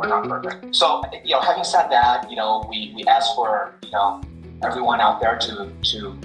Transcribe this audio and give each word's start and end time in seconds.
we're 0.00 0.08
not 0.08 0.26
perfect. 0.26 0.74
So, 0.74 1.02
you 1.24 1.32
know, 1.32 1.40
having 1.40 1.64
said 1.64 1.88
that, 1.90 2.30
you 2.30 2.36
know, 2.36 2.66
we, 2.70 2.92
we 2.96 3.04
ask 3.04 3.34
for, 3.34 3.74
you 3.84 3.90
know, 3.90 4.22
everyone 4.62 5.00
out 5.00 5.20
there 5.20 5.38
to, 5.38 5.70
to 5.92 6.16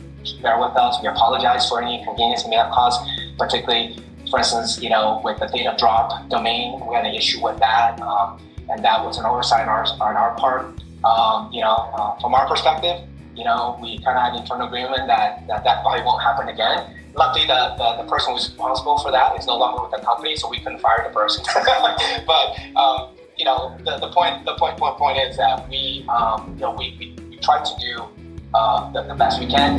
bear 0.41 0.57
with 0.59 0.75
us. 0.77 0.97
We 1.01 1.09
apologize 1.09 1.67
for 1.67 1.81
any 1.81 1.99
inconvenience 1.99 2.45
we 2.45 2.51
may 2.51 2.55
have 2.55 2.71
caused, 2.71 3.01
particularly, 3.37 3.99
for 4.29 4.39
instance, 4.39 4.81
you 4.81 4.89
know, 4.89 5.21
with 5.25 5.39
the 5.39 5.49
Theta 5.49 5.75
Drop 5.77 6.29
domain, 6.29 6.79
we 6.87 6.95
had 6.95 7.05
an 7.05 7.13
issue 7.13 7.43
with 7.43 7.59
that. 7.59 7.99
Um, 7.99 8.39
and 8.69 8.83
that 8.83 9.03
was 9.03 9.17
an 9.19 9.25
oversight 9.25 9.67
on 9.67 9.69
our, 9.69 9.85
on 9.99 10.15
our 10.15 10.35
part. 10.37 10.65
Um, 11.03 11.51
you 11.51 11.61
know, 11.61 11.75
uh, 11.93 12.19
from 12.19 12.33
our 12.33 12.47
perspective, 12.47 13.01
you 13.35 13.43
know, 13.43 13.77
we 13.81 13.99
kind 13.99 14.17
of 14.17 14.23
had 14.23 14.39
internal 14.39 14.67
agreement 14.67 15.05
that, 15.07 15.45
that 15.47 15.63
that 15.65 15.81
probably 15.83 16.01
won't 16.03 16.23
happen 16.23 16.47
again. 16.47 16.95
Luckily, 17.13 17.45
the, 17.45 17.75
the, 17.77 18.03
the 18.03 18.09
person 18.09 18.33
who's 18.33 18.47
responsible 18.49 18.97
for 18.99 19.11
that 19.11 19.37
is 19.37 19.45
no 19.45 19.57
longer 19.57 19.83
with 19.83 19.91
the 19.91 20.05
company, 20.05 20.35
so 20.35 20.49
we 20.49 20.59
couldn't 20.59 20.79
fire 20.79 21.05
the 21.07 21.13
person. 21.13 21.43
but 22.27 22.59
um, 22.75 23.14
you 23.37 23.45
know, 23.45 23.77
the, 23.83 23.97
the 23.97 24.09
point 24.11 24.45
the 24.45 24.53
point 24.55 24.77
point 24.77 24.97
point 24.97 25.17
is 25.17 25.37
that 25.37 25.67
we 25.69 26.05
um, 26.09 26.53
you 26.55 26.61
know 26.61 26.71
we, 26.71 26.95
we, 26.99 27.15
we 27.29 27.37
try 27.37 27.63
to 27.63 27.71
do 27.79 28.03
uh, 28.53 28.91
the, 28.91 29.03
the 29.03 29.15
best 29.15 29.39
we 29.39 29.47
can. 29.47 29.77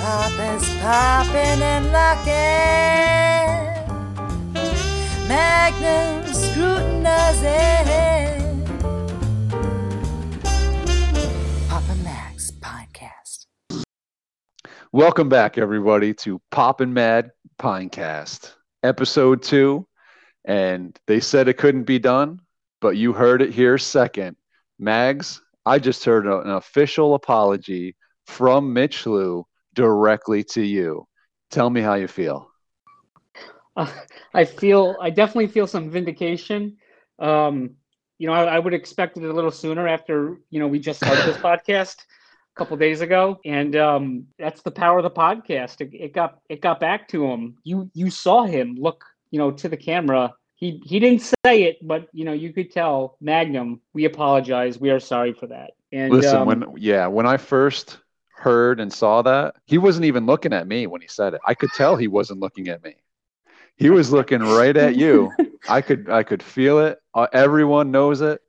Poppin's 0.00 0.68
popping 0.80 1.62
and 1.62 1.92
locking. 1.92 2.32
Magnum 5.28 6.26
scrutinizing. 6.26 8.64
Papa 11.68 11.94
Max 12.02 12.50
podcast. 12.60 13.46
Welcome 14.92 15.28
back, 15.28 15.58
everybody, 15.58 16.12
to 16.14 16.40
Poppin' 16.50 16.92
Mad 16.92 17.30
Pinecast, 17.58 18.52
episode 18.82 19.42
two. 19.42 19.86
And 20.44 20.98
they 21.06 21.20
said 21.20 21.48
it 21.48 21.58
couldn't 21.58 21.84
be 21.84 21.98
done, 21.98 22.40
but 22.80 22.96
you 22.96 23.12
heard 23.12 23.42
it 23.42 23.52
here 23.52 23.78
second. 23.78 24.36
Mags, 24.78 25.40
I 25.64 25.78
just 25.78 26.04
heard 26.04 26.26
an 26.26 26.50
official 26.50 27.14
apology 27.14 27.96
from 28.26 28.72
Mitch 28.72 29.06
Liu 29.06 29.46
directly 29.74 30.44
to 30.44 30.62
you. 30.62 31.06
Tell 31.50 31.70
me 31.70 31.80
how 31.80 31.94
you 31.94 32.08
feel. 32.08 32.50
Uh, 33.76 33.90
I 34.32 34.44
feel 34.44 34.96
I 35.00 35.10
definitely 35.10 35.48
feel 35.48 35.66
some 35.66 35.90
vindication. 35.90 36.76
Um, 37.18 37.76
you 38.18 38.28
know, 38.28 38.34
I, 38.34 38.56
I 38.56 38.58
would 38.58 38.74
expect 38.74 39.16
it 39.16 39.24
a 39.24 39.32
little 39.32 39.50
sooner 39.50 39.88
after 39.88 40.38
you 40.50 40.60
know 40.60 40.68
we 40.68 40.78
just 40.78 40.98
started 41.04 41.24
this 41.24 41.36
podcast 41.42 41.96
a 42.00 42.56
couple 42.56 42.76
days 42.76 43.00
ago, 43.00 43.38
and 43.44 43.74
um, 43.76 44.26
that's 44.38 44.62
the 44.62 44.70
power 44.70 44.98
of 44.98 45.04
the 45.04 45.10
podcast. 45.10 45.80
It, 45.80 45.90
it 45.92 46.12
got 46.12 46.38
it 46.48 46.60
got 46.60 46.80
back 46.80 47.08
to 47.08 47.24
him. 47.26 47.56
You 47.64 47.90
you 47.94 48.10
saw 48.10 48.44
him 48.44 48.76
look 48.78 49.04
you 49.34 49.38
know 49.40 49.50
to 49.50 49.68
the 49.68 49.76
camera. 49.76 50.32
He 50.54 50.80
he 50.84 51.00
didn't 51.00 51.22
say 51.44 51.64
it, 51.64 51.78
but 51.82 52.06
you 52.12 52.24
know 52.24 52.32
you 52.32 52.52
could 52.52 52.70
tell. 52.70 53.16
Magnum, 53.20 53.80
we 53.92 54.04
apologize. 54.04 54.78
We 54.78 54.90
are 54.90 55.00
sorry 55.00 55.32
for 55.32 55.48
that. 55.48 55.72
And 55.90 56.12
Listen, 56.12 56.36
um, 56.36 56.46
when 56.46 56.64
yeah, 56.76 57.08
when 57.08 57.26
I 57.26 57.36
first 57.36 57.98
heard 58.36 58.78
and 58.78 58.92
saw 58.92 59.22
that, 59.22 59.56
he 59.66 59.76
wasn't 59.76 60.04
even 60.04 60.24
looking 60.24 60.52
at 60.52 60.68
me 60.68 60.86
when 60.86 61.00
he 61.00 61.08
said 61.08 61.34
it. 61.34 61.40
I 61.44 61.54
could 61.54 61.70
tell 61.74 61.96
he 61.96 62.06
wasn't 62.06 62.38
looking 62.38 62.68
at 62.68 62.84
me. 62.84 62.94
He 63.76 63.90
was 63.90 64.12
looking 64.12 64.40
right 64.40 64.76
at 64.76 64.94
you. 64.94 65.32
I 65.68 65.80
could 65.80 66.08
I 66.08 66.22
could 66.22 66.40
feel 66.40 66.78
it. 66.78 67.00
Uh, 67.12 67.26
everyone 67.32 67.90
knows 67.90 68.20
it. 68.20 68.40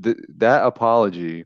Th- 0.00 0.16
that 0.36 0.64
apology, 0.64 1.44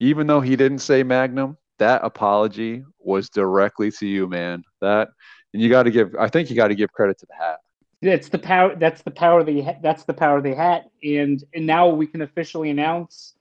even 0.00 0.26
though 0.26 0.42
he 0.42 0.54
didn't 0.56 0.80
say 0.80 1.02
Magnum, 1.02 1.56
that 1.78 2.04
apology 2.04 2.84
was 2.98 3.30
directly 3.30 3.90
to 3.92 4.06
you, 4.06 4.28
man. 4.28 4.64
That 4.82 5.08
and 5.52 5.62
you 5.62 5.70
got 5.70 5.84
to 5.84 5.90
give. 5.90 6.14
I 6.18 6.28
think 6.28 6.50
you 6.50 6.56
got 6.56 6.68
to 6.68 6.74
give 6.74 6.92
credit 6.92 7.18
to 7.20 7.26
the 7.26 7.34
hat. 7.34 7.60
That's 8.02 8.28
the 8.28 8.38
power. 8.38 8.74
That's 8.74 9.02
the 9.02 9.10
power 9.12 9.40
of 9.40 9.46
the. 9.46 9.64
That's 9.80 10.04
the 10.04 10.12
power 10.12 10.38
of 10.38 10.44
the 10.44 10.54
hat. 10.54 10.90
And 11.04 11.42
and 11.54 11.66
now 11.66 11.88
we 11.88 12.06
can 12.06 12.22
officially 12.22 12.70
announce 12.70 13.34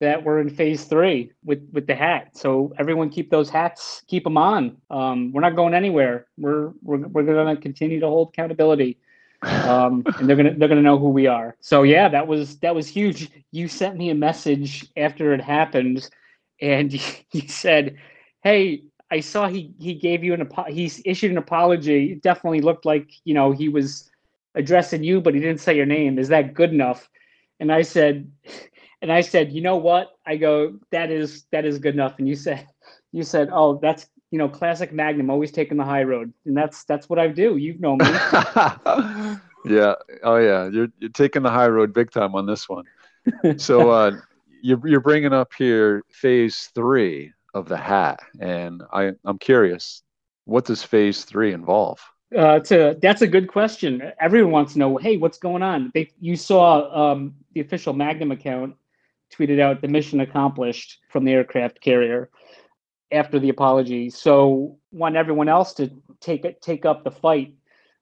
that 0.00 0.22
we're 0.22 0.40
in 0.40 0.50
phase 0.50 0.84
three 0.84 1.32
with 1.44 1.66
with 1.72 1.86
the 1.86 1.94
hat. 1.94 2.36
So 2.36 2.74
everyone 2.78 3.08
keep 3.08 3.30
those 3.30 3.48
hats, 3.48 4.02
keep 4.08 4.24
them 4.24 4.36
on. 4.36 4.76
Um, 4.90 5.32
we're 5.32 5.40
not 5.40 5.56
going 5.56 5.74
anywhere. 5.74 6.26
We're 6.36 6.72
we're 6.82 7.06
we're 7.08 7.22
going 7.22 7.56
to 7.56 7.62
continue 7.62 8.00
to 8.00 8.06
hold 8.06 8.28
accountability. 8.28 8.98
Um, 9.42 10.04
and 10.18 10.28
they're 10.28 10.36
gonna 10.36 10.54
they're 10.58 10.68
gonna 10.68 10.82
know 10.82 10.98
who 10.98 11.08
we 11.08 11.26
are. 11.26 11.56
So 11.60 11.82
yeah, 11.82 12.08
that 12.08 12.26
was 12.26 12.58
that 12.58 12.74
was 12.74 12.88
huge. 12.88 13.30
You 13.50 13.66
sent 13.66 13.96
me 13.96 14.10
a 14.10 14.14
message 14.14 14.86
after 14.96 15.32
it 15.32 15.40
happened, 15.40 16.10
and 16.60 16.92
you 17.32 17.48
said, 17.48 17.96
"Hey, 18.42 18.82
I 19.12 19.20
saw 19.20 19.46
he 19.46 19.72
he 19.78 19.94
gave 19.94 20.24
you 20.24 20.32
an 20.34 20.40
apo- 20.40 20.72
he's 20.72 21.02
issued 21.04 21.30
an 21.30 21.38
apology. 21.38 22.12
It 22.12 22.22
definitely 22.22 22.62
looked 22.62 22.86
like 22.86 23.10
you 23.24 23.34
know 23.34 23.52
he 23.52 23.68
was 23.68 24.10
addressing 24.54 25.04
you, 25.04 25.20
but 25.20 25.34
he 25.34 25.40
didn't 25.40 25.60
say 25.60 25.76
your 25.76 25.86
name. 25.86 26.18
Is 26.18 26.28
that 26.28 26.54
good 26.54 26.72
enough?" 26.72 27.08
And 27.60 27.72
I 27.72 27.82
said, 27.82 28.30
and 29.02 29.12
I 29.12 29.20
said, 29.20 29.52
"You 29.52 29.60
know 29.60 29.76
what?" 29.76 30.12
I 30.26 30.36
go, 30.36 30.78
"That 30.90 31.10
is 31.10 31.44
that 31.50 31.64
is 31.64 31.78
good 31.78 31.94
enough." 31.94 32.18
And 32.18 32.28
you 32.28 32.36
said, 32.36 32.66
you 33.12 33.24
said, 33.24 33.50
"Oh, 33.52 33.78
that's 33.82 34.08
you 34.30 34.38
know 34.38 34.48
classic 34.48 34.92
Magnum, 34.92 35.30
always 35.30 35.52
taking 35.52 35.76
the 35.76 35.84
high 35.84 36.04
road," 36.04 36.32
and 36.46 36.56
that's 36.56 36.84
that's 36.84 37.08
what 37.08 37.18
I 37.18 37.28
do. 37.28 37.56
You 37.56 37.76
know 37.78 37.96
me. 37.96 38.06
yeah. 39.64 39.94
Oh 40.22 40.36
yeah. 40.36 40.68
You're 40.68 40.88
you're 40.98 41.10
taking 41.12 41.42
the 41.42 41.50
high 41.50 41.68
road 41.68 41.92
big 41.92 42.10
time 42.10 42.34
on 42.34 42.46
this 42.46 42.68
one. 42.68 42.84
So 43.58 43.90
uh, 43.90 44.12
you're 44.62 44.80
you're 44.84 45.00
bringing 45.00 45.32
up 45.32 45.52
here 45.56 46.02
phase 46.10 46.70
three 46.74 47.32
of 47.54 47.68
the 47.68 47.76
hat, 47.76 48.20
and 48.40 48.82
I 48.92 49.12
I'm 49.24 49.38
curious, 49.38 50.02
what 50.44 50.64
does 50.64 50.82
phase 50.82 51.24
three 51.24 51.52
involve? 51.52 52.00
Uh, 52.36 52.60
to, 52.60 52.96
that's 53.02 53.22
a 53.22 53.26
good 53.26 53.48
question. 53.48 54.02
Everyone 54.20 54.52
wants 54.52 54.72
to 54.72 54.78
know, 54.78 54.96
hey, 54.96 55.16
what's 55.16 55.38
going 55.38 55.62
on? 55.62 55.90
They, 55.94 56.10
you 56.20 56.36
saw 56.36 57.12
um, 57.12 57.34
the 57.52 57.60
official 57.60 57.92
Magnum 57.92 58.32
account 58.32 58.74
tweeted 59.32 59.60
out 59.60 59.80
the 59.80 59.88
mission 59.88 60.20
accomplished 60.20 60.98
from 61.08 61.24
the 61.24 61.32
aircraft 61.32 61.80
carrier 61.80 62.30
after 63.10 63.38
the 63.38 63.50
apology. 63.50 64.10
So 64.10 64.78
want 64.90 65.16
everyone 65.16 65.48
else 65.48 65.74
to 65.74 65.90
take 66.20 66.44
it, 66.44 66.62
take 66.62 66.86
up 66.86 67.04
the 67.04 67.10
fight, 67.10 67.54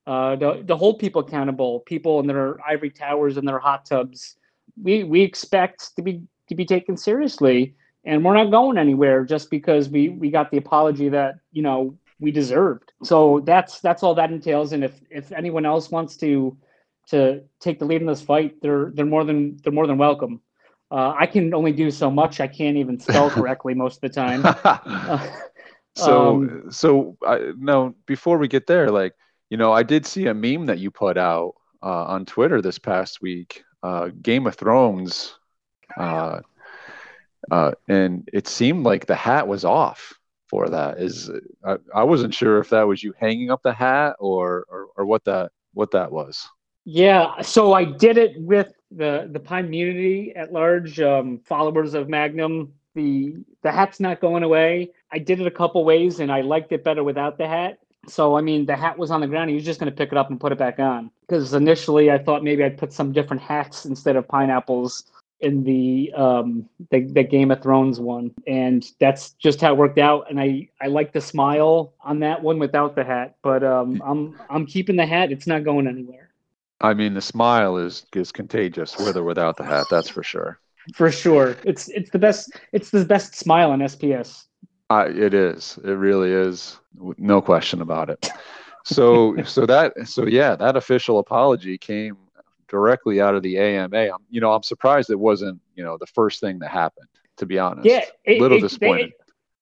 uh, 0.06 0.36
to, 0.36 0.62
to 0.64 0.76
hold 0.76 0.98
people 0.98 1.22
accountable, 1.22 1.80
people 1.80 2.20
in 2.20 2.26
their 2.26 2.56
ivory 2.66 2.90
towers 2.90 3.36
and 3.36 3.46
their 3.46 3.58
hot 3.58 3.84
tubs. 3.84 4.36
We 4.80 5.04
we 5.04 5.20
expect 5.22 5.94
to 5.96 6.02
be 6.02 6.22
to 6.48 6.54
be 6.54 6.64
taken 6.64 6.96
seriously, 6.96 7.74
and 8.04 8.24
we're 8.24 8.34
not 8.34 8.50
going 8.50 8.78
anywhere 8.78 9.24
just 9.24 9.50
because 9.50 9.88
we 9.88 10.08
we 10.08 10.30
got 10.30 10.50
the 10.50 10.56
apology 10.56 11.08
that 11.10 11.34
you 11.52 11.62
know 11.62 11.96
we 12.20 12.30
deserved. 12.30 12.92
So 13.02 13.40
that's 13.40 13.80
that's 13.80 14.02
all 14.02 14.14
that 14.14 14.30
entails. 14.30 14.72
And 14.72 14.84
if 14.84 15.00
if 15.10 15.32
anyone 15.32 15.66
else 15.66 15.90
wants 15.90 16.16
to 16.18 16.56
to 17.08 17.42
take 17.58 17.78
the 17.78 17.84
lead 17.86 18.02
in 18.02 18.06
this 18.06 18.20
fight, 18.20 18.60
they're 18.60 18.92
they're 18.94 19.06
more 19.06 19.24
than 19.24 19.56
they're 19.62 19.72
more 19.72 19.86
than 19.86 19.98
welcome. 19.98 20.40
Uh, 20.90 21.14
I 21.18 21.26
can 21.26 21.54
only 21.54 21.72
do 21.72 21.90
so 21.90 22.10
much. 22.10 22.40
I 22.40 22.46
can't 22.46 22.76
even 22.76 22.98
spell 22.98 23.30
correctly 23.36 23.74
most 23.74 23.96
of 23.96 24.00
the 24.02 24.08
time. 24.10 24.44
Uh, 25.96 26.04
so 26.04 26.28
um, 26.28 26.70
so 26.70 27.16
I, 27.26 27.50
no, 27.58 27.96
before 28.06 28.38
we 28.38 28.46
get 28.46 28.68
there, 28.68 28.92
like 28.92 29.12
you 29.50 29.56
know, 29.56 29.72
I 29.72 29.82
did 29.82 30.06
see 30.06 30.28
a 30.28 30.32
meme 30.32 30.66
that 30.66 30.78
you 30.78 30.88
put 30.88 31.18
out 31.18 31.54
uh, 31.82 32.04
on 32.04 32.24
Twitter 32.24 32.62
this 32.62 32.78
past 32.78 33.20
week. 33.20 33.64
Uh, 33.82 34.10
Game 34.22 34.46
of 34.46 34.54
Thrones. 34.54 35.34
Uh, 35.98 36.40
uh, 37.50 37.72
and 37.88 38.28
it 38.32 38.46
seemed 38.46 38.84
like 38.84 39.06
the 39.06 39.16
hat 39.16 39.48
was 39.48 39.64
off 39.64 40.19
for 40.50 40.68
that. 40.68 40.98
Is 40.98 41.30
I, 41.64 41.76
I 41.94 42.02
wasn't 42.02 42.34
sure 42.34 42.58
if 42.58 42.70
that 42.70 42.82
was 42.82 43.02
you 43.02 43.14
hanging 43.18 43.50
up 43.50 43.62
the 43.62 43.72
hat 43.72 44.16
or, 44.18 44.66
or 44.68 44.88
or 44.96 45.06
what 45.06 45.24
that 45.24 45.52
what 45.72 45.92
that 45.92 46.10
was. 46.10 46.46
Yeah, 46.84 47.40
so 47.42 47.72
I 47.72 47.84
did 47.84 48.18
it 48.18 48.32
with 48.40 48.72
the 48.90 49.28
the 49.32 49.40
Pine 49.40 49.64
community 49.64 50.34
at 50.34 50.52
large, 50.52 51.00
um, 51.00 51.38
followers 51.44 51.94
of 51.94 52.08
Magnum. 52.08 52.72
The 52.94 53.36
the 53.62 53.70
hat's 53.70 54.00
not 54.00 54.20
going 54.20 54.42
away. 54.42 54.90
I 55.12 55.18
did 55.18 55.40
it 55.40 55.46
a 55.46 55.50
couple 55.52 55.84
ways, 55.84 56.18
and 56.18 56.32
I 56.32 56.40
liked 56.40 56.72
it 56.72 56.82
better 56.82 57.04
without 57.04 57.38
the 57.38 57.46
hat. 57.46 57.78
So 58.08 58.36
I 58.36 58.40
mean, 58.40 58.66
the 58.66 58.76
hat 58.76 58.98
was 58.98 59.12
on 59.12 59.20
the 59.20 59.28
ground. 59.28 59.50
He 59.50 59.54
was 59.54 59.64
just 59.64 59.78
going 59.78 59.92
to 59.92 59.96
pick 59.96 60.10
it 60.10 60.18
up 60.18 60.30
and 60.30 60.40
put 60.40 60.52
it 60.52 60.58
back 60.58 60.80
on. 60.80 61.10
Because 61.20 61.54
initially, 61.54 62.10
I 62.10 62.18
thought 62.18 62.42
maybe 62.42 62.64
I'd 62.64 62.78
put 62.78 62.92
some 62.92 63.12
different 63.12 63.42
hats 63.42 63.84
instead 63.84 64.16
of 64.16 64.26
pineapples 64.26 65.04
in 65.40 65.64
the 65.64 66.12
um 66.14 66.68
the, 66.90 67.00
the 67.00 67.22
Game 67.22 67.50
of 67.50 67.62
Thrones 67.62 68.00
one, 68.00 68.32
and 68.46 68.86
that's 68.98 69.32
just 69.32 69.60
how 69.60 69.72
it 69.72 69.78
worked 69.78 69.98
out. 69.98 70.30
And 70.30 70.40
I 70.40 70.68
I 70.80 70.86
like 70.86 71.12
the 71.12 71.20
smile 71.20 71.94
on 72.00 72.20
that 72.20 72.42
one 72.42 72.58
without 72.58 72.94
the 72.94 73.04
hat, 73.04 73.36
but 73.42 73.62
um 73.64 74.02
I'm 74.06 74.38
I'm 74.48 74.66
keeping 74.66 74.96
the 74.96 75.06
hat. 75.06 75.32
It's 75.32 75.46
not 75.46 75.64
going 75.64 75.86
anywhere. 75.86 76.30
I 76.80 76.94
mean, 76.94 77.14
the 77.14 77.20
smile 77.20 77.76
is 77.76 78.06
is 78.14 78.32
contagious 78.32 78.96
with 78.98 79.16
or 79.16 79.24
without 79.24 79.56
the 79.56 79.64
hat. 79.64 79.86
That's 79.90 80.08
for 80.08 80.22
sure. 80.22 80.58
for 80.94 81.10
sure. 81.10 81.56
It's 81.64 81.88
it's 81.88 82.10
the 82.10 82.18
best. 82.18 82.52
It's 82.72 82.90
the 82.90 83.04
best 83.04 83.34
smile 83.34 83.70
on 83.70 83.80
SPS. 83.80 84.46
Uh, 84.88 85.06
it 85.08 85.34
is. 85.34 85.78
It 85.84 85.92
really 85.92 86.32
is. 86.32 86.78
No 87.18 87.40
question 87.40 87.80
about 87.80 88.10
it. 88.10 88.30
So 88.84 89.36
so 89.44 89.66
that 89.66 89.92
so 90.08 90.26
yeah, 90.26 90.56
that 90.56 90.76
official 90.76 91.18
apology 91.18 91.76
came 91.78 92.16
directly 92.70 93.20
out 93.20 93.34
of 93.34 93.42
the 93.42 93.58
AMA. 93.58 93.96
I'm, 93.96 94.24
you 94.30 94.40
know, 94.40 94.52
I'm 94.52 94.62
surprised 94.62 95.10
it 95.10 95.18
wasn't 95.18 95.60
you 95.74 95.84
know 95.84 95.96
the 95.98 96.06
first 96.06 96.40
thing 96.40 96.60
that 96.60 96.70
happened. 96.70 97.06
To 97.38 97.46
be 97.46 97.58
honest, 97.58 97.86
Yeah, 97.86 98.04
it- 98.24 98.40
little 98.40 98.58
it- 98.58 98.60
they- 98.60 98.66
disappointed. 98.66 99.12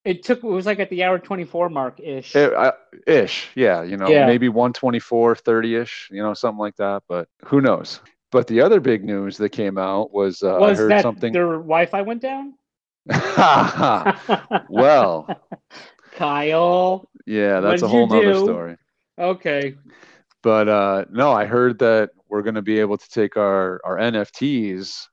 It 0.05 0.23
took. 0.23 0.39
It 0.43 0.47
was 0.47 0.65
like 0.67 0.79
at 0.81 0.89
the 0.91 1.05
hour 1.05 1.19
twenty 1.19 1.45
four 1.45 1.69
mark 1.69 2.01
ish. 2.01 2.35
I- 2.35 2.73
ish, 3.07 3.51
yeah, 3.55 3.83
you 3.83 3.97
know, 3.97 4.09
Yeah. 4.09 4.27
maybe 4.27 4.49
124, 4.49 5.35
30 5.35 5.75
ish, 5.77 6.09
you 6.11 6.23
know, 6.23 6.33
something 6.35 6.59
like 6.59 6.77
that. 6.77 7.03
But 7.09 7.29
who 7.45 7.61
knows? 7.61 8.01
But 8.33 8.47
the 8.47 8.61
other 8.63 8.81
big 8.81 9.05
news 9.05 9.37
that 9.39 9.51
came 9.51 9.77
out 9.77 10.13
was 10.13 10.43
uh, 10.43 10.57
I 10.63 10.75
heard 10.75 11.01
something. 11.03 11.33
their 11.33 11.53
Wi-Fi 11.59 12.03
went 12.03 12.23
down? 12.23 12.55
well, 14.69 15.29
Kyle. 16.17 17.09
yeah, 17.27 17.61
that's 17.61 17.83
a 17.83 17.89
whole 17.89 18.09
you 18.09 18.27
nother 18.27 18.35
story. 18.39 18.77
Okay. 19.19 19.75
But 20.43 20.69
uh, 20.69 21.05
no, 21.11 21.33
I 21.33 21.45
heard 21.47 21.81
that 21.81 22.11
we're 22.29 22.43
going 22.43 22.55
to 22.55 22.63
be 22.63 22.81
able 22.81 22.99
to 22.99 23.09
take 23.11 23.37
our 23.37 23.81
our 23.85 23.97
NFTs 23.97 25.07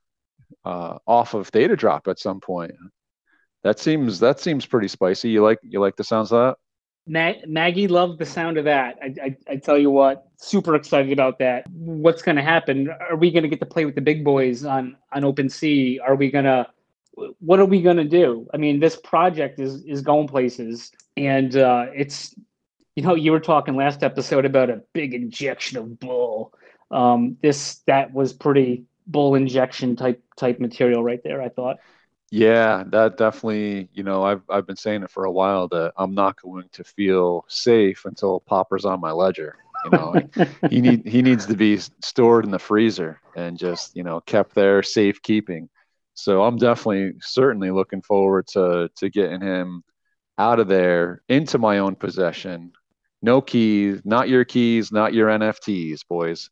uh, 0.64 0.98
off 1.06 1.34
of 1.34 1.48
Theta 1.48 1.76
Drop 1.76 2.08
at 2.08 2.18
some 2.18 2.40
point. 2.40 2.72
That 3.64 3.78
seems 3.78 4.20
that 4.20 4.40
seems 4.40 4.66
pretty 4.66 4.88
spicy. 4.88 5.30
You 5.30 5.42
like 5.42 5.58
you 5.62 5.80
like 5.80 5.96
the 5.96 6.04
sounds 6.04 6.32
of 6.32 6.38
that? 6.38 6.56
Ma- 7.08 7.40
Maggie 7.46 7.88
loved 7.88 8.18
the 8.18 8.26
sound 8.26 8.58
of 8.58 8.64
that. 8.64 8.96
I, 9.00 9.14
I, 9.22 9.36
I 9.48 9.56
tell 9.56 9.78
you 9.78 9.90
what, 9.90 10.26
super 10.38 10.74
excited 10.74 11.12
about 11.12 11.38
that. 11.38 11.64
What's 11.70 12.22
going 12.22 12.36
to 12.36 12.42
happen? 12.42 12.88
Are 12.88 13.16
we 13.16 13.30
going 13.30 13.44
to 13.44 13.48
get 13.48 13.60
to 13.60 13.66
play 13.66 13.84
with 13.84 13.94
the 13.94 14.00
big 14.00 14.24
boys 14.24 14.64
on 14.64 14.96
on 15.12 15.22
OpenSea? 15.22 15.98
Are 16.04 16.16
we 16.16 16.30
going 16.30 16.44
to? 16.44 16.66
What 17.38 17.60
are 17.60 17.64
we 17.64 17.80
going 17.80 17.96
to 17.96 18.04
do? 18.04 18.46
I 18.52 18.58
mean, 18.58 18.80
this 18.80 18.96
project 18.96 19.58
is 19.58 19.84
is 19.84 20.02
going 20.02 20.28
places, 20.28 20.90
and 21.16 21.56
uh, 21.56 21.86
it's 21.94 22.34
you 22.94 23.02
know 23.02 23.14
you 23.14 23.32
were 23.32 23.40
talking 23.40 23.76
last 23.76 24.02
episode 24.02 24.44
about 24.44 24.70
a 24.70 24.82
big 24.92 25.14
injection 25.14 25.78
of 25.78 25.98
bull. 25.98 26.52
Um, 26.90 27.36
this 27.42 27.76
that 27.86 28.12
was 28.12 28.32
pretty 28.32 28.84
bull 29.06 29.34
injection 29.34 29.96
type 29.96 30.22
type 30.36 30.60
material 30.60 31.02
right 31.02 31.22
there. 31.22 31.42
I 31.42 31.48
thought. 31.48 31.78
Yeah, 32.30 32.82
that 32.88 33.16
definitely, 33.16 33.88
you 33.92 34.02
know, 34.02 34.24
I've 34.24 34.42
I've 34.50 34.66
been 34.66 34.76
saying 34.76 35.02
it 35.04 35.10
for 35.10 35.24
a 35.24 35.30
while 35.32 35.68
that 35.68 35.92
I'm 35.96 36.14
not 36.14 36.40
going 36.40 36.68
to 36.72 36.84
feel 36.84 37.44
safe 37.48 38.04
until 38.04 38.40
Popper's 38.40 38.84
on 38.84 39.00
my 39.00 39.12
ledger. 39.12 39.56
You 39.84 39.90
know, 39.90 40.14
he 40.70 40.80
need 40.80 41.06
he 41.06 41.22
needs 41.22 41.46
to 41.46 41.56
be 41.56 41.78
stored 42.02 42.44
in 42.44 42.50
the 42.50 42.58
freezer 42.58 43.20
and 43.36 43.56
just, 43.56 43.96
you 43.96 44.02
know, 44.02 44.20
kept 44.20 44.54
there 44.54 44.82
safekeeping. 44.82 45.68
So 46.14 46.42
I'm 46.42 46.56
definitely 46.56 47.14
certainly 47.20 47.70
looking 47.70 48.02
forward 48.02 48.48
to 48.48 48.90
to 48.96 49.10
getting 49.10 49.40
him 49.40 49.84
out 50.38 50.58
of 50.60 50.68
there 50.68 51.22
into 51.28 51.58
my 51.58 51.78
own 51.78 51.94
possession. 51.94 52.72
No 53.22 53.40
keys, 53.40 54.00
not 54.04 54.28
your 54.28 54.44
keys, 54.44 54.90
not 54.92 55.14
your 55.14 55.28
NFTs, 55.28 56.00
boys. 56.08 56.50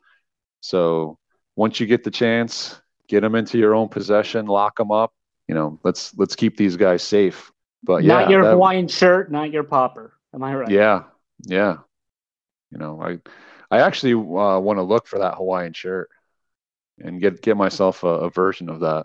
So 0.65 1.19
once 1.57 1.79
you 1.79 1.87
get 1.87 2.05
the 2.05 2.11
chance, 2.11 2.81
get 3.07 3.21
them 3.21 3.35
into 3.35 3.59
your 3.59 3.75
own 3.75 3.89
possession, 3.89 4.47
lock 4.47 4.77
them 4.79 4.91
up. 4.91 5.13
You 5.47 5.55
know, 5.55 5.79
let's 5.85 6.17
let's 6.17 6.35
keep 6.35 6.57
these 6.57 6.75
guys 6.77 7.03
safe. 7.03 7.53
But 7.83 8.03
yeah, 8.03 8.21
not 8.21 8.31
your 8.31 8.43
that- 8.45 8.53
Hawaiian 8.53 8.89
shirt, 8.89 9.31
not 9.31 9.51
your 9.53 9.63
popper. 9.63 10.15
Am 10.33 10.43
I 10.43 10.55
right? 10.55 10.71
yeah, 10.71 11.03
yeah. 11.47 11.77
You 12.71 12.79
know, 12.79 12.99
I 13.03 13.19
I 13.71 13.81
actually 13.83 14.15
uh, 14.15 14.59
want 14.59 14.79
to 14.79 14.83
look 14.83 15.07
for 15.07 15.19
that 15.19 15.35
Hawaiian 15.35 15.75
shirt 15.75 16.09
and 16.99 17.21
get 17.21 17.43
get 17.43 17.59
myself 17.59 18.03
a, 18.03 18.09
a 18.09 18.31
version 18.31 18.71
of 18.71 18.81
that. 18.81 19.05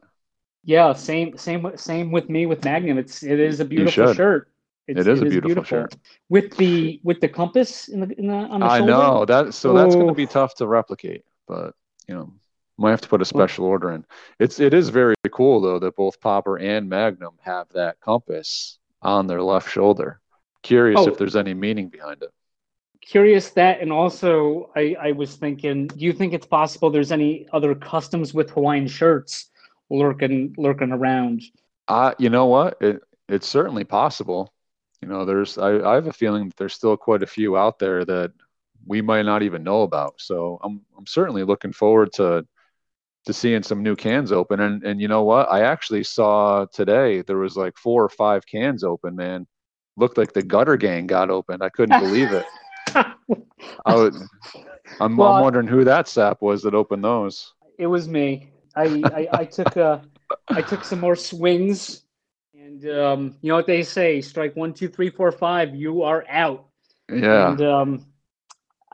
Yeah, 0.64 0.94
same 0.94 1.38
same 1.38 1.62
with- 1.64 1.80
same 1.80 2.10
with 2.10 2.30
me 2.30 2.46
with 2.46 2.64
Magnum. 2.64 2.98
It's 2.98 3.22
it 3.22 3.38
is 3.38 3.60
a 3.60 3.66
beautiful 3.66 4.14
shirt. 4.14 4.48
It's, 4.88 5.02
It 5.02 5.08
is 5.08 5.22
a 5.22 5.26
beautiful 5.26 5.64
shirt. 5.64 5.94
with 6.30 6.56
the 6.56 7.00
with 7.04 7.20
the 7.20 7.28
compass 7.28 7.90
in 7.90 8.00
the, 8.00 8.08
in 8.18 8.28
the 8.28 8.34
on 8.34 8.62
the 8.62 8.66
I 8.66 8.78
shoulder. 8.78 8.92
know 8.94 9.26
that 9.26 9.54
so 9.54 9.74
that's 9.74 9.94
going 9.94 10.08
to 10.08 10.14
be 10.14 10.26
tough 10.26 10.56
to 10.56 10.68
replicate, 10.68 11.24
but 11.50 11.74
you 12.08 12.16
know, 12.16 12.32
might 12.78 12.92
have 12.92 13.02
to 13.02 13.10
put 13.10 13.22
a 13.22 13.26
special 13.26 13.66
order 13.66 13.92
in. 13.92 14.06
It's 14.40 14.60
it 14.62 14.74
is 14.74 14.88
very 14.88 15.16
cool 15.32 15.60
though 15.60 15.80
that 15.80 15.98
both 15.98 16.22
Popper 16.22 16.58
and 16.58 16.88
Magnum 16.88 17.34
have 17.42 17.68
that 17.74 18.00
compass 18.00 18.78
on 19.02 19.28
their 19.28 19.42
left 19.42 19.70
shoulder. 19.70 20.22
Curious 20.64 21.02
Oh. 21.02 21.10
if 21.10 21.18
there's 21.18 21.36
any 21.36 21.54
meaning 21.54 21.90
behind 21.90 22.22
it. 22.22 22.30
Curious 23.02 23.50
that, 23.52 23.82
and 23.82 23.92
also 23.92 24.70
I 24.76 24.96
I 25.02 25.12
was 25.14 25.36
thinking, 25.36 25.88
do 25.88 26.06
you 26.06 26.14
think 26.14 26.34
it's 26.34 26.46
possible 26.46 26.90
there's 26.90 27.12
any 27.12 27.48
other 27.52 27.74
customs 27.76 28.34
with 28.34 28.52
Hawaiian 28.52 28.88
shirts 28.88 29.50
lurking 29.90 30.54
lurking 30.58 30.92
around? 30.92 31.42
Uh, 31.88 32.14
you 32.20 32.30
know 32.30 32.46
what? 32.46 32.78
It 32.82 33.02
it's 33.28 33.48
certainly 33.48 33.84
possible. 33.84 34.54
You 35.02 35.08
know, 35.08 35.24
there's 35.26 35.58
I, 35.58 35.80
I 35.80 35.96
have 35.96 36.08
a 36.08 36.14
feeling 36.14 36.48
that 36.50 36.58
there's 36.58 36.74
still 36.74 36.98
quite 36.98 37.24
a 37.24 37.28
few 37.28 37.58
out 37.58 37.80
there 37.80 38.04
that 38.06 38.32
we 38.86 39.02
might 39.02 39.26
not 39.26 39.44
even 39.44 39.64
know 39.64 39.84
about. 39.84 40.16
So 40.18 40.60
I'm 40.64 40.82
I'm 40.98 41.08
certainly 41.08 41.44
looking 41.44 41.74
forward 41.74 42.14
to 42.14 42.46
to 43.26 43.34
seeing 43.34 43.64
some 43.64 43.84
new 43.84 43.96
cans 43.96 44.32
open. 44.32 44.60
And 44.60 44.84
and 44.84 45.02
you 45.02 45.08
know 45.08 45.24
what? 45.24 45.52
I 45.52 45.62
actually 45.62 46.04
saw 46.04 46.66
today 46.74 47.22
there 47.22 47.38
was 47.38 47.56
like 47.56 47.78
four 47.78 48.04
or 48.04 48.10
five 48.10 48.46
cans 48.46 48.84
open, 48.84 49.16
man. 49.16 49.48
Looked 49.98 50.18
like 50.18 50.34
the 50.34 50.44
gutter 50.44 50.78
gang 50.78 51.08
got 51.08 51.30
opened. 51.30 51.62
I 51.62 51.70
couldn't 51.70 52.00
believe 52.00 52.32
it. 52.32 52.46
I 53.86 53.96
would, 53.96 54.16
I'm, 55.00 55.18
Well, 55.18 55.34
I'm 55.34 55.44
wondering 55.44 55.68
who 55.68 55.84
that 55.84 56.08
sap 56.08 56.42
was 56.42 56.64
that 56.64 56.74
opened 56.74 57.04
those. 57.04 57.54
it 57.78 57.88
was 57.88 58.08
me. 58.08 58.52
I, 58.76 59.02
I, 59.06 59.28
I 59.40 59.46
took 59.46 59.76
uh, 59.78 60.00
I 60.48 60.62
took 60.62 60.84
some 60.84 61.00
more 61.00 61.16
swings, 61.16 62.04
and 62.54 62.84
um, 62.90 63.36
you 63.42 63.50
know 63.50 63.56
what 63.56 63.68
they 63.68 63.84
say: 63.84 64.22
strike 64.22 64.56
one, 64.56 64.74
two, 64.74 64.88
three, 64.88 65.10
four, 65.10 65.32
five, 65.32 65.76
you 65.76 66.04
are 66.04 66.24
out. 66.30 66.66
Yeah. 67.12 67.52
And 67.52 67.62
um, 67.62 68.06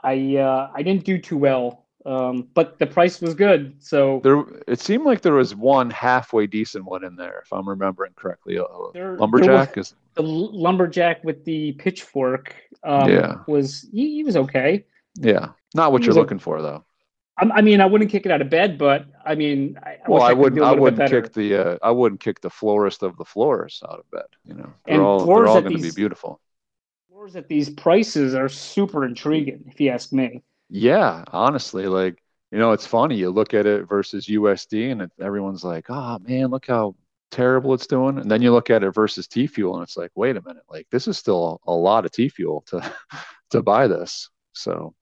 I 0.06 0.38
uh, 0.38 0.72
I 0.74 0.84
didn't 0.84 1.04
do 1.04 1.18
too 1.18 1.38
well, 1.38 1.86
um, 2.06 2.48
but 2.54 2.78
the 2.80 2.86
price 2.86 3.20
was 3.22 3.34
good. 3.34 3.76
So 3.80 4.20
There, 4.24 4.44
it 4.68 4.80
seemed 4.80 5.06
like 5.06 5.22
there 5.22 5.34
was 5.34 5.56
one 5.56 5.90
halfway 5.90 6.46
decent 6.48 6.86
one 6.86 7.04
in 7.04 7.16
there, 7.16 7.42
if 7.44 7.52
I'm 7.52 7.68
remembering 7.68 8.14
correctly. 8.16 8.58
Uh, 8.60 8.66
There- 8.94 9.04
there 9.12 9.18
lumberjack 9.18 9.78
is 9.78 9.96
the 10.14 10.24
l- 10.24 10.52
lumberjack 10.66 11.24
with 11.24 11.44
the 11.46 11.74
pitchfork 11.74 12.56
um, 12.84 13.10
Yeah. 13.12 13.36
was 13.48 13.88
he, 13.92 14.16
he 14.16 14.24
was 14.24 14.38
okay. 14.38 14.86
yeah, 15.16 15.50
not 15.74 15.92
what 15.92 16.02
He 16.02 16.06
you're 16.06 16.12
was 16.12 16.18
a- 16.18 16.22
looking 16.22 16.40
for 16.40 16.62
though. 16.62 16.84
I, 17.38 17.50
I 17.56 17.62
mean, 17.62 17.82
I 17.82 17.86
wouldn't 17.86 18.10
kick 18.12 18.26
it 18.26 18.32
out 18.32 18.42
of 18.42 18.50
bed, 18.50 18.78
but 18.78 19.08
I 19.26 19.36
mean, 19.36 19.78
I, 19.84 19.90
I 19.90 19.98
Well, 20.08 20.22
wish 20.22 20.30
I 20.30 20.34
wouldn't. 20.34 20.62
I 20.64 20.72
wouldn't 20.72 21.10
kick 21.10 21.34
the. 21.34 21.48
Uh, 21.56 21.78
I 21.84 21.92
wouldn't 21.92 22.22
kick 22.22 22.40
the 22.40 22.50
florist 22.50 23.04
of 23.04 23.18
the 23.18 23.26
floors 23.26 23.84
out 23.90 24.00
of 24.00 24.10
bed. 24.12 24.30
You 24.46 24.54
know, 24.54 24.70
they're 24.86 24.96
And 24.96 25.02
all. 25.04 25.26
They're 25.26 25.48
all 25.48 25.62
going 25.62 25.76
to 25.76 25.82
be 25.82 25.92
beautiful. 25.92 26.40
Floors 27.26 27.36
at 27.36 27.48
these 27.48 27.72
prices 27.72 28.36
are 28.36 28.48
super 28.48 29.04
intriguing, 29.04 29.64
if 29.68 29.80
you 29.82 29.90
ask 29.90 30.14
me. 30.14 30.44
Yeah, 30.70 31.24
honestly, 31.32 31.88
like 31.88 32.22
you 32.52 32.60
know, 32.60 32.72
it's 32.72 32.86
funny. 32.86 33.16
You 33.16 33.32
look 33.32 33.56
at 33.56 33.66
it 33.66 33.88
versus 33.90 34.28
USD, 34.28 34.92
and 34.92 35.02
it, 35.02 35.12
everyone's 35.20 35.64
like, 35.64 35.86
"Oh 35.90 36.20
man, 36.20 36.48
look 36.52 36.68
how 36.68 36.96
terrible 37.32 37.74
it's 37.74 37.88
doing." 37.88 38.20
And 38.20 38.30
then 38.30 38.44
you 38.44 38.52
look 38.52 38.70
at 38.70 38.84
it 38.84 38.92
versus 38.92 39.28
T 39.28 39.48
Fuel, 39.48 39.74
and 39.76 39.82
it's 39.84 39.98
like, 39.98 40.12
"Wait 40.14 40.38
a 40.38 40.42
minute, 40.44 40.62
like 40.70 40.88
this 40.92 41.08
is 41.08 41.18
still 41.18 41.62
a 41.66 41.74
lot 41.74 42.06
of 42.06 42.12
T 42.12 42.30
Fuel 42.30 42.62
to 42.68 42.94
to 43.50 43.64
buy 43.64 43.88
this." 43.88 44.30
So 44.54 44.94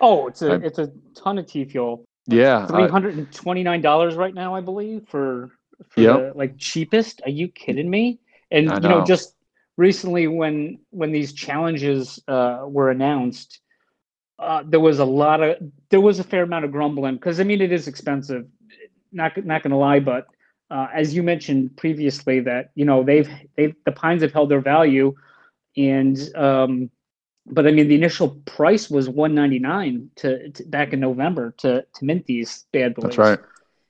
Oh, 0.00 0.28
it's 0.28 0.42
a 0.42 0.52
I'm- 0.52 0.64
it's 0.64 0.78
a 0.78 0.92
ton 1.16 1.38
of 1.38 1.46
T 1.46 1.64
fuel. 1.64 2.04
yeah, 2.28 2.66
Three 2.66 2.84
I- 2.84 2.88
hundred 2.88 3.16
and 3.16 3.32
twenty 3.32 3.64
nine 3.64 3.80
dollars 3.80 4.14
right 4.14 4.34
now, 4.34 4.54
I 4.54 4.60
believe, 4.60 5.08
for 5.08 5.50
for 5.88 6.32
like 6.36 6.58
cheapest. 6.58 7.22
Are 7.24 7.30
you 7.30 7.48
kidding 7.48 7.90
me? 7.90 8.20
And 8.52 8.70
I 8.70 8.74
you 8.76 8.80
know. 8.88 9.04
just 9.04 9.34
recently 9.76 10.26
when 10.26 10.78
when 10.90 11.12
these 11.12 11.32
challenges 11.32 12.20
uh, 12.28 12.60
were 12.66 12.90
announced, 12.90 13.60
uh, 14.38 14.62
there 14.66 14.80
was 14.80 14.98
a 14.98 15.04
lot 15.04 15.42
of 15.42 15.56
there 15.90 16.00
was 16.00 16.18
a 16.18 16.24
fair 16.24 16.42
amount 16.42 16.64
of 16.64 16.72
grumbling 16.72 17.14
because 17.14 17.40
I 17.40 17.44
mean 17.44 17.60
it 17.60 17.72
is 17.72 17.86
expensive. 17.88 18.46
Not 19.12 19.32
not 19.44 19.62
gonna 19.62 19.78
lie, 19.78 20.00
but 20.00 20.26
uh, 20.70 20.88
as 20.94 21.14
you 21.14 21.22
mentioned 21.22 21.76
previously, 21.76 22.40
that 22.40 22.70
you 22.74 22.84
know 22.84 23.02
they've 23.04 23.28
they 23.56 23.74
the 23.84 23.92
pines 23.92 24.22
have 24.22 24.32
held 24.32 24.50
their 24.50 24.60
value, 24.60 25.14
and 25.76 26.18
um, 26.36 26.90
but 27.46 27.66
I 27.66 27.70
mean 27.72 27.88
the 27.88 27.94
initial 27.94 28.30
price 28.46 28.90
was 28.90 29.08
one 29.08 29.34
ninety 29.34 29.58
nine 29.58 30.10
to, 30.16 30.50
to 30.50 30.64
back 30.64 30.92
in 30.92 31.00
November 31.00 31.54
to 31.58 31.82
to 31.94 32.04
mint 32.04 32.26
these 32.26 32.66
bad 32.72 32.94
boys 32.94 33.36
that's 33.36 33.40
right. 33.40 33.40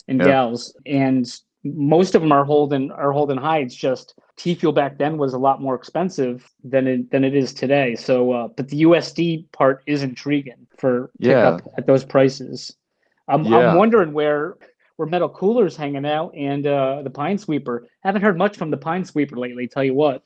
and 0.08 0.20
Yeah. 0.20 0.22
gals, 0.22 0.76
and 0.86 1.26
most 1.64 2.14
of 2.14 2.22
them 2.22 2.32
are 2.32 2.44
holding 2.44 2.90
are 2.90 3.12
holding 3.12 3.38
high. 3.38 3.58
It's 3.58 3.74
just 3.74 4.14
T 4.42 4.56
fuel 4.56 4.72
back 4.72 4.98
then 4.98 5.18
was 5.18 5.34
a 5.34 5.38
lot 5.38 5.62
more 5.62 5.76
expensive 5.76 6.50
than 6.64 6.88
it 6.88 7.12
than 7.12 7.22
it 7.22 7.32
is 7.32 7.54
today. 7.54 7.94
So, 7.94 8.32
uh, 8.32 8.48
but 8.48 8.66
the 8.66 8.82
USD 8.82 9.52
part 9.52 9.84
is 9.86 10.02
intriguing 10.02 10.66
for 10.78 11.12
Yeah. 11.20 11.60
at 11.78 11.86
those 11.86 12.04
prices. 12.04 12.74
I'm 13.28 13.44
Yeah. 13.44 13.70
I'm 13.70 13.76
wondering 13.78 14.12
where 14.12 14.56
where 14.96 15.06
metal 15.06 15.28
coolers 15.28 15.76
hanging 15.76 16.04
out 16.04 16.34
and 16.36 16.66
uh, 16.66 17.02
the 17.02 17.10
pine 17.10 17.38
sweeper. 17.38 17.86
Haven't 18.02 18.22
heard 18.22 18.36
much 18.36 18.56
from 18.56 18.72
the 18.72 18.76
pine 18.76 19.04
sweeper 19.04 19.36
lately. 19.36 19.68
Tell 19.68 19.84
you 19.84 19.94
what. 19.94 20.24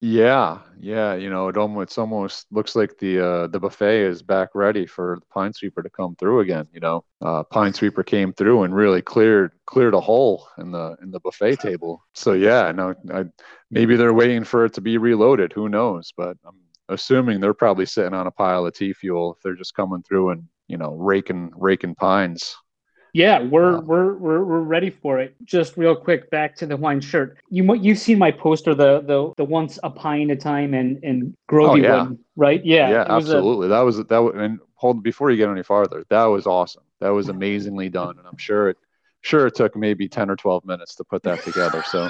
Yeah, 0.00 0.60
yeah, 0.78 1.14
you 1.16 1.28
know, 1.28 1.48
it 1.48 1.56
almost 1.56 1.82
it's 1.88 1.98
almost 1.98 2.46
looks 2.52 2.76
like 2.76 2.96
the 2.98 3.18
uh 3.24 3.46
the 3.48 3.58
buffet 3.58 4.02
is 4.02 4.22
back 4.22 4.50
ready 4.54 4.86
for 4.86 5.16
the 5.18 5.26
pine 5.26 5.52
sweeper 5.52 5.82
to 5.82 5.90
come 5.90 6.14
through 6.14 6.38
again, 6.40 6.68
you 6.72 6.78
know. 6.78 7.04
Uh 7.20 7.42
pine 7.42 7.72
sweeper 7.74 8.04
came 8.04 8.32
through 8.32 8.62
and 8.62 8.72
really 8.74 9.02
cleared 9.02 9.52
cleared 9.66 9.94
a 9.94 10.00
hole 10.00 10.46
in 10.58 10.70
the 10.70 10.96
in 11.02 11.10
the 11.10 11.18
buffet 11.18 11.56
table. 11.58 12.00
So 12.14 12.32
yeah, 12.34 12.70
no 12.70 12.94
I 13.12 13.24
maybe 13.72 13.96
they're 13.96 14.14
waiting 14.14 14.44
for 14.44 14.64
it 14.66 14.74
to 14.74 14.80
be 14.80 14.98
reloaded, 14.98 15.52
who 15.52 15.68
knows, 15.68 16.12
but 16.16 16.36
I'm 16.46 16.54
assuming 16.88 17.40
they're 17.40 17.52
probably 17.54 17.86
sitting 17.86 18.14
on 18.14 18.28
a 18.28 18.30
pile 18.30 18.66
of 18.66 18.74
T 18.74 18.92
fuel 18.92 19.34
if 19.34 19.42
they're 19.42 19.56
just 19.56 19.74
coming 19.74 20.02
through 20.04 20.30
and, 20.30 20.44
you 20.68 20.76
know, 20.76 20.94
raking 20.94 21.50
raking 21.56 21.96
pines. 21.96 22.54
Yeah, 23.12 23.42
we're 23.42 23.80
we're 23.80 24.14
we're 24.14 24.44
we're 24.44 24.60
ready 24.60 24.90
for 24.90 25.18
it. 25.18 25.34
Just 25.44 25.76
real 25.76 25.96
quick, 25.96 26.30
back 26.30 26.54
to 26.56 26.66
the 26.66 26.76
Hawaiian 26.76 27.00
shirt. 27.00 27.38
You 27.50 27.74
you've 27.74 27.98
seen 27.98 28.18
my 28.18 28.30
poster, 28.30 28.74
the 28.74 29.00
the 29.00 29.32
the 29.36 29.44
once 29.44 29.78
a 29.82 29.90
in 30.16 30.30
a 30.30 30.36
time 30.36 30.74
and 30.74 31.02
and 31.02 31.34
Grovey 31.50 31.68
Oh, 31.70 31.74
yeah. 31.76 31.96
one, 31.98 32.18
right? 32.36 32.64
Yeah, 32.64 32.90
Yeah, 32.90 33.14
was 33.14 33.28
a- 33.30 33.36
absolutely. 33.36 33.68
that 33.68 33.80
was 33.80 33.96
that. 34.04 34.18
Was, 34.18 34.34
and 34.36 34.58
hold 34.74 35.02
before 35.02 35.30
you 35.30 35.36
get 35.36 35.48
any 35.48 35.62
farther. 35.62 36.04
That 36.10 36.24
was 36.24 36.46
awesome. 36.46 36.82
That 37.00 37.10
was 37.10 37.28
amazingly 37.28 37.88
done, 37.88 38.18
and 38.18 38.26
I'm 38.26 38.36
sure 38.38 38.70
it 38.70 38.76
sure 39.22 39.46
it 39.46 39.54
took 39.54 39.76
maybe 39.76 40.08
ten 40.08 40.30
or 40.30 40.36
twelve 40.36 40.64
minutes 40.64 40.94
to 40.96 41.04
put 41.04 41.22
that 41.22 41.42
together. 41.42 41.82
So 41.86 42.08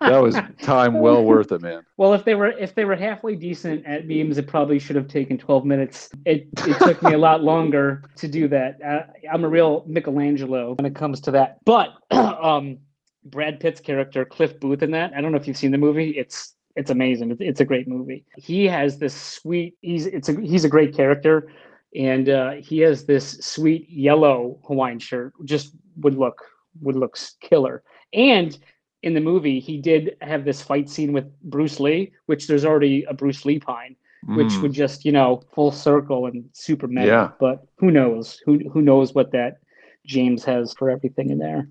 that 0.00 0.18
was 0.18 0.36
time 0.62 1.00
well 1.00 1.24
worth 1.24 1.52
it, 1.52 1.62
man. 1.62 1.82
well, 1.96 2.14
if 2.14 2.24
they 2.24 2.34
were 2.34 2.50
if 2.58 2.74
they 2.74 2.84
were 2.84 2.96
halfway 2.96 3.34
decent 3.34 3.84
at 3.86 4.06
memes, 4.06 4.38
it 4.38 4.46
probably 4.46 4.78
should 4.78 4.96
have 4.96 5.08
taken 5.08 5.38
twelve 5.38 5.64
minutes. 5.64 6.10
It 6.24 6.48
it 6.66 6.78
took 6.78 7.02
me 7.02 7.14
a 7.14 7.18
lot 7.18 7.42
longer 7.42 8.04
to 8.16 8.28
do 8.28 8.48
that. 8.48 8.80
Uh, 8.82 9.02
I'm 9.32 9.44
a 9.44 9.48
real 9.48 9.84
Michelangelo 9.86 10.74
when 10.74 10.86
it 10.86 10.94
comes 10.94 11.20
to 11.22 11.30
that. 11.32 11.58
But 11.64 11.90
um, 12.10 12.78
Brad 13.24 13.60
Pitt's 13.60 13.80
character 13.80 14.24
Cliff 14.24 14.58
Booth 14.60 14.82
in 14.82 14.90
that. 14.92 15.12
I 15.14 15.20
don't 15.20 15.32
know 15.32 15.38
if 15.38 15.46
you've 15.46 15.56
seen 15.56 15.72
the 15.72 15.78
movie. 15.78 16.10
It's 16.10 16.54
it's 16.76 16.90
amazing. 16.90 17.32
It's, 17.32 17.40
it's 17.40 17.60
a 17.60 17.64
great 17.64 17.88
movie. 17.88 18.24
He 18.36 18.66
has 18.66 18.98
this 18.98 19.14
sweet. 19.14 19.76
He's 19.80 20.06
it's 20.06 20.28
a 20.28 20.40
he's 20.40 20.64
a 20.64 20.68
great 20.68 20.94
character, 20.94 21.50
and 21.94 22.28
uh, 22.28 22.52
he 22.52 22.78
has 22.80 23.04
this 23.04 23.38
sweet 23.40 23.88
yellow 23.90 24.60
Hawaiian 24.66 25.00
shirt. 25.00 25.32
Just 25.44 25.74
would 26.00 26.14
look 26.14 26.42
would 26.80 26.96
look 26.96 27.18
killer. 27.40 27.82
And 28.12 28.56
in 29.02 29.14
the 29.14 29.20
movie, 29.20 29.60
he 29.60 29.78
did 29.78 30.16
have 30.20 30.44
this 30.44 30.60
fight 30.62 30.88
scene 30.88 31.12
with 31.12 31.26
Bruce 31.42 31.78
Lee, 31.80 32.12
which 32.26 32.46
there's 32.46 32.64
already 32.64 33.04
a 33.04 33.14
Bruce 33.14 33.44
Lee 33.44 33.58
pine, 33.60 33.96
which 34.26 34.48
Mm. 34.54 34.62
would 34.62 34.72
just 34.72 35.04
you 35.04 35.12
know 35.12 35.42
full 35.54 35.70
circle 35.72 36.26
and 36.26 36.44
super 36.52 36.86
meta. 36.88 37.06
Yeah. 37.06 37.30
But 37.38 37.66
who 37.78 37.90
knows? 37.90 38.40
Who 38.44 38.58
who 38.72 38.82
knows 38.82 39.14
what 39.14 39.32
that 39.32 39.58
James 40.06 40.44
has 40.44 40.72
for 40.74 40.90
everything 40.90 41.30
in 41.30 41.38
there? 41.38 41.68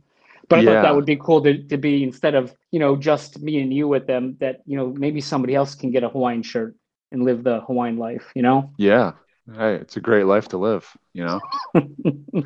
But 0.50 0.60
I 0.60 0.66
thought 0.66 0.82
that 0.84 0.96
would 0.96 1.06
be 1.06 1.18
cool 1.18 1.42
to, 1.44 1.62
to 1.64 1.78
be 1.78 2.04
instead 2.04 2.34
of 2.36 2.54
you 2.72 2.80
know 2.80 2.96
just 2.96 3.42
me 3.42 3.60
and 3.62 3.74
you 3.74 3.88
with 3.90 4.08
them 4.08 4.38
that 4.40 4.62
you 4.66 4.78
know 4.78 4.88
maybe 4.98 5.20
somebody 5.22 5.54
else 5.56 5.76
can 5.76 5.92
get 5.92 6.04
a 6.04 6.10
Hawaiian 6.10 6.44
shirt 6.44 6.76
and 7.12 7.24
live 7.24 7.44
the 7.44 7.60
Hawaiian 7.68 7.98
life. 7.98 8.32
You 8.36 8.44
know. 8.44 8.72
yeah. 8.78 9.12
Hey, 9.54 9.76
it's 9.76 9.96
a 9.98 10.02
great 10.02 10.26
life 10.26 10.48
to 10.50 10.58
live. 10.58 10.86
You 11.14 11.26
know. 11.26 11.40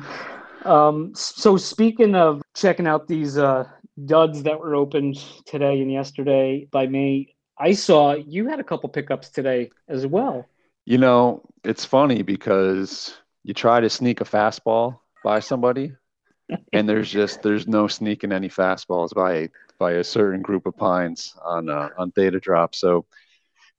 um, 0.64 1.12
so 1.14 1.56
speaking 1.56 2.14
of 2.14 2.42
checking 2.54 2.86
out 2.86 3.08
these 3.08 3.38
uh, 3.38 3.64
duds 4.04 4.42
that 4.44 4.58
were 4.58 4.74
opened 4.74 5.16
today 5.46 5.80
and 5.80 5.90
yesterday 5.90 6.66
by 6.70 6.86
me, 6.86 7.34
I 7.58 7.72
saw 7.72 8.14
you 8.14 8.48
had 8.48 8.60
a 8.60 8.64
couple 8.64 8.88
pickups 8.88 9.30
today 9.30 9.70
as 9.88 10.06
well. 10.06 10.46
You 10.84 10.98
know, 10.98 11.42
it's 11.64 11.84
funny 11.84 12.22
because 12.22 13.16
you 13.44 13.54
try 13.54 13.80
to 13.80 13.90
sneak 13.90 14.20
a 14.20 14.24
fastball 14.24 14.98
by 15.22 15.40
somebody, 15.40 15.92
and 16.72 16.88
there's 16.88 17.10
just 17.10 17.42
there's 17.42 17.68
no 17.68 17.86
sneaking 17.86 18.32
any 18.32 18.48
fastballs 18.48 19.14
by 19.14 19.48
by 19.78 19.92
a 19.92 20.04
certain 20.04 20.42
group 20.42 20.66
of 20.66 20.76
pines 20.76 21.34
on 21.44 21.68
uh, 21.68 21.90
on 21.98 22.10
Theta 22.12 22.40
Drop. 22.40 22.74
So, 22.74 23.04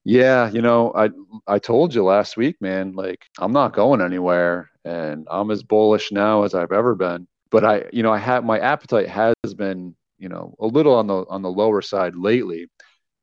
yeah, 0.05 0.49
you 0.49 0.61
know, 0.61 0.93
I 0.95 1.09
I 1.47 1.59
told 1.59 1.93
you 1.93 2.03
last 2.03 2.37
week, 2.37 2.61
man, 2.61 2.93
like 2.93 3.25
I'm 3.37 3.53
not 3.53 3.73
going 3.73 4.01
anywhere, 4.01 4.69
and 4.85 5.27
I'm 5.29 5.51
as 5.51 5.63
bullish 5.63 6.11
now 6.11 6.43
as 6.43 6.53
I've 6.53 6.71
ever 6.71 6.95
been. 6.95 7.27
But 7.51 7.63
I, 7.63 7.85
you 7.93 8.03
know, 8.03 8.11
I 8.11 8.17
have 8.17 8.43
my 8.43 8.59
appetite 8.59 9.07
has 9.09 9.35
been, 9.55 9.95
you 10.17 10.29
know, 10.29 10.55
a 10.59 10.65
little 10.67 10.95
on 10.95 11.07
the 11.07 11.25
on 11.29 11.41
the 11.41 11.51
lower 11.51 11.81
side 11.81 12.15
lately. 12.15 12.67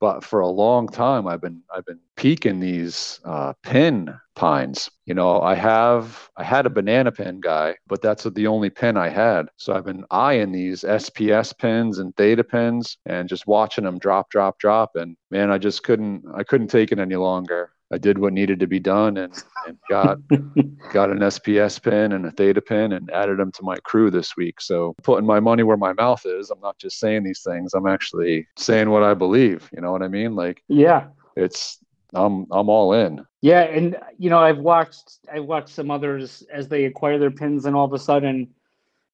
But 0.00 0.24
for 0.24 0.40
a 0.40 0.48
long 0.48 0.88
time 0.88 1.26
i've 1.26 1.42
been 1.42 1.62
i've 1.74 1.84
been 1.84 2.00
peaking 2.16 2.58
these 2.58 3.20
uh, 3.24 3.52
pin 3.62 4.14
pines. 4.34 4.90
You 5.04 5.12
know 5.14 5.42
i 5.42 5.54
have 5.54 6.30
i 6.38 6.44
had 6.44 6.64
a 6.64 6.70
banana 6.70 7.12
pin 7.12 7.40
guy 7.40 7.74
but 7.86 8.00
that's 8.00 8.24
the 8.24 8.46
only 8.46 8.70
pin 8.70 8.96
i 8.96 9.08
had. 9.10 9.48
So 9.56 9.74
i've 9.74 9.84
been 9.84 10.04
eyeing 10.10 10.52
these 10.52 10.82
sps 10.84 11.56
pins 11.58 11.98
and 11.98 12.16
theta 12.16 12.44
pins 12.44 12.96
and 13.04 13.28
just 13.28 13.46
watching 13.46 13.84
them 13.84 13.98
drop 13.98 14.30
drop 14.30 14.58
drop. 14.58 14.92
And 14.96 15.16
man 15.30 15.50
i 15.50 15.58
just 15.58 15.82
couldn't 15.82 16.24
i 16.34 16.44
couldn't 16.44 16.68
take 16.68 16.92
it 16.92 16.98
any 16.98 17.16
longer 17.16 17.70
i 17.92 17.98
did 17.98 18.18
what 18.18 18.32
needed 18.32 18.60
to 18.60 18.66
be 18.66 18.78
done 18.78 19.16
and, 19.16 19.42
and 19.66 19.76
got 19.88 20.18
got 20.92 21.10
an 21.10 21.18
SPS 21.18 21.80
pin 21.82 22.12
and 22.12 22.26
a 22.26 22.30
theta 22.32 22.60
pin 22.60 22.92
and 22.92 23.10
added 23.10 23.38
them 23.38 23.52
to 23.52 23.62
my 23.62 23.76
crew 23.84 24.10
this 24.10 24.36
week. 24.36 24.60
So 24.60 24.94
putting 25.02 25.26
my 25.26 25.40
money 25.40 25.62
where 25.62 25.76
my 25.76 25.92
mouth 25.92 26.22
is, 26.24 26.50
I'm 26.50 26.60
not 26.60 26.78
just 26.78 26.98
saying 26.98 27.22
these 27.22 27.42
things. 27.42 27.74
I'm 27.74 27.86
actually 27.86 28.48
saying 28.56 28.90
what 28.90 29.02
I 29.02 29.14
believe. 29.14 29.68
You 29.72 29.80
know 29.80 29.92
what 29.92 30.02
I 30.02 30.08
mean? 30.08 30.34
Like 30.34 30.62
Yeah. 30.68 31.08
it's 31.36 31.78
I'm 32.14 32.46
I'm 32.50 32.68
all 32.68 32.92
in. 32.92 33.24
Yeah, 33.40 33.62
and 33.62 33.96
you 34.18 34.30
know, 34.30 34.38
I've 34.38 34.58
watched 34.58 35.18
I've 35.32 35.44
watched 35.44 35.68
some 35.70 35.90
others 35.90 36.42
as 36.52 36.68
they 36.68 36.84
acquire 36.84 37.18
their 37.18 37.30
pins, 37.30 37.66
and 37.66 37.76
all 37.76 37.84
of 37.84 37.92
a 37.92 37.98
sudden, 37.98 38.48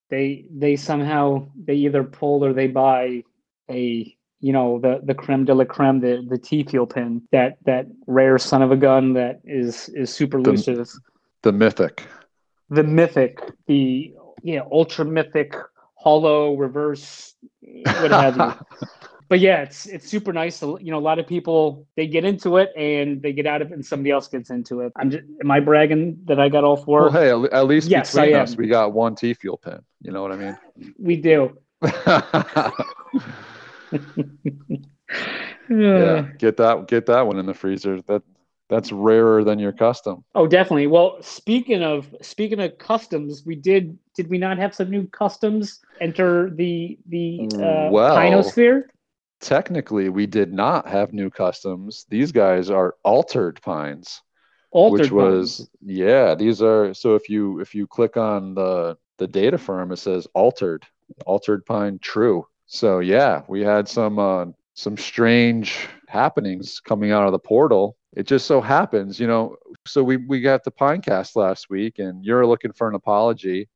they 0.09 0.47
they 0.51 0.77
somehow 0.77 1.47
they 1.63 1.75
either 1.75 2.05
pull 2.05 2.45
or 2.45 2.53
they 2.53 2.69
buy 2.69 3.25
a 3.71 4.16
you 4.41 4.53
know 4.53 4.79
the 4.79 5.01
the 5.05 5.15
creme 5.15 5.45
de 5.45 5.55
la 5.55 5.65
creme 5.65 6.01
the 6.01 6.25
the 6.29 6.39
T 6.39 6.63
fuel 6.65 6.87
pin 6.87 7.23
that 7.33 7.57
that 7.65 7.87
rare 8.07 8.39
son 8.39 8.63
of 8.63 8.71
a 8.71 8.77
gun 8.77 9.15
that 9.15 9.41
is 9.45 9.89
is 9.91 10.13
super 10.13 10.41
The- 10.43 10.51
elusive. 10.51 10.89
The 11.43 11.53
mythic. 11.53 12.03
The 12.71 12.83
mythic, 12.83 13.41
the 13.67 14.13
yeah 14.43 14.63
ultra 14.73 15.05
mythic 15.05 15.55
hollow 15.95 16.55
reverse, 16.57 17.35
what 17.61 18.11
have 18.11 18.37
you. 18.37 18.53
but 19.29 19.39
yeah, 19.39 19.63
it's 19.63 19.87
it's 19.87 20.09
super 20.09 20.33
nice. 20.33 20.59
to- 20.61 20.79
You 20.81 20.91
know, 20.91 20.99
a 20.99 21.07
lot 21.11 21.19
of 21.21 21.27
people 21.29 21.87
they 21.97 22.07
get 22.09 22.25
into 22.25 22.57
it 22.57 22.71
and 22.77 23.23
they 23.23 23.33
get 23.33 23.47
out 23.47 23.63
of 23.63 23.71
it, 23.71 23.75
and 23.75 23.87
somebody 23.87 24.11
else 24.11 24.27
gets 24.29 24.51
into 24.51 24.81
it. 24.81 24.93
I'm 24.97 25.11
just, 25.13 25.25
am 25.41 25.51
I 25.51 25.61
bragging 25.61 26.19
that 26.25 26.41
I 26.41 26.49
got 26.49 26.65
all 26.65 26.77
four? 26.77 27.03
Well, 27.11 27.13
hey, 27.13 27.31
at 27.57 27.67
least 27.67 27.89
Yes, 27.89 28.13
between 28.13 28.35
us, 28.35 28.57
we 28.57 28.67
got 28.67 28.93
one 28.93 29.15
T 29.15 29.33
fuel 29.35 29.57
pin. 29.59 29.79
You 30.03 30.11
know 30.11 30.23
what 30.23 30.33
I 30.33 30.37
mean? 30.37 30.59
We 30.99 31.17
do. 31.17 31.57
yeah, 35.69 36.29
get 36.39 36.57
that 36.57 36.87
get 36.89 37.07
that 37.07 37.27
one 37.27 37.39
in 37.39 37.47
the 37.47 37.55
freezer. 37.55 38.01
That 38.03 38.23
that's 38.69 38.91
rarer 38.91 39.45
than 39.45 39.59
your 39.59 39.73
custom. 39.73 40.25
Oh, 40.35 40.47
definitely. 40.47 40.89
Well, 40.89 41.19
speaking 41.21 41.83
of 41.83 42.13
speaking 42.23 42.61
of 42.61 42.79
customs, 42.79 43.45
we 43.47 43.55
did 43.55 43.99
did 44.15 44.29
we 44.29 44.39
not 44.39 44.59
have 44.59 44.75
some 44.75 44.91
new 44.91 45.07
customs 45.09 45.81
enter 46.01 46.51
the 46.51 46.99
the 47.09 47.49
uh, 47.55 47.91
Well, 47.91 48.17
Pinosphere? 48.17 48.85
Technically, 49.41 50.09
we 50.09 50.27
did 50.27 50.53
not 50.53 50.89
have 50.89 51.13
new 51.13 51.31
customs. 51.31 52.07
These 52.09 52.33
guys 52.33 52.71
are 52.71 52.97
altered 53.05 53.61
pines. 53.63 54.23
Altered 54.73 55.01
which 55.01 55.11
was 55.11 55.61
ones. 55.61 55.71
yeah 55.87 56.35
these 56.35 56.61
are 56.61 56.93
so 56.93 57.15
if 57.15 57.31
you 57.31 57.61
if 57.61 57.75
you 57.75 57.87
click 57.87 58.17
on 58.19 58.55
the 58.55 58.99
the 59.17 59.27
data 59.27 59.57
firm 59.57 59.91
it 59.91 59.97
says 59.97 60.27
altered 60.35 60.85
altered 61.25 61.65
pine 61.65 61.99
true 62.03 62.47
so 62.67 62.99
yeah 63.01 63.43
we 63.49 63.61
had 63.61 63.89
some 63.89 64.19
uh, 64.19 64.45
some 64.75 64.97
strange 64.97 65.89
happenings 66.09 66.81
coming 66.81 67.11
out 67.11 67.27
of 67.27 67.33
the 67.33 67.39
portal 67.39 67.97
it 68.15 68.27
just 68.27 68.47
so 68.47 68.61
happens 68.61 69.19
you 69.19 69.27
know 69.27 69.57
so 69.87 70.03
we 70.03 70.17
we 70.17 70.41
got 70.41 70.65
the 70.65 70.71
pinecast 70.71 71.37
last 71.37 71.69
week 71.71 71.99
and 71.99 72.25
you're 72.25 72.47
looking 72.47 72.73
for 72.73 72.89
an 72.89 72.95
apology 72.95 73.69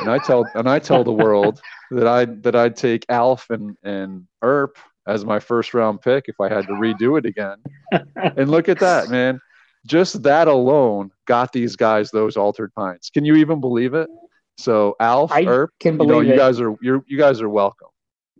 and 0.00 0.10
i 0.10 0.18
tell 0.18 0.44
and 0.54 0.68
i 0.68 0.78
tell 0.78 1.04
the 1.04 1.12
world 1.12 1.60
that 1.90 2.06
i 2.06 2.24
that 2.24 2.54
i'd 2.54 2.76
take 2.76 3.04
alf 3.08 3.48
and 3.50 3.76
and 3.82 4.26
erp 4.42 4.76
as 5.06 5.24
my 5.24 5.38
first 5.38 5.72
round 5.72 6.00
pick 6.02 6.24
if 6.28 6.38
i 6.40 6.48
had 6.48 6.66
to 6.66 6.74
redo 6.74 7.18
it 7.18 7.24
again 7.24 7.56
and 8.36 8.50
look 8.50 8.68
at 8.68 8.78
that 8.78 9.08
man 9.08 9.40
just 9.86 10.22
that 10.22 10.48
alone 10.48 11.10
got 11.26 11.52
these 11.52 11.76
guys 11.76 12.10
those 12.10 12.36
altered 12.36 12.72
pines. 12.74 13.10
Can 13.12 13.24
you 13.24 13.36
even 13.36 13.60
believe 13.60 13.94
it? 13.94 14.08
So 14.56 14.96
Alf, 15.00 15.32
I 15.32 15.44
Erp, 15.44 15.70
can 15.80 15.94
you 15.94 16.06
know, 16.06 16.14
believe 16.14 16.30
you 16.30 16.36
guys 16.36 16.60
are 16.60 16.76
you're 16.80 17.02
you 17.06 17.18
guys 17.18 17.40
are 17.40 17.48
welcome. 17.48 17.88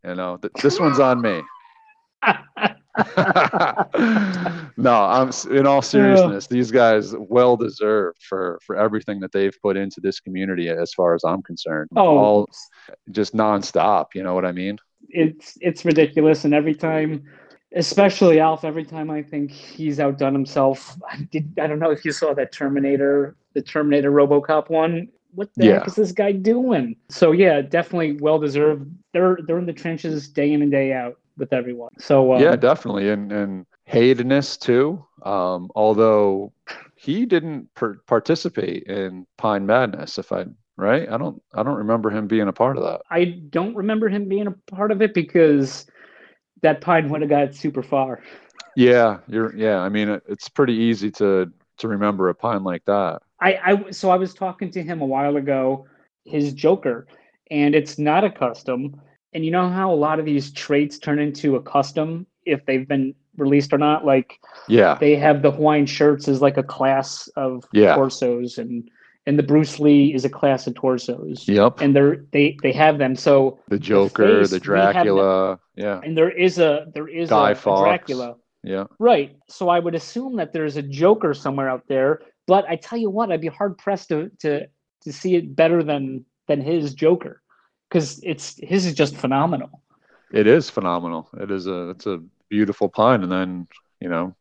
You 0.05 0.15
know, 0.15 0.37
th- 0.37 0.53
this 0.63 0.79
one's 0.81 1.01
on 1.01 1.21
me. 1.21 1.43
no, 4.77 5.05
I'm 5.05 5.31
in 5.51 5.67
all 5.67 5.83
seriousness. 5.83 6.47
These 6.47 6.71
guys 6.71 7.15
well 7.17 7.57
deserved 7.57 8.19
for 8.23 8.59
for 8.65 8.77
everything 8.77 9.21
that 9.21 9.33
they've 9.33 9.57
put 9.63 9.77
into 9.77 10.01
this 10.01 10.21
community, 10.21 10.69
as 10.69 10.93
far 10.95 11.15
as 11.15 11.23
I'm 11.25 11.43
concerned. 11.43 11.89
oh, 11.97 12.19
all 12.19 12.49
just 13.11 13.35
nonstop. 13.35 14.07
You 14.15 14.23
know 14.23 14.35
what 14.35 14.45
I 14.45 14.53
mean? 14.53 14.79
it's 15.09 15.57
it's 15.61 15.85
ridiculous, 15.85 16.45
and 16.45 16.55
every 16.55 16.75
time, 16.75 17.25
especially 17.75 18.41
Alf, 18.41 18.65
every 18.65 18.85
time 18.85 19.11
I 19.11 19.23
think 19.23 19.51
he's 19.51 20.01
outdone 20.01 20.35
himself. 20.35 20.97
I 21.09 21.19
did. 21.31 21.53
I 21.61 21.67
don't 21.67 21.79
know 21.79 21.91
if 21.91 22.05
you 22.05 22.13
saw 22.13 22.35
that 22.35 22.53
Terminator, 22.53 23.37
the 23.55 23.63
Terminator 23.63 24.11
RoboCop 24.11 24.71
one. 24.71 25.09
What 25.35 25.51
the 25.59 25.65
Yeah. 25.65 25.69
heck 25.69 25.87
is 25.87 25.95
this 25.95 26.13
guy 26.13 26.33
doing? 26.33 26.97
So 27.11 27.33
yeah, 27.33 27.61
definitely 27.61 28.13
well 28.21 28.39
deserved. 28.39 28.91
They're 29.13 29.39
they're 29.47 29.59
in 29.59 29.67
the 29.67 29.73
trenches 29.73 30.29
day 30.29 30.53
in 30.53 30.63
and 30.63 30.71
day 30.71 30.93
out 30.93 31.19
with 31.37 31.53
everyone. 31.53 31.91
So 31.99 32.33
um, 32.35 32.53
yeah, 32.53 32.57
definitely, 32.57 33.09
and 33.11 33.33
and 33.33 33.67
Haydenus 33.87 34.57
too. 34.59 35.05
Um, 35.23 35.71
although 35.75 36.53
he 36.95 37.27
didn't 37.27 37.73
per- 37.75 38.01
participate 38.07 38.85
in 38.85 39.27
Pine 39.37 39.67
Madness, 39.67 40.19
if 40.19 40.33
I 40.33 40.47
right, 40.77 41.09
I 41.09 41.17
don't 41.19 41.43
I 41.55 41.63
don't 41.63 41.77
remember 41.79 42.11
him 42.11 42.27
being 42.27 42.49
a 42.49 42.53
part 42.53 42.77
of 42.77 42.85
that. 42.85 43.03
I 43.11 43.25
don't 43.25 43.75
remember 43.75 44.09
him 44.09 44.29
being 44.29 44.47
a 44.47 44.53
part 44.53 44.91
of 44.93 45.03
it 45.03 45.15
because 45.15 45.87
that 46.63 46.81
pine 46.81 47.11
would 47.11 47.23
have 47.23 47.31
got 47.31 47.55
super 47.55 47.83
far. 47.83 48.23
Yeah, 48.75 49.21
you're 49.27 49.55
yeah. 49.57 49.79
I 49.81 49.89
mean, 49.89 50.09
it, 50.09 50.23
it's 50.29 50.49
pretty 50.49 50.75
easy 50.75 51.11
to 51.13 51.53
to 51.79 51.89
remember 51.89 52.29
a 52.29 52.35
pine 52.35 52.65
like 52.65 52.85
that. 52.87 53.23
I, 53.41 53.59
I 53.65 53.91
so 53.91 54.11
I 54.11 54.17
was 54.17 54.35
talking 54.35 54.71
to 54.73 54.83
him 54.83 55.01
a 55.01 55.07
while 55.07 55.37
ago, 55.37 55.87
his 56.25 56.53
Joker, 56.53 57.07
and 57.51 57.75
it's 57.75 57.99
not 57.99 58.25
a 58.25 58.31
custom. 58.31 59.01
And 59.33 59.45
you 59.45 59.51
know 59.51 59.69
how 59.69 59.93
a 59.93 59.95
lot 59.95 60.19
of 60.19 60.25
these 60.25 60.51
traits 60.53 60.99
turn 60.99 61.19
into 61.19 61.57
a 61.57 61.63
custom 61.63 62.27
if 62.47 62.65
they've 62.67 62.89
been 62.89 63.15
released 63.37 63.73
or 63.73 63.79
not? 63.79 64.05
Like 64.05 64.39
Yeah. 64.69 64.97
they 64.99 65.17
have 65.17 65.43
the 65.43 65.51
Hawaiian 65.51 65.87
shirts 65.87 66.29
as 66.29 66.41
like 66.43 66.57
a 66.57 66.63
class 66.63 67.29
of 67.37 67.65
Yeah. 67.73 67.95
torsos, 67.95 68.59
and 68.59 68.89
and 69.27 69.39
the 69.39 69.43
Bruce 69.43 69.79
Lee 69.79 70.15
is 70.15 70.25
a 70.25 70.31
class 70.31 70.67
of 70.67 70.75
torsos, 70.75 71.47
Yep. 71.47 71.81
and 71.83 71.95
they're 71.95 72.25
they 72.33 72.57
they 72.63 72.73
have 72.73 72.99
them. 72.99 73.15
So 73.15 73.61
The 73.69 73.79
Joker, 73.79 74.27
the 74.27 74.41
have 74.41 74.51
the- 74.51 74.61
Dracula. 74.61 75.61
Yeah. 75.77 76.01
and 76.03 76.17
there 76.17 76.31
is 76.31 76.59
a 76.59 76.87
there 76.95 77.07
is 77.07 77.29
Guy 77.31 77.51
a, 77.51 77.53
a 77.53 77.57
Dracula, 77.85 78.37
Yeah. 78.65 78.85
right? 78.99 79.37
So 79.49 79.69
I 79.69 79.79
would 79.79 79.95
assume 79.95 80.37
that 80.37 80.53
there's 80.53 80.77
a 80.77 80.83
Joker 80.83 81.35
somewhere 81.35 81.69
out 81.69 81.85
there. 81.89 82.23
But 82.49 82.65
I 82.69 82.77
tell 82.77 82.99
you 82.99 83.11
what, 83.11 83.31
I'd 83.31 83.43
be 83.43 83.49
hard 83.49 83.79
pressed 83.79 84.09
to 84.09 84.31
to 84.41 84.67
to 85.03 85.13
see 85.13 85.37
it 85.37 85.55
better 85.55 85.85
than 85.85 86.25
than 86.49 86.61
his 86.63 86.95
Joker, 86.95 87.43
because 87.89 88.21
it's 88.25 88.57
his 88.59 88.87
is 88.87 88.95
just 88.95 89.15
phenomenal. 89.17 89.83
It 90.33 90.47
is 90.47 90.69
phenomenal. 90.71 91.29
It 91.39 91.51
is 91.51 91.67
a 91.69 91.91
it's 91.91 92.07
a 92.07 92.21
beautiful 92.49 92.89
pun, 92.89 93.23
and 93.23 93.31
then 93.31 93.69
you 94.01 94.09
know, 94.09 94.35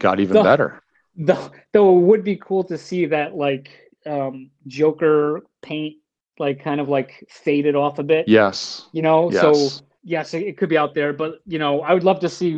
got 0.00 0.20
even 0.20 0.42
better. 0.42 0.82
Though, 1.16 1.50
though 1.72 1.98
it 1.98 2.02
would 2.02 2.24
be 2.24 2.36
cool 2.36 2.64
to 2.64 2.78
see 2.78 3.06
that 3.06 3.36
like 3.36 3.68
um 4.06 4.50
Joker 4.66 5.44
paint 5.62 5.96
like 6.38 6.62
kind 6.62 6.80
of 6.80 6.88
like 6.88 7.26
faded 7.30 7.76
off 7.76 7.98
a 7.98 8.02
bit. 8.02 8.28
Yes. 8.28 8.88
You 8.92 9.02
know, 9.02 9.30
Yes. 9.30 9.40
so 9.42 9.84
yes, 10.06 10.32
it, 10.32 10.56
could 10.56 10.68
be 10.70 10.78
out 10.78 10.94
there, 10.94 11.12
but 11.12 11.40
you 11.46 11.58
know, 11.58 11.82
I 11.82 11.92
would 11.92 12.04
love 12.04 12.20
to 12.20 12.28
see. 12.28 12.56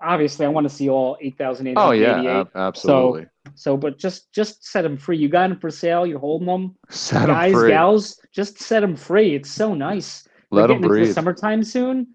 Obviously, 0.00 0.46
I 0.46 0.48
want 0.48 0.64
to 0.68 0.74
see 0.74 0.88
all 0.88 1.18
eight 1.20 1.36
thousand 1.36 1.66
eight 1.66 1.74
Oh 1.76 1.86
hundred 1.88 2.22
yeah, 2.22 2.44
absolutely. 2.54 3.26
So, 3.54 3.76
but 3.76 3.98
just 3.98 4.32
just 4.32 4.64
set 4.64 4.82
them 4.82 4.96
free. 4.96 5.18
You 5.18 5.28
got 5.28 5.48
them 5.48 5.58
for 5.58 5.70
sale. 5.70 6.06
You're 6.06 6.20
holding 6.20 6.46
them, 6.46 6.76
Set 6.88 7.26
guys, 7.26 7.52
free. 7.52 7.70
gals. 7.70 8.20
Just 8.32 8.60
set 8.60 8.80
them 8.80 8.94
free. 8.96 9.34
It's 9.34 9.50
so 9.50 9.74
nice. 9.74 10.26
Let 10.50 10.68
them 10.68 10.76
getting 10.80 10.84
into 10.84 10.88
the 10.94 11.00
breathe. 11.06 11.14
summertime 11.14 11.64
soon. 11.64 12.06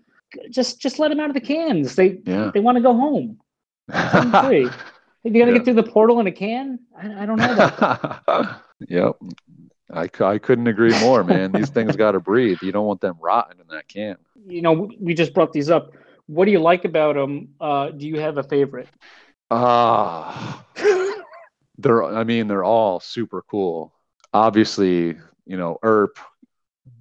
Just 0.50 0.79
just 0.79 0.98
let 0.98 1.10
them 1.10 1.20
out 1.20 1.29
of 1.29 1.34
the 1.36 1.41
cans. 1.41 1.96
They 1.96 2.20
Yeah. 2.25 2.50
they 2.53 2.60
want 2.62 2.77
to 2.77 2.82
go 2.82 2.93
home. 2.93 3.39
Free. 4.48 4.70
If 5.25 5.32
you're 5.34 5.41
gonna 5.46 5.53
Yeah. 5.53 5.60
get 5.60 5.63
through 5.65 5.75
the 5.75 5.84
portal 5.89 6.20
in 6.20 6.27
a 6.27 6.34
can, 6.34 6.79
I, 7.01 7.24
I 7.24 7.25
don't 7.25 7.38
know. 7.38 7.53
About 7.53 8.62
yep. 8.89 9.13
I, 9.92 10.10
I 10.22 10.38
couldn't 10.38 10.68
agree 10.68 10.98
more, 11.02 11.24
man. 11.24 11.52
These 11.52 11.70
things 11.78 11.96
got 11.96 12.12
to 12.13 12.20
breathe. 12.20 12.60
You 12.62 12.72
don't 12.72 12.86
want 12.86 13.02
them 13.02 13.16
rotting 13.22 13.60
in 13.60 13.68
that 13.75 13.88
can. 13.88 14.16
you 14.48 14.62
know, 14.62 14.74
we- 14.74 14.98
we 15.00 15.13
just 15.13 15.34
brought 15.34 15.52
these 15.54 15.70
up. 15.70 15.92
What 16.28 16.46
do 16.46 16.52
you 16.52 16.60
like 16.60 16.86
about 16.86 17.16
them? 17.16 17.50
Uh, 17.60 17.90
do 17.92 18.08
you 18.08 18.20
have 18.20 18.38
a 18.38 18.44
favorite? 18.44 18.88
Ah, 19.52 20.66
they're. 21.78 22.04
I 22.04 22.24
mean, 22.24 22.48
they're 22.48 22.63
all 22.63 23.00
super 23.00 23.44
cool. 23.50 23.94
Obviously, 24.34 25.18
you 25.46 25.58
know, 25.58 25.78
Erp, 25.84 26.18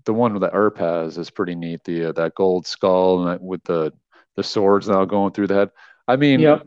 the 0.04 0.12
one 0.12 0.38
that 0.40 0.52
Erp 0.54 0.76
has 0.78 1.18
is 1.18 1.30
pretty 1.30 1.54
neat. 1.54 1.84
The 1.84 2.06
uh, 2.06 2.12
that 2.12 2.34
gold 2.34 2.66
skull 2.66 3.20
and 3.20 3.28
that, 3.28 3.42
with 3.42 3.62
the 3.64 3.92
the 4.36 4.42
swords 4.42 4.88
now 4.88 5.04
going 5.04 5.32
through 5.32 5.46
the 5.46 5.54
head. 5.54 5.70
I 6.08 6.16
mean, 6.16 6.40
Yep. 6.40 6.66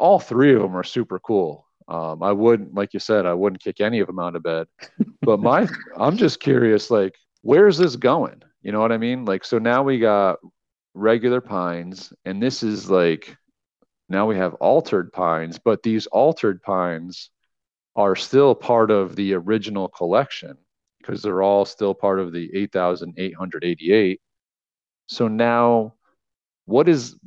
all 0.00 0.18
three 0.18 0.54
of 0.54 0.60
them 0.62 0.76
are 0.76 0.82
super 0.84 1.18
cool. 1.20 1.66
Um, 1.92 2.22
I 2.22 2.32
wouldn't, 2.32 2.72
like 2.72 2.94
you 2.94 3.00
said, 3.00 3.26
I 3.26 3.34
wouldn't 3.34 3.62
kick 3.62 3.82
any 3.82 4.00
of 4.00 4.06
them 4.06 4.18
out 4.18 4.34
of 4.34 4.42
bed. 4.42 4.66
But 5.20 5.40
my, 5.40 5.68
I'm 5.98 6.16
just 6.16 6.40
curious, 6.40 6.90
like, 6.90 7.14
where's 7.42 7.76
this 7.76 7.96
going? 7.96 8.42
You 8.62 8.72
know 8.72 8.80
what 8.80 8.92
I 8.92 8.96
mean? 8.96 9.26
Like, 9.26 9.44
so 9.44 9.58
now 9.58 9.82
we 9.82 9.98
got 9.98 10.38
regular 10.94 11.42
pines, 11.42 12.10
and 12.24 12.42
this 12.42 12.62
is 12.62 12.90
like, 12.90 13.36
now 14.08 14.26
we 14.26 14.36
have 14.36 14.54
altered 14.54 15.12
pines, 15.12 15.58
but 15.62 15.82
these 15.82 16.06
altered 16.06 16.62
pines 16.62 17.28
are 17.94 18.16
still 18.16 18.54
part 18.54 18.90
of 18.90 19.14
the 19.14 19.34
original 19.34 19.88
collection 19.88 20.56
because 20.98 21.20
they're 21.20 21.42
all 21.42 21.66
still 21.66 21.92
part 21.92 22.20
of 22.20 22.32
the 22.32 22.50
8,888. 22.54 24.20
So 25.08 25.28
now, 25.28 25.92
what 26.64 26.88
is, 26.88 27.18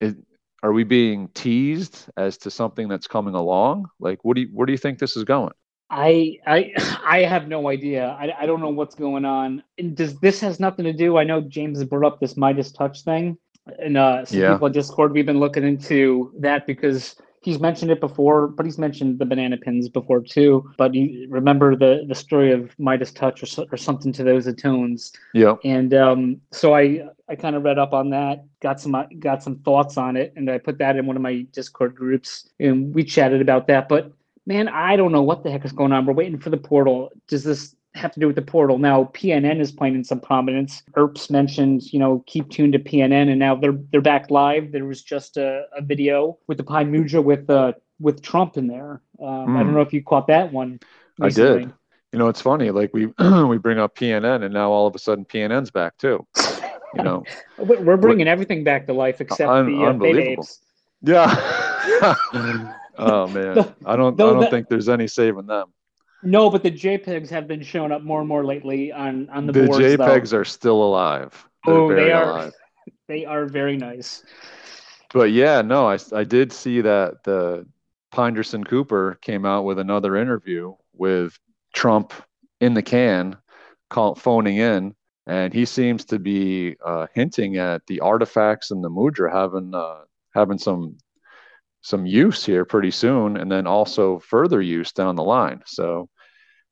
is 0.00 0.16
are 0.62 0.72
we 0.72 0.84
being 0.84 1.28
teased 1.34 2.06
as 2.16 2.38
to 2.38 2.50
something 2.50 2.88
that's 2.88 3.06
coming 3.06 3.34
along? 3.34 3.88
Like, 4.00 4.24
what 4.24 4.34
do 4.36 4.42
you, 4.42 4.48
where 4.52 4.66
do 4.66 4.72
you 4.72 4.78
think 4.78 4.98
this 4.98 5.16
is 5.16 5.24
going? 5.24 5.52
I 5.90 6.38
I 6.46 6.72
I 7.04 7.18
have 7.22 7.48
no 7.48 7.68
idea. 7.68 8.08
I, 8.20 8.42
I 8.42 8.46
don't 8.46 8.60
know 8.60 8.70
what's 8.70 8.94
going 8.94 9.24
on. 9.24 9.62
And 9.78 9.96
does 9.96 10.18
this 10.20 10.40
has 10.40 10.60
nothing 10.60 10.84
to 10.84 10.92
do? 10.92 11.16
I 11.16 11.24
know 11.24 11.40
James 11.40 11.82
brought 11.84 12.06
up 12.06 12.20
this 12.20 12.36
Midas 12.36 12.72
touch 12.72 13.02
thing, 13.04 13.38
and 13.78 13.96
uh, 13.96 14.24
some 14.24 14.42
Yeah. 14.42 14.48
people 14.52 14.66
on 14.66 14.72
Discord 14.72 15.12
we've 15.12 15.26
been 15.26 15.40
looking 15.40 15.64
into 15.64 16.32
that 16.40 16.66
because 16.66 17.16
he's 17.40 17.60
mentioned 17.60 17.90
it 17.90 18.00
before, 18.00 18.48
but 18.48 18.66
he's 18.66 18.78
mentioned 18.78 19.18
the 19.18 19.26
banana 19.26 19.56
pins 19.56 19.88
before 19.88 20.20
too. 20.20 20.70
But 20.76 20.94
you 20.94 21.26
remember 21.28 21.76
the 21.76 22.04
the 22.06 22.14
story 22.14 22.52
of 22.52 22.78
Midas 22.78 23.12
touch 23.12 23.42
or, 23.42 23.66
or 23.72 23.76
something 23.76 24.12
to 24.12 24.24
those 24.24 24.52
tones. 24.56 25.12
Yeah. 25.34 25.56
and 25.64 25.94
um, 25.94 26.40
so 26.52 26.74
I 26.74 27.08
I 27.28 27.36
kind 27.36 27.56
of 27.56 27.62
read 27.62 27.78
up 27.78 27.92
on 27.92 28.10
that, 28.10 28.44
got 28.60 28.80
some 28.80 28.96
got 29.18 29.42
some 29.42 29.58
thoughts 29.60 29.96
on 29.96 30.16
it, 30.16 30.32
and 30.36 30.50
I 30.50 30.58
put 30.58 30.78
that 30.78 30.96
in 30.96 31.06
one 31.06 31.16
of 31.16 31.22
my 31.22 31.42
Discord 31.52 31.94
groups, 31.94 32.48
and 32.58 32.94
we 32.94 33.04
chatted 33.04 33.40
about 33.40 33.66
that. 33.68 33.88
But 33.88 34.12
man, 34.46 34.68
I 34.68 34.96
don't 34.96 35.12
know 35.12 35.22
what 35.22 35.44
the 35.44 35.50
heck 35.50 35.64
is 35.64 35.72
going 35.72 35.92
on. 35.92 36.06
We're 36.06 36.14
waiting 36.14 36.38
for 36.38 36.50
the 36.50 36.56
portal. 36.56 37.10
Does 37.28 37.44
this 37.44 37.76
have 37.94 38.12
to 38.12 38.20
do 38.20 38.26
with 38.26 38.36
the 38.36 38.42
portal? 38.42 38.78
Now 38.78 39.04
PNN 39.14 39.60
is 39.60 39.72
playing 39.72 39.94
in 39.94 40.04
some 40.04 40.20
prominence. 40.20 40.82
Erps 40.96 41.30
mentioned, 41.30 41.92
you 41.92 41.98
know, 41.98 42.22
keep 42.26 42.48
tuned 42.50 42.72
to 42.74 42.78
PNN, 42.78 43.28
and 43.30 43.38
now 43.38 43.54
they're 43.56 43.78
they're 43.92 44.00
back 44.00 44.30
live. 44.30 44.72
There 44.72 44.84
was 44.84 45.02
just 45.02 45.36
a, 45.36 45.64
a 45.76 45.82
video 45.82 46.38
with 46.46 46.58
the 46.58 46.64
Pi 46.64 46.84
Muja 46.84 47.22
with 47.22 47.48
uh 47.50 47.72
with 48.00 48.22
Trump 48.22 48.56
in 48.56 48.66
there. 48.68 49.00
Um, 49.20 49.56
I 49.56 49.60
don't 49.60 49.68
Hmm. 49.68 49.74
know 49.74 49.80
if 49.80 49.92
you 49.92 50.02
caught 50.02 50.26
that 50.28 50.52
one. 50.52 50.78
I 51.20 51.30
did. 51.30 51.72
You 52.12 52.18
know, 52.18 52.28
it's 52.28 52.40
funny. 52.40 52.70
Like 52.70 52.92
we 52.94 53.06
we 53.48 53.58
bring 53.58 53.78
up 53.78 53.96
PNN, 53.96 54.44
and 54.44 54.54
now 54.54 54.70
all 54.70 54.86
of 54.86 54.94
a 54.94 54.98
sudden 54.98 55.24
PNN's 55.24 55.70
back 55.70 55.96
too. 55.98 56.26
You 56.94 57.02
know. 57.02 57.24
We- 57.58 57.76
We're 57.78 57.96
bringing 57.96 58.28
everything 58.28 58.62
back 58.64 58.86
to 58.86 58.92
life 58.92 59.20
except 59.20 59.50
Un- 59.50 59.66
the 59.66 59.84
uh, 59.84 59.88
unbelievable. 59.90 60.46
Yeah. 61.02 61.34
oh 62.98 63.26
man, 63.28 63.54
The- 63.54 63.74
I 63.84 63.96
don't. 63.96 64.16
though 64.16 64.30
I 64.30 64.32
don't 64.32 64.40
that- 64.42 64.50
think 64.50 64.68
there's 64.68 64.88
any 64.88 65.06
saving 65.08 65.46
them. 65.46 65.72
No, 66.22 66.50
but 66.50 66.62
the 66.62 66.70
JPEGs 66.70 67.28
have 67.30 67.46
been 67.46 67.62
showing 67.62 67.92
up 67.92 68.02
more 68.02 68.20
and 68.20 68.28
more 68.28 68.44
lately 68.44 68.90
on 68.92 69.28
on 69.30 69.46
the, 69.46 69.52
The, 69.52 69.66
boards. 69.66 69.78
JPEGs 69.84 70.30
though. 70.30 70.38
are 70.38 70.44
still 70.44 70.82
alive. 70.82 71.46
They're 71.64 71.74
Oh, 71.74 71.94
they 71.94 72.12
are. 72.12 72.30
alive. 72.30 72.52
They 73.06 73.24
are 73.24 73.46
very 73.46 73.76
nice. 73.78 74.22
But 75.14 75.30
yeah, 75.32 75.62
no, 75.62 75.86
I, 75.88 75.98
I 76.12 76.24
did 76.24 76.52
see 76.52 76.82
that 76.82 77.24
the 77.24 77.66
Pinderson 78.14 78.64
Cooper 78.64 79.18
came 79.22 79.46
out 79.46 79.64
with 79.64 79.78
another 79.78 80.16
interview 80.16 80.74
with 80.92 81.38
Trump 81.72 82.12
in 82.60 82.74
the 82.74 82.82
can, 82.82 83.36
call, 83.88 84.14
phoning 84.14 84.58
in, 84.58 84.94
and 85.26 85.54
he 85.54 85.64
seems 85.64 86.04
to 86.06 86.18
be 86.18 86.76
uh, 86.84 87.06
hinting 87.14 87.56
at 87.56 87.86
the 87.86 88.00
artifacts 88.00 88.70
and 88.70 88.84
the 88.84 88.90
mudra 88.90 89.32
having 89.32 89.74
uh, 89.74 90.00
having 90.34 90.58
some 90.58 90.98
some 91.80 92.06
use 92.06 92.44
here 92.44 92.64
pretty 92.64 92.90
soon, 92.90 93.36
and 93.36 93.50
then 93.50 93.66
also 93.66 94.18
further 94.18 94.60
use 94.60 94.92
down 94.92 95.16
the 95.16 95.22
line. 95.22 95.62
So 95.66 96.08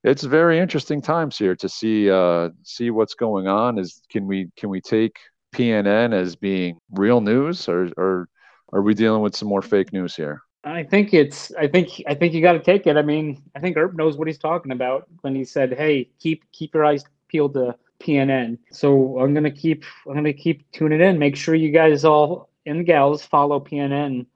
it's 0.05 0.23
very 0.23 0.59
interesting 0.59 1.01
times 1.03 1.37
here 1.37 1.57
to 1.57 1.69
see 1.69 2.11
uh, 2.11 2.51
see 2.63 2.91
what's 2.91 3.15
going 3.15 3.47
on. 3.47 3.79
Is 3.79 4.03
can 4.11 4.27
we 4.27 4.51
can 4.57 4.69
we 4.69 4.81
take 4.81 5.17
PNN 5.55 6.13
as 6.13 6.37
being 6.37 6.79
real 6.91 7.21
news, 7.21 7.69
or 7.69 7.89
or 7.97 8.29
are 8.73 8.83
we 8.83 8.95
dealing 8.95 9.23
with 9.23 9.37
some 9.37 9.49
more 9.49 9.63
fake 9.63 9.93
news 9.93 10.15
here? 10.15 10.43
I 10.65 10.83
think 10.83 11.15
it's. 11.15 11.53
I 11.55 11.69
think. 11.69 12.03
I 12.09 12.15
think 12.15 12.35
you 12.35 12.43
got 12.43 12.55
to 12.55 12.61
take 12.61 12.87
it. 12.87 12.97
I 12.97 13.03
mean, 13.03 13.43
I 13.55 13.61
think 13.61 13.77
Erp 13.77 13.95
knows 13.95 14.17
what 14.17 14.27
he's 14.27 14.39
talking 14.39 14.73
about 14.73 15.07
when 15.21 15.35
he 15.35 15.45
said, 15.45 15.73
"Hey, 15.73 16.11
keep 16.19 16.45
keep 16.53 16.75
your 16.75 16.85
eyes 16.85 17.05
peeled 17.29 17.55
to 17.55 17.77
PNN." 18.01 18.59
So 18.73 19.19
I'm 19.21 19.33
gonna 19.33 19.51
keep. 19.51 19.85
I'm 20.07 20.15
gonna 20.15 20.33
keep 20.33 20.71
tuning 20.73 21.01
in. 21.01 21.19
Make 21.19 21.37
sure 21.37 21.55
you 21.55 21.71
guys 21.71 22.05
all 22.05 22.51
and 22.67 22.85
gals 22.85 23.25
follow 23.25 23.61
PNN 23.61 24.27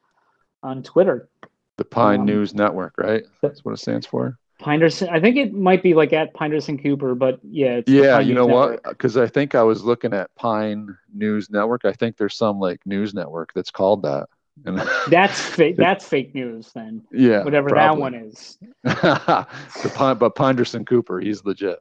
on 0.63 0.83
Twitter. 0.83 1.29
The 1.77 1.85
Pine 1.85 2.21
Um, 2.21 2.27
News 2.27 2.55
Network, 2.55 2.95
right? 2.99 3.25
That's 3.43 3.65
what 3.65 3.73
it 3.73 3.79
stands 3.79 4.07
for. 4.07 4.37
Pinderson. 4.63 5.09
I 5.09 5.19
think 5.21 5.37
it 5.39 5.55
might 5.55 5.83
be 5.83 5.95
like 5.95 6.13
at 6.13 6.35
Pinderson 6.35 6.77
Cooper, 6.77 7.15
but 7.15 7.41
yeah. 7.43 7.77
It's 7.77 7.91
Yeah, 7.91 8.19
you 8.21 8.35
News 8.35 8.37
know 8.37 8.47
Network. 8.49 8.85
what? 8.85 8.91
Because 8.91 9.17
I 9.17 9.27
think 9.27 9.55
I 9.55 9.63
was 9.63 9.83
looking 9.83 10.13
at 10.13 10.35
Pine 10.35 10.95
News 11.15 11.49
Network. 11.51 11.87
I 11.87 11.93
think 11.93 12.19
there's 12.19 12.37
some 12.37 12.61
like 12.61 12.81
news 12.85 13.15
network 13.15 13.53
that's 13.55 13.71
called 13.71 14.03
that. 14.03 14.29
And 14.67 14.79
That's 15.09 15.41
fake. 15.41 15.77
That's 15.79 16.07
fake 16.07 16.35
news 16.35 16.71
then. 16.75 17.03
yeah, 17.11 17.43
Whatever 17.43 17.71
that 17.71 17.97
one 17.97 18.15
is. 18.15 18.59
the 18.85 19.93
Pine, 19.95 20.19
but 20.19 20.35
Pinderson 20.35 20.85
Cooper, 20.85 21.21
he's 21.21 21.43
legit. 21.47 21.79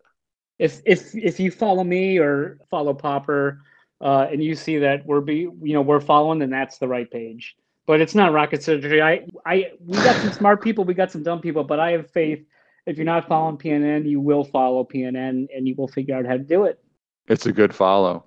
if 0.60 0.82
if 0.86 1.14
if 1.16 1.40
you 1.42 1.52
follow 1.52 1.84
me 1.84 2.18
or 2.20 2.60
follow 2.70 2.94
Popper, 2.94 3.62
uh, 4.00 4.28
and 4.32 4.42
you 4.42 4.56
see 4.56 4.78
that 4.78 5.06
we're 5.06 5.20
be 5.20 5.40
you 5.62 5.74
know 5.74 5.82
we're 5.82 6.00
following, 6.00 6.40
then 6.40 6.50
that's 6.50 6.78
the 6.78 6.88
right 6.88 7.10
page. 7.12 7.56
But 7.90 8.02
it's 8.02 8.14
not 8.14 8.34
rocket 8.34 8.62
surgery. 8.62 9.02
I 9.02 9.26
I 9.48 9.72
we 9.84 9.96
got 9.96 10.16
some 10.22 10.32
smart 10.32 10.62
people, 10.62 10.84
we 10.84 10.94
got 10.94 11.12
some 11.12 11.24
dumb 11.24 11.42
people, 11.42 11.64
but 11.64 11.80
I 11.80 11.94
have 11.94 12.12
faith. 12.12 12.46
If 12.86 12.98
you're 12.98 13.06
not 13.06 13.28
following 13.28 13.58
PNN, 13.58 14.08
you 14.08 14.20
will 14.20 14.44
follow 14.44 14.84
PNN, 14.84 15.48
and 15.52 15.68
you 15.68 15.74
will 15.76 15.88
figure 15.88 16.16
out 16.16 16.28
how 16.28 16.34
to 16.34 16.44
do 16.44 16.66
it. 16.66 16.80
It's 17.28 17.48
a 17.48 17.52
good 17.52 17.74
follow. 17.74 18.26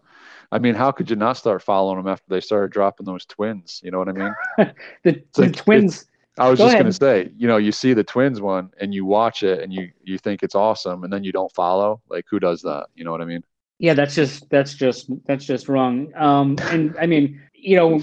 I 0.51 0.59
mean, 0.59 0.75
how 0.75 0.91
could 0.91 1.09
you 1.09 1.15
not 1.15 1.37
start 1.37 1.63
following 1.63 1.99
them 1.99 2.09
after 2.09 2.25
they 2.29 2.41
started 2.41 2.73
dropping 2.73 3.07
those 3.07 3.25
twins? 3.25 3.81
You 3.85 3.93
know 3.93 4.01
what 4.01 4.09
I 4.09 4.13
mean? 4.13 4.35
The, 5.05 5.23
the 5.35 5.43
like- 5.43 5.55
twins, 5.55 6.07
I 6.39 6.51
was 6.51 6.59
Go 6.59 6.67
just 6.67 6.77
gonna 6.77 6.93
say, 6.93 7.31
you 7.37 7.47
know, 7.47 7.59
you 7.59 7.71
see 7.71 7.95
the 7.95 8.03
twins 8.03 8.41
one 8.41 8.71
and 8.81 8.93
you 8.93 9.05
watch 9.05 9.45
it 9.45 9.61
and 9.61 9.73
you 9.73 9.93
you 10.03 10.19
think 10.19 10.43
it's 10.43 10.57
awesome 10.57 11.05
and 11.05 11.13
then 11.13 11.23
you 11.23 11.31
don't 11.31 11.53
follow. 11.53 12.01
Like 12.09 12.25
who 12.29 12.41
does 12.41 12.63
that? 12.63 12.87
You 12.97 13.05
know 13.05 13.13
what 13.13 13.21
I 13.21 13.27
mean? 13.27 13.45
Yeah, 13.79 13.95
that's 13.95 14.17
just 14.17 14.51
that's 14.51 14.75
just 14.75 15.09
that's 15.25 15.45
just 15.45 15.69
wrong. 15.69 16.13
Um, 16.17 16.57
and 16.63 16.97
I 17.01 17.07
mean, 17.07 17.41
you 17.55 17.77
know, 17.77 18.03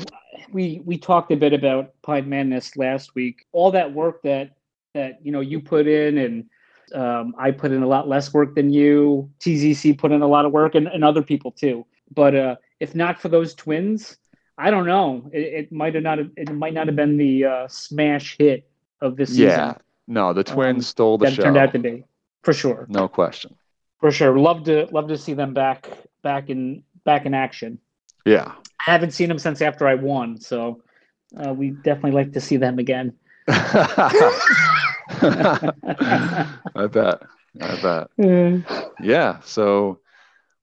we 0.54 0.82
we 0.86 0.98
talked 0.98 1.32
a 1.32 1.36
bit 1.36 1.54
about 1.54 1.94
Pine 2.02 2.28
Madness 2.30 2.76
last 2.78 3.16
week. 3.16 3.46
All 3.52 3.72
that 3.72 3.94
work 3.94 4.22
that 4.24 4.56
that 4.94 5.20
you 5.24 5.32
know 5.32 5.40
you 5.42 5.60
put 5.60 5.88
in, 5.88 6.18
and 6.18 6.50
um, 6.94 7.36
I 7.38 7.52
put 7.52 7.72
in 7.72 7.84
a 7.84 7.88
lot 7.88 8.08
less 8.08 8.34
work 8.34 8.56
than 8.56 8.72
you. 8.72 9.30
TZC 9.40 9.98
put 9.98 10.12
in 10.12 10.22
a 10.22 10.28
lot 10.28 10.46
of 10.46 10.52
work, 10.52 10.76
and, 10.76 10.88
and 10.88 11.04
other 11.04 11.22
people 11.22 11.52
too. 11.52 11.86
But 12.14 12.36
uh, 12.36 12.56
if 12.80 12.96
not 12.96 13.20
for 13.22 13.30
those 13.30 13.54
twins, 13.54 14.18
I 14.58 14.72
don't 14.72 14.86
know. 14.86 15.30
It, 15.32 15.40
it 15.66 15.72
might 15.72 15.94
have 15.96 16.04
not. 16.04 16.20
It 16.20 16.52
might 16.54 16.74
not 16.74 16.88
have 16.88 16.96
been 16.96 17.18
the 17.18 17.46
uh, 17.46 17.68
smash 17.68 18.36
hit 18.38 18.70
of 19.02 19.16
this 19.16 19.30
season 19.30 19.48
Yeah. 19.48 19.74
No, 20.08 20.34
the 20.34 20.44
twins 20.44 20.78
Um, 20.78 20.82
stole 20.82 21.18
the 21.20 21.26
that 21.26 21.34
show. 21.36 21.44
turned 21.44 21.58
out 21.58 21.72
to 21.74 21.80
be, 21.80 22.04
for 22.42 22.52
sure. 22.52 22.88
No 22.90 23.08
question. 23.08 23.56
For 24.00 24.12
sure. 24.12 24.38
Love 24.40 24.64
to 24.64 24.88
love 24.92 25.08
to 25.10 25.18
see 25.18 25.34
them 25.34 25.54
back 25.54 25.88
back 26.24 26.50
in 26.50 26.84
back 27.06 27.26
in 27.28 27.34
action. 27.36 27.78
Yeah. 28.26 28.54
I 28.86 28.92
haven't 28.92 29.12
seen 29.12 29.30
them 29.30 29.40
since 29.40 29.62
after 29.62 29.88
I 29.88 29.96
won, 29.96 30.40
so 30.40 30.82
uh, 31.38 31.54
we 31.54 31.72
definitely 31.72 32.12
like 32.12 32.34
to 32.34 32.42
see 32.42 32.58
them 32.58 32.80
again. 32.80 33.14
I 33.48 34.54
bet. 36.92 37.24
I 37.62 37.82
bet. 37.82 38.08
Yeah. 39.02 39.40
So, 39.44 40.00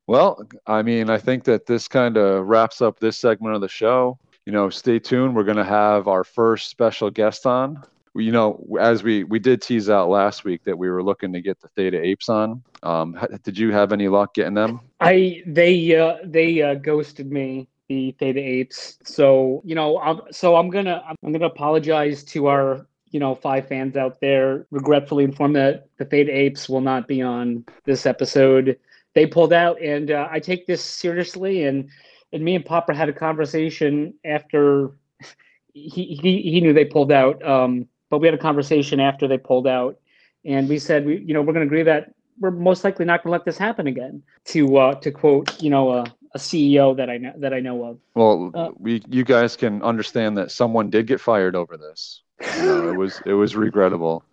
well, 0.07 0.47
I 0.67 0.83
mean, 0.83 1.11
I 1.11 1.19
think 1.19 1.45
that 1.45 1.67
this 1.67 1.89
kind 1.89 2.17
of 2.17 2.47
wraps 2.47 2.81
up 2.81 3.01
this 3.01 3.19
segment 3.19 3.55
of 3.55 3.61
the 3.61 3.69
show. 3.69 4.19
You 4.45 4.53
know, 4.53 4.71
stay 4.71 4.99
tuned. 4.99 5.35
We're 5.35 5.45
going 5.45 5.57
to 5.57 5.65
have 5.65 6.09
our 6.09 6.25
first 6.25 6.71
special 6.71 7.11
guest 7.11 7.47
on. 7.47 7.83
You 8.15 8.33
know, 8.33 8.65
as 8.81 9.03
we 9.03 9.25
we 9.25 9.39
did 9.39 9.61
tease 9.61 9.91
out 9.91 10.09
last 10.09 10.45
week 10.45 10.65
that 10.65 10.79
we 10.79 10.89
were 10.89 11.03
looking 11.03 11.35
to 11.35 11.43
get 11.43 11.61
the 11.61 11.69
Theta 11.69 12.01
Apes 12.01 12.31
on. 12.31 12.63
Um, 12.83 13.19
did 13.43 13.59
you 13.59 13.73
have 13.73 13.93
any 13.93 14.09
luck 14.09 14.33
getting 14.33 14.55
them? 14.55 14.81
I 15.01 15.43
they 15.47 15.95
uh, 15.95 16.17
they 16.25 16.63
uh, 16.63 16.77
ghosted 16.77 17.31
me 17.31 17.69
the 17.89 18.13
Theta 18.19 18.41
Apes, 18.41 18.99
so 19.05 19.63
you 19.65 19.75
know 19.75 19.99
I'm 19.99 20.21
so 20.31 20.57
I'm 20.57 20.71
gonna 20.71 21.03
I'm 21.23 21.33
gonna 21.33 21.47
apologize 21.47 22.25
to 22.25 22.47
our 22.47 22.87
you 23.11 23.21
know 23.21 23.35
five 23.35 23.69
fans 23.69 23.97
out 23.97 24.21
there. 24.21 24.67
Regretfully 24.71 25.25
inform 25.25 25.53
that 25.55 25.89
the 25.99 26.05
Theta 26.05 26.37
Apes 26.37 26.69
will 26.69 26.81
not 26.81 27.09
be 27.09 27.23
on 27.23 27.65
this 27.85 28.07
episode. 28.07 28.79
They 29.15 29.27
pulled 29.27 29.53
out, 29.53 29.81
and 29.81 30.11
uh, 30.11 30.29
I 30.31 30.41
take 30.41 30.67
this 30.67 30.83
seriously. 30.83 31.65
And 31.65 31.89
and 32.33 32.45
me 32.45 32.55
and 32.55 32.65
Popper 32.65 32.93
had 32.93 33.09
a 33.09 33.13
conversation 33.13 34.15
after 34.25 34.99
he 35.75 36.19
he, 36.21 36.43
he 36.43 36.61
knew 36.61 36.73
they 36.73 36.85
pulled 36.85 37.13
out. 37.13 37.43
Um, 37.47 37.89
but 38.11 38.19
we 38.19 38.27
had 38.27 38.35
a 38.35 38.39
conversation 38.39 39.01
after 39.01 39.27
they 39.27 39.39
pulled 39.39 39.67
out, 39.67 39.99
and 40.45 40.69
we 40.69 40.79
said 40.79 41.07
we 41.07 41.19
you 41.19 41.35
know 41.35 41.43
we're 41.43 41.55
to 41.55 41.61
agree 41.61 41.83
that 41.85 42.13
we're 42.39 42.51
most 42.51 42.85
likely 42.85 43.05
not 43.05 43.23
going 43.23 43.31
to 43.31 43.33
let 43.33 43.45
this 43.45 43.59
happen 43.59 43.87
again. 43.87 44.23
To 44.47 44.77
uh, 44.77 44.95
to 44.97 45.11
quote 45.11 45.61
you 45.63 45.71
know 45.71 45.91
a, 45.91 46.15
a 46.37 46.39
CEO 46.39 46.97
that 46.97 47.09
I 47.11 47.17
know 47.19 47.33
that 47.39 47.53
I 47.55 47.61
know 47.61 47.85
of. 47.85 47.99
Well, 48.15 48.51
Uh, 48.55 48.71
we 48.79 49.03
you 49.09 49.25
guys 49.25 49.57
can 49.57 49.83
understand 49.83 50.37
that 50.39 50.51
someone 50.51 50.91
did 50.91 51.07
get 51.07 51.21
fired 51.21 51.57
over 51.57 51.77
this. 51.77 52.23
You 52.57 52.63
know, 52.67 52.89
it 52.91 52.97
was 52.97 53.21
it 53.27 53.33
was 53.33 53.57
regrettable. 53.57 54.25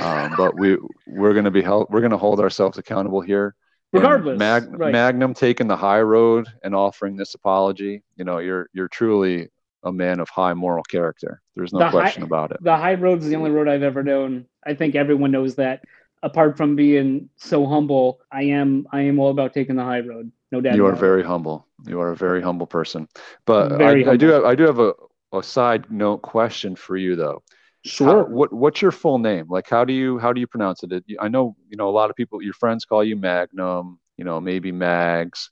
Um, 0.00 0.34
but 0.36 0.56
we 0.58 0.78
we're 1.06 1.32
going 1.32 1.44
to 1.44 1.50
be 1.50 1.62
held 1.62 1.88
we're 1.90 2.00
going 2.00 2.12
to 2.12 2.18
hold 2.26 2.40
ourselves 2.40 2.78
accountable 2.78 3.20
here. 3.20 3.54
Regardless, 3.92 4.38
Mag- 4.38 4.72
right. 4.78 4.92
Magnum 4.92 5.34
taking 5.34 5.68
the 5.68 5.76
high 5.76 6.00
road 6.00 6.46
and 6.64 6.74
offering 6.74 7.16
this 7.16 7.34
apology. 7.34 8.02
You 8.16 8.24
know, 8.24 8.38
you're 8.38 8.68
you're 8.72 8.88
truly 8.88 9.48
a 9.84 9.92
man 9.92 10.20
of 10.20 10.28
high 10.28 10.54
moral 10.54 10.84
character. 10.84 11.40
There's 11.56 11.72
no 11.72 11.80
The 11.80 11.84
high- 11.86 11.90
question 11.90 12.22
about 12.22 12.52
it. 12.52 12.58
The 12.62 12.76
high 12.76 12.94
road's 12.94 13.26
the 13.26 13.36
only 13.36 13.50
road 13.50 13.68
I've 13.68 13.82
ever 13.82 14.02
known. 14.02 14.46
I 14.64 14.74
think 14.74 14.94
everyone 14.94 15.30
knows 15.30 15.56
that. 15.56 15.82
Apart 16.22 16.56
from 16.56 16.76
being 16.76 17.28
so 17.36 17.66
humble, 17.66 18.20
I 18.30 18.42
am 18.44 18.86
I 18.92 19.00
am 19.02 19.18
all 19.18 19.30
about 19.30 19.52
taking 19.52 19.76
the 19.76 19.84
high 19.84 20.00
road. 20.00 20.30
No 20.52 20.60
doubt. 20.60 20.76
You 20.76 20.86
are 20.86 20.94
very 20.94 21.24
humble. 21.24 21.66
You 21.86 22.00
are 22.00 22.10
a 22.10 22.16
very 22.16 22.42
humble 22.42 22.66
person. 22.66 23.08
But 23.46 23.80
I, 23.80 24.12
I 24.12 24.16
do 24.16 24.28
have 24.28 24.44
I 24.44 24.54
do 24.54 24.64
have 24.64 24.78
a, 24.78 24.92
a 25.32 25.42
side 25.42 25.90
note 25.90 26.20
question 26.22 26.76
for 26.76 26.96
you 26.96 27.16
though. 27.16 27.42
How- 27.42 27.90
sure. 27.90 28.24
what 28.24 28.52
what's 28.52 28.82
your 28.82 28.92
full 28.92 29.18
name? 29.18 29.46
Like 29.48 29.68
how 29.68 29.84
do 29.84 29.92
you 29.92 30.18
how 30.18 30.32
do 30.32 30.40
you 30.40 30.46
pronounce 30.46 30.84
it? 30.84 31.04
I 31.18 31.28
know 31.28 31.56
you 31.68 31.76
know 31.76 31.88
a 31.88 31.90
lot 31.90 32.10
of 32.10 32.16
people. 32.16 32.42
Your 32.42 32.52
friends 32.52 32.84
call 32.84 33.02
you 33.02 33.16
Magnum. 33.16 33.98
You 34.18 34.24
know 34.24 34.40
maybe 34.40 34.70
Mags. 34.70 35.50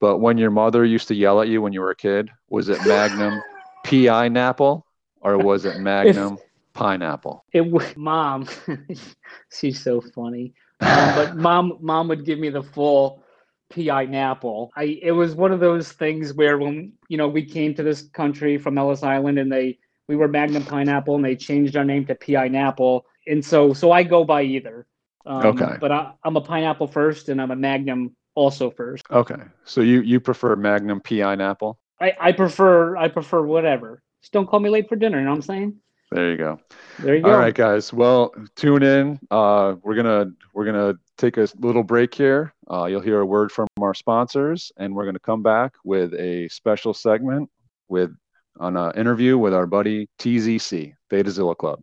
But 0.00 0.18
when 0.18 0.36
your 0.36 0.50
mother 0.50 0.84
used 0.84 1.08
to 1.08 1.14
yell 1.14 1.40
at 1.40 1.48
you 1.48 1.62
when 1.62 1.72
you 1.72 1.80
were 1.80 1.90
a 1.90 1.96
kid, 1.96 2.28
was 2.50 2.68
it 2.68 2.84
Magnum 2.84 3.40
Pi 3.84 4.28
Napple 4.28 4.82
or 5.20 5.38
was 5.38 5.64
it 5.64 5.78
Magnum 5.78 6.38
Pineapple? 6.74 7.44
It 7.52 7.70
was 7.70 7.96
mom, 7.96 8.48
she's 9.52 9.82
so 9.82 10.00
funny. 10.00 10.54
Um, 10.80 11.14
but 11.14 11.36
mom, 11.48 11.78
mom 11.80 12.08
would 12.08 12.24
give 12.24 12.38
me 12.38 12.50
the 12.50 12.62
full 12.62 13.22
PI 13.72 14.06
Napple. 14.06 14.70
I 14.76 14.98
it 15.02 15.12
was 15.12 15.34
one 15.34 15.52
of 15.52 15.60
those 15.60 15.92
things 15.92 16.34
where 16.34 16.58
when 16.58 16.92
you 17.08 17.16
know 17.16 17.28
we 17.28 17.44
came 17.44 17.74
to 17.74 17.82
this 17.82 18.02
country 18.02 18.58
from 18.58 18.78
Ellis 18.78 19.02
Island 19.02 19.38
and 19.38 19.50
they 19.50 19.78
we 20.08 20.16
were 20.16 20.28
Magnum 20.28 20.64
Pineapple 20.64 21.16
and 21.16 21.24
they 21.24 21.36
changed 21.36 21.76
our 21.76 21.84
name 21.84 22.04
to 22.06 22.14
PI 22.14 22.48
Napple, 22.48 23.02
and 23.26 23.44
so 23.44 23.72
so 23.72 23.92
I 23.92 24.02
go 24.02 24.24
by 24.24 24.42
either. 24.42 24.86
Um, 25.24 25.46
Okay. 25.46 25.76
But 25.80 25.92
I, 25.92 26.12
I'm 26.24 26.36
a 26.36 26.40
pineapple 26.40 26.88
first, 26.88 27.28
and 27.28 27.40
I'm 27.40 27.50
a 27.52 27.56
Magnum 27.56 28.16
also 28.34 28.70
first. 28.70 29.04
Okay, 29.10 29.36
so 29.64 29.80
you 29.80 30.00
you 30.00 30.20
prefer 30.20 30.56
Magnum 30.56 31.00
Pi 31.00 31.36
Napple? 31.36 31.76
I, 32.00 32.12
I 32.20 32.32
prefer 32.32 32.96
I 32.96 33.08
prefer 33.08 33.42
whatever. 33.42 34.02
Just 34.20 34.32
don't 34.32 34.46
call 34.46 34.60
me 34.60 34.70
late 34.70 34.88
for 34.88 34.96
dinner. 34.96 35.18
You 35.18 35.24
know 35.24 35.30
what 35.30 35.36
I'm 35.36 35.42
saying? 35.42 35.76
There 36.10 36.30
you 36.30 36.36
go. 36.36 36.60
There 36.98 37.16
you 37.16 37.22
go. 37.22 37.30
All 37.30 37.38
right, 37.38 37.54
guys. 37.54 37.92
Well, 37.92 38.34
tune 38.54 38.82
in. 38.82 39.18
Uh, 39.30 39.76
we're 39.82 39.94
gonna 39.94 40.32
we're 40.52 40.64
gonna 40.66 40.94
take 41.22 41.36
a 41.36 41.48
little 41.58 41.84
break 41.84 42.14
here. 42.14 42.52
Uh, 42.70 42.86
you'll 42.86 43.00
hear 43.00 43.20
a 43.20 43.26
word 43.26 43.52
from 43.52 43.68
our 43.80 43.94
sponsors, 43.94 44.72
and 44.76 44.94
we're 44.94 45.04
gonna 45.04 45.20
come 45.20 45.42
back 45.42 45.74
with 45.84 46.12
a 46.14 46.48
special 46.48 46.92
segment 46.92 47.48
with 47.88 48.14
on 48.58 48.76
an 48.76 48.92
interview 48.96 49.38
with 49.38 49.54
our 49.54 49.66
buddy 49.66 50.08
TZC 50.18 50.94
Theta 51.08 51.30
Zilla 51.30 51.54
Club. 51.54 51.80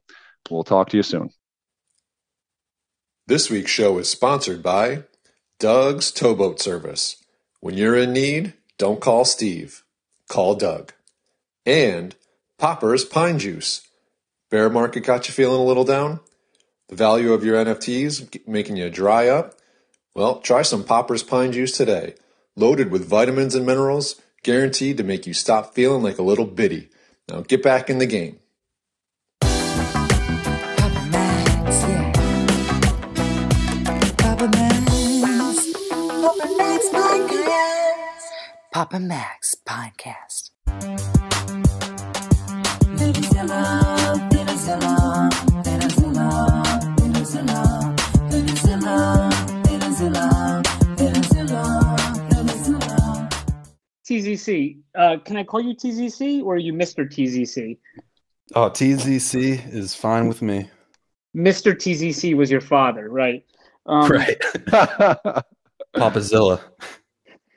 We'll 0.49 0.63
talk 0.63 0.89
to 0.89 0.97
you 0.97 1.04
soon. 1.04 1.30
This 3.28 3.49
week's 3.49 3.71
show 3.71 3.97
is 3.97 4.10
sponsored 4.10 4.62
by 4.62 5.04
Doug's 5.60 6.12
Towboat 6.12 6.60
Service. 6.60 7.23
When 7.60 7.75
you're 7.75 7.95
in 7.95 8.13
need, 8.13 8.54
don't 8.78 9.02
call 9.02 9.25
Steve, 9.25 9.84
call 10.28 10.56
Doug. 10.56 10.93
And 11.65 12.15
Popper's 12.58 13.06
Pine 13.06 13.39
Juice. 13.39 13.88
Bear 14.49 14.69
market 14.69 15.02
got 15.02 15.28
you 15.28 15.34
feeling 15.34 15.62
a 15.62 15.65
little 15.65 15.86
down? 15.86 16.19
The 16.89 16.95
value 16.95 17.34
of 17.34 17.43
your 17.43 17.63
NFTs 17.63 18.47
making 18.47 18.78
you 18.78 18.89
dry 18.89 19.28
up? 19.28 19.54
Well, 20.15 20.39
try 20.39 20.63
some 20.63 20.84
Popper's 20.84 21.21
Pine 21.21 21.52
Juice 21.52 21.78
today. 21.78 22.15
Loaded 22.56 22.89
with 22.89 23.08
vitamins 23.08 23.54
and 23.54 23.63
minerals, 23.63 24.19
guaranteed 24.41 24.97
to 24.97 25.04
make 25.04 25.28
you 25.28 25.36
stop 25.36 25.75
feeling 25.75 26.02
like 26.02 26.17
a 26.17 26.23
little 26.23 26.47
bitty. 26.47 26.89
Now 27.30 27.41
get 27.41 27.62
back 27.62 27.91
in 27.91 27.99
the 27.99 28.08
game. 28.08 28.39
Papa 38.71 38.99
Max, 38.99 39.56
Podcast. 39.67 40.49
TZC. 54.10 54.80
Uh, 54.95 55.17
can 55.24 55.38
I 55.38 55.43
call 55.43 55.62
you 55.62 55.76
TZC 55.76 56.43
or 56.43 56.56
are 56.56 56.58
you 56.58 56.74
Mr. 56.74 57.08
TZC? 57.08 57.78
Oh, 58.56 58.69
TZC 58.69 59.72
is 59.72 59.93
fine 59.93 60.28
with 60.28 60.41
me. 60.41 60.69
Mr. 61.36 61.76
TZC 61.76 62.36
was 62.36 62.50
your 62.50 62.62
father, 62.62 63.10
right? 63.10 63.45
Um, 63.86 64.10
Papazilla. 65.95 66.60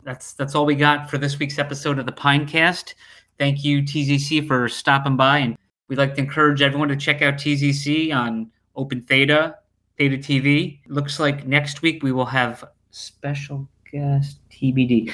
that's 0.04 0.34
that's 0.34 0.54
all 0.54 0.66
we 0.66 0.74
got 0.74 1.08
for 1.08 1.16
this 1.16 1.38
week's 1.38 1.58
episode 1.58 1.98
of 1.98 2.04
the 2.04 2.12
Pinecast. 2.12 2.94
Thank 3.38 3.64
you, 3.64 3.80
TZC, 3.82 4.46
for 4.46 4.68
stopping 4.68 5.16
by, 5.16 5.38
and 5.38 5.56
we'd 5.88 5.98
like 5.98 6.14
to 6.16 6.20
encourage 6.20 6.60
everyone 6.60 6.88
to 6.88 6.96
check 6.96 7.22
out 7.22 7.34
TZC 7.34 8.14
on 8.14 8.50
Open 8.76 9.00
Theta, 9.02 9.56
Theta 9.96 10.18
TV. 10.18 10.80
Looks 10.86 11.18
like 11.18 11.46
next 11.46 11.80
week 11.80 12.02
we 12.02 12.12
will 12.12 12.26
have 12.26 12.62
special 12.90 13.66
guest 13.90 14.38
TBD. 14.50 15.12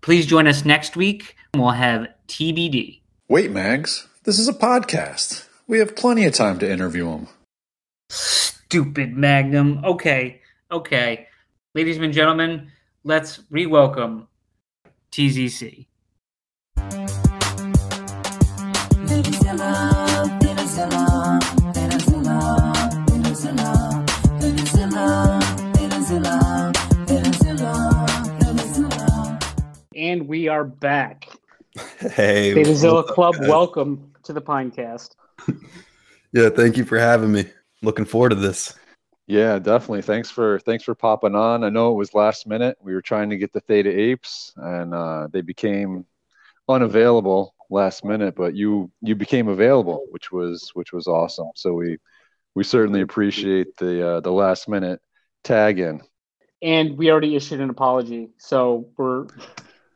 Please 0.00 0.26
join 0.26 0.46
us 0.46 0.64
next 0.64 0.96
week. 0.96 1.36
We'll 1.54 1.70
have 1.70 2.08
TBD. 2.28 3.00
Wait, 3.28 3.50
Mags, 3.50 4.06
this 4.24 4.38
is 4.38 4.48
a 4.48 4.52
podcast. 4.52 5.46
We 5.66 5.78
have 5.80 5.96
plenty 5.96 6.24
of 6.24 6.34
time 6.34 6.58
to 6.60 6.70
interview 6.70 7.08
him. 7.08 7.28
Stupid 8.08 9.16
Magnum. 9.16 9.84
Okay, 9.84 10.40
okay. 10.70 11.28
Ladies 11.74 11.98
and 11.98 12.12
gentlemen, 12.12 12.70
let's 13.04 13.40
re-welcome 13.50 14.28
TZC. 15.12 15.86
And 30.08 30.26
we 30.26 30.48
are 30.48 30.64
back. 30.64 31.28
Hey, 32.00 32.54
Betazilla 32.54 32.94
what's 32.94 33.10
Club, 33.10 33.34
guys? 33.34 33.46
welcome 33.46 34.10
to 34.22 34.32
the 34.32 34.40
Pinecast. 34.40 35.10
Yeah, 36.32 36.48
thank 36.48 36.78
you 36.78 36.84
for 36.84 36.98
having 36.98 37.30
me. 37.30 37.46
Looking 37.82 38.06
forward 38.06 38.30
to 38.30 38.34
this. 38.34 38.74
Yeah, 39.26 39.58
definitely. 39.58 40.02
Thanks 40.02 40.30
for 40.30 40.60
thanks 40.60 40.84
for 40.84 40.94
popping 40.94 41.34
on. 41.34 41.62
I 41.62 41.68
know 41.68 41.92
it 41.92 41.96
was 41.96 42.14
last 42.14 42.46
minute. 42.46 42.78
We 42.82 42.94
were 42.94 43.02
trying 43.02 43.28
to 43.30 43.36
get 43.36 43.52
the 43.52 43.60
Theta 43.60 43.90
Apes, 43.90 44.52
and 44.56 44.94
uh, 44.94 45.28
they 45.30 45.42
became 45.42 46.06
unavailable 46.68 47.54
last 47.68 48.02
minute. 48.02 48.34
But 48.34 48.54
you 48.54 48.90
you 49.02 49.14
became 49.14 49.48
available, 49.48 50.06
which 50.10 50.32
was 50.32 50.70
which 50.72 50.92
was 50.92 51.06
awesome. 51.06 51.50
So 51.54 51.74
we 51.74 51.98
we 52.54 52.64
certainly 52.64 53.02
appreciate 53.02 53.76
the 53.76 54.08
uh, 54.08 54.20
the 54.20 54.32
last 54.32 54.68
minute 54.68 55.00
tag 55.44 55.78
in. 55.78 56.00
And 56.62 56.96
we 56.96 57.10
already 57.10 57.36
issued 57.36 57.60
an 57.60 57.70
apology, 57.70 58.30
so 58.38 58.88
we're 58.96 59.26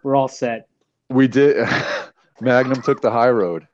we're 0.03 0.17
all 0.17 0.29
set. 0.29 0.69
We 1.11 1.29
did. 1.29 1.67
Magnum 2.41 2.83
took 2.83 3.01
the 3.01 3.11
high 3.11 3.31
road, 3.31 3.67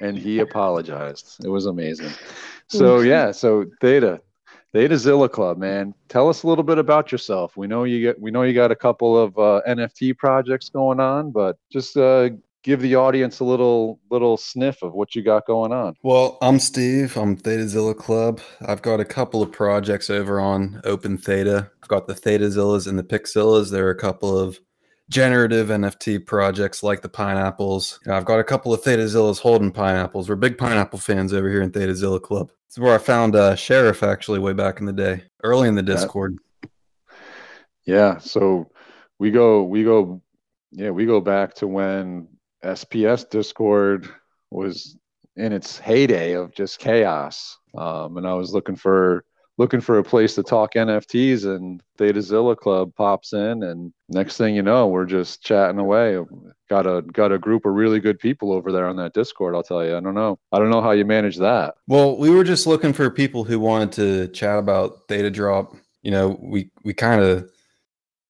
and 0.00 0.18
he 0.18 0.40
apologized. 0.40 1.44
It 1.44 1.48
was 1.48 1.66
amazing. 1.66 2.10
So 2.68 3.00
yeah, 3.00 3.30
so 3.30 3.66
Theta, 3.80 4.20
Theta 4.72 4.98
Zilla 4.98 5.28
Club, 5.28 5.58
man. 5.58 5.94
Tell 6.08 6.28
us 6.28 6.42
a 6.42 6.48
little 6.48 6.64
bit 6.64 6.78
about 6.78 7.12
yourself. 7.12 7.56
We 7.56 7.66
know 7.66 7.84
you 7.84 8.00
get, 8.00 8.20
we 8.20 8.30
know 8.30 8.42
you 8.42 8.54
got 8.54 8.72
a 8.72 8.76
couple 8.76 9.16
of 9.16 9.38
uh, 9.38 9.62
NFT 9.68 10.16
projects 10.18 10.68
going 10.68 10.98
on, 10.98 11.30
but 11.30 11.58
just 11.70 11.96
uh, 11.96 12.30
give 12.66 12.82
the 12.82 12.96
audience 12.96 13.38
a 13.38 13.44
little 13.44 14.00
little 14.10 14.36
sniff 14.36 14.82
of 14.82 14.92
what 14.92 15.14
you 15.14 15.22
got 15.22 15.46
going 15.46 15.72
on. 15.72 15.94
Well, 16.02 16.36
I'm 16.42 16.58
Steve. 16.58 17.16
I'm 17.16 17.36
Theta 17.36 17.68
Zilla 17.68 17.94
Club. 17.94 18.40
I've 18.66 18.82
got 18.82 18.98
a 18.98 19.04
couple 19.04 19.40
of 19.40 19.52
projects 19.52 20.10
over 20.10 20.40
on 20.40 20.80
Open 20.84 21.16
Theta. 21.16 21.70
I've 21.82 21.88
got 21.88 22.08
the 22.08 22.14
Theta 22.14 22.46
Zillas 22.46 22.88
and 22.88 22.98
the 22.98 23.04
Pixillas. 23.04 23.70
There 23.70 23.86
are 23.86 23.90
a 23.90 23.96
couple 23.96 24.36
of 24.36 24.58
generative 25.08 25.68
NFT 25.68 26.26
projects 26.26 26.82
like 26.82 27.02
the 27.02 27.08
pineapples. 27.08 28.00
And 28.04 28.14
I've 28.14 28.24
got 28.24 28.40
a 28.40 28.44
couple 28.44 28.72
of 28.74 28.82
Theta 28.82 29.04
Zillas 29.04 29.38
holding 29.38 29.70
pineapples. 29.70 30.28
We're 30.28 30.36
big 30.36 30.58
pineapple 30.58 30.98
fans 30.98 31.32
over 31.32 31.48
here 31.48 31.62
in 31.62 31.70
Theta 31.70 31.94
Zilla 31.94 32.20
Club. 32.20 32.48
This 32.48 32.76
is 32.76 32.80
where 32.80 32.94
I 32.94 32.98
found 32.98 33.36
uh, 33.36 33.54
Sheriff 33.54 34.02
actually 34.02 34.38
way 34.38 34.52
back 34.52 34.80
in 34.80 34.86
the 34.86 34.92
day, 34.92 35.22
early 35.44 35.68
in 35.68 35.74
the 35.74 35.82
Discord. 35.82 36.38
Yeah, 37.84 38.18
so 38.18 38.68
we 39.18 39.30
go 39.30 39.62
we 39.62 39.84
go 39.84 40.20
yeah, 40.72 40.90
we 40.90 41.06
go 41.06 41.20
back 41.20 41.54
to 41.54 41.68
when 41.68 42.26
SPS 42.64 43.28
Discord 43.30 44.08
was 44.50 44.96
in 45.36 45.52
its 45.52 45.78
heyday 45.78 46.32
of 46.32 46.52
just 46.52 46.78
chaos. 46.78 47.58
Um, 47.76 48.16
and 48.16 48.26
I 48.26 48.34
was 48.34 48.52
looking 48.52 48.76
for 48.76 49.24
looking 49.58 49.80
for 49.80 49.98
a 49.98 50.04
place 50.04 50.34
to 50.34 50.42
talk 50.42 50.74
NFTs 50.74 51.44
and 51.44 51.82
Theta 51.96 52.20
Zilla 52.20 52.54
Club 52.54 52.94
pops 52.94 53.32
in 53.32 53.62
and 53.62 53.92
next 54.08 54.36
thing 54.36 54.54
you 54.54 54.62
know, 54.62 54.86
we're 54.86 55.06
just 55.06 55.42
chatting 55.42 55.78
away. 55.78 56.18
Got 56.68 56.86
a 56.86 57.02
got 57.02 57.32
a 57.32 57.38
group 57.38 57.64
of 57.64 57.74
really 57.74 58.00
good 58.00 58.18
people 58.18 58.52
over 58.52 58.70
there 58.72 58.86
on 58.86 58.96
that 58.96 59.14
Discord, 59.14 59.54
I'll 59.54 59.62
tell 59.62 59.84
you. 59.84 59.96
I 59.96 60.00
don't 60.00 60.14
know. 60.14 60.38
I 60.52 60.58
don't 60.58 60.70
know 60.70 60.82
how 60.82 60.90
you 60.90 61.04
manage 61.04 61.36
that. 61.38 61.74
Well, 61.86 62.16
we 62.16 62.30
were 62.30 62.44
just 62.44 62.66
looking 62.66 62.92
for 62.92 63.10
people 63.10 63.44
who 63.44 63.58
wanted 63.60 63.92
to 63.92 64.28
chat 64.28 64.58
about 64.58 65.08
Theta 65.08 65.30
Drop. 65.30 65.74
You 66.02 66.10
know, 66.10 66.38
we 66.40 66.70
we 66.84 66.92
kind 66.92 67.22
of 67.22 67.50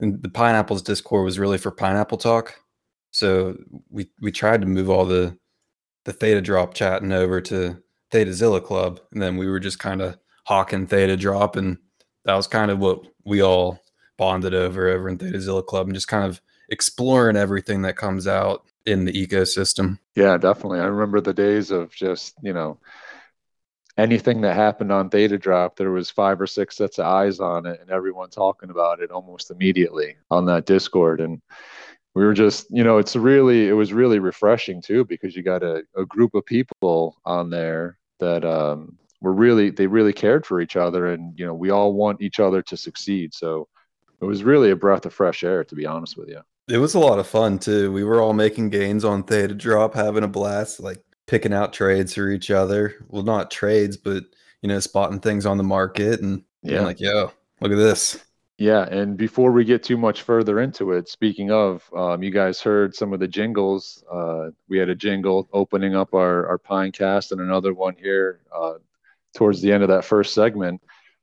the 0.00 0.28
pineapples 0.28 0.82
Discord 0.82 1.24
was 1.24 1.38
really 1.38 1.58
for 1.58 1.70
pineapple 1.70 2.18
talk, 2.18 2.60
so 3.10 3.56
we 3.90 4.08
we 4.20 4.30
tried 4.30 4.60
to 4.60 4.66
move 4.66 4.90
all 4.90 5.06
the 5.06 5.36
the 6.04 6.12
Theta 6.12 6.40
Drop 6.40 6.74
chatting 6.74 7.12
over 7.12 7.40
to 7.40 7.82
Theta 8.10 8.32
Zilla 8.32 8.60
Club, 8.60 9.00
and 9.12 9.20
then 9.20 9.36
we 9.36 9.48
were 9.48 9.60
just 9.60 9.78
kind 9.78 10.02
of 10.02 10.18
hawking 10.46 10.86
Theta 10.86 11.16
Drop, 11.16 11.56
and 11.56 11.76
that 12.24 12.34
was 12.34 12.46
kind 12.46 12.70
of 12.70 12.78
what 12.78 13.04
we 13.24 13.42
all 13.42 13.80
bonded 14.16 14.54
over 14.54 14.88
over 14.88 15.08
in 15.08 15.18
Theta 15.18 15.40
Zilla 15.40 15.62
Club, 15.62 15.86
and 15.86 15.94
just 15.94 16.08
kind 16.08 16.24
of 16.24 16.40
exploring 16.70 17.36
everything 17.36 17.82
that 17.82 17.96
comes 17.96 18.26
out 18.26 18.62
in 18.86 19.04
the 19.04 19.12
ecosystem. 19.12 19.98
Yeah, 20.14 20.36
definitely. 20.38 20.80
I 20.80 20.86
remember 20.86 21.20
the 21.20 21.34
days 21.34 21.70
of 21.70 21.92
just, 21.92 22.34
you 22.42 22.52
know, 22.52 22.78
anything 23.96 24.40
that 24.42 24.54
happened 24.54 24.92
on 24.92 25.10
Theta 25.10 25.38
Drop, 25.38 25.76
there 25.76 25.90
was 25.90 26.10
five 26.10 26.40
or 26.40 26.46
six 26.46 26.76
sets 26.76 26.98
of 26.98 27.06
eyes 27.06 27.40
on 27.40 27.66
it 27.66 27.80
and 27.80 27.90
everyone 27.90 28.30
talking 28.30 28.70
about 28.70 29.00
it 29.00 29.10
almost 29.10 29.50
immediately 29.50 30.16
on 30.30 30.46
that 30.46 30.66
Discord. 30.66 31.20
And 31.20 31.40
we 32.14 32.24
were 32.24 32.34
just, 32.34 32.66
you 32.70 32.84
know, 32.84 32.98
it's 32.98 33.16
really, 33.16 33.68
it 33.68 33.72
was 33.72 33.92
really 33.92 34.18
refreshing 34.18 34.80
too, 34.80 35.04
because 35.04 35.34
you 35.34 35.42
got 35.42 35.62
a, 35.62 35.82
a 35.96 36.06
group 36.06 36.34
of 36.34 36.46
people 36.46 37.16
on 37.24 37.50
there 37.50 37.98
that 38.20 38.44
um, 38.44 38.96
were 39.26 39.32
really, 39.32 39.70
they 39.70 39.88
really 39.88 40.12
cared 40.12 40.46
for 40.46 40.60
each 40.60 40.76
other. 40.76 41.06
And, 41.06 41.36
you 41.36 41.44
know, 41.44 41.52
we 41.54 41.70
all 41.70 41.92
want 41.92 42.22
each 42.22 42.38
other 42.38 42.62
to 42.62 42.76
succeed. 42.76 43.34
So 43.34 43.66
it 44.20 44.24
was 44.24 44.44
really 44.44 44.70
a 44.70 44.76
breath 44.76 45.04
of 45.04 45.12
fresh 45.12 45.42
air, 45.42 45.64
to 45.64 45.74
be 45.74 45.84
honest 45.84 46.16
with 46.16 46.28
you. 46.28 46.40
It 46.68 46.78
was 46.78 46.94
a 46.94 47.00
lot 47.00 47.18
of 47.18 47.26
fun 47.26 47.58
too. 47.58 47.90
We 47.92 48.04
were 48.04 48.20
all 48.20 48.32
making 48.32 48.70
gains 48.70 49.04
on 49.04 49.24
Theta 49.24 49.54
Drop, 49.54 49.94
having 49.94 50.22
a 50.22 50.28
blast, 50.28 50.78
like 50.78 51.02
picking 51.26 51.52
out 51.52 51.72
trades 51.72 52.14
for 52.14 52.28
each 52.28 52.52
other. 52.52 52.94
Well, 53.08 53.24
not 53.24 53.50
trades, 53.50 53.96
but 53.96 54.22
you 54.62 54.68
know, 54.68 54.78
spotting 54.80 55.20
things 55.20 55.44
on 55.44 55.58
the 55.58 55.64
market 55.64 56.20
and 56.20 56.42
Yeah. 56.62 56.82
like, 56.82 57.00
"Yo, 57.00 57.32
look 57.60 57.72
at 57.72 57.78
this." 57.78 58.24
Yeah, 58.58 58.84
and 58.90 59.16
before 59.16 59.52
we 59.52 59.64
get 59.64 59.82
too 59.82 59.98
much 59.98 60.22
further 60.22 60.60
into 60.60 60.92
it, 60.92 61.08
speaking 61.08 61.50
of, 61.50 61.88
um, 61.94 62.22
you 62.22 62.30
guys 62.30 62.60
heard 62.60 62.94
some 62.94 63.12
of 63.12 63.20
the 63.20 63.28
jingles. 63.28 64.02
Uh, 64.10 64.50
we 64.68 64.78
had 64.78 64.88
a 64.88 64.94
jingle 64.94 65.48
opening 65.52 65.94
up 65.94 66.14
our 66.14 66.48
our 66.48 66.58
Pinecast, 66.58 67.32
and 67.32 67.40
another 67.40 67.74
one 67.74 67.94
here 67.96 68.40
uh, 68.52 68.74
towards 69.36 69.60
the 69.62 69.72
end 69.72 69.82
of 69.82 69.88
that 69.90 70.04
first 70.04 70.34
segment. 70.34 70.82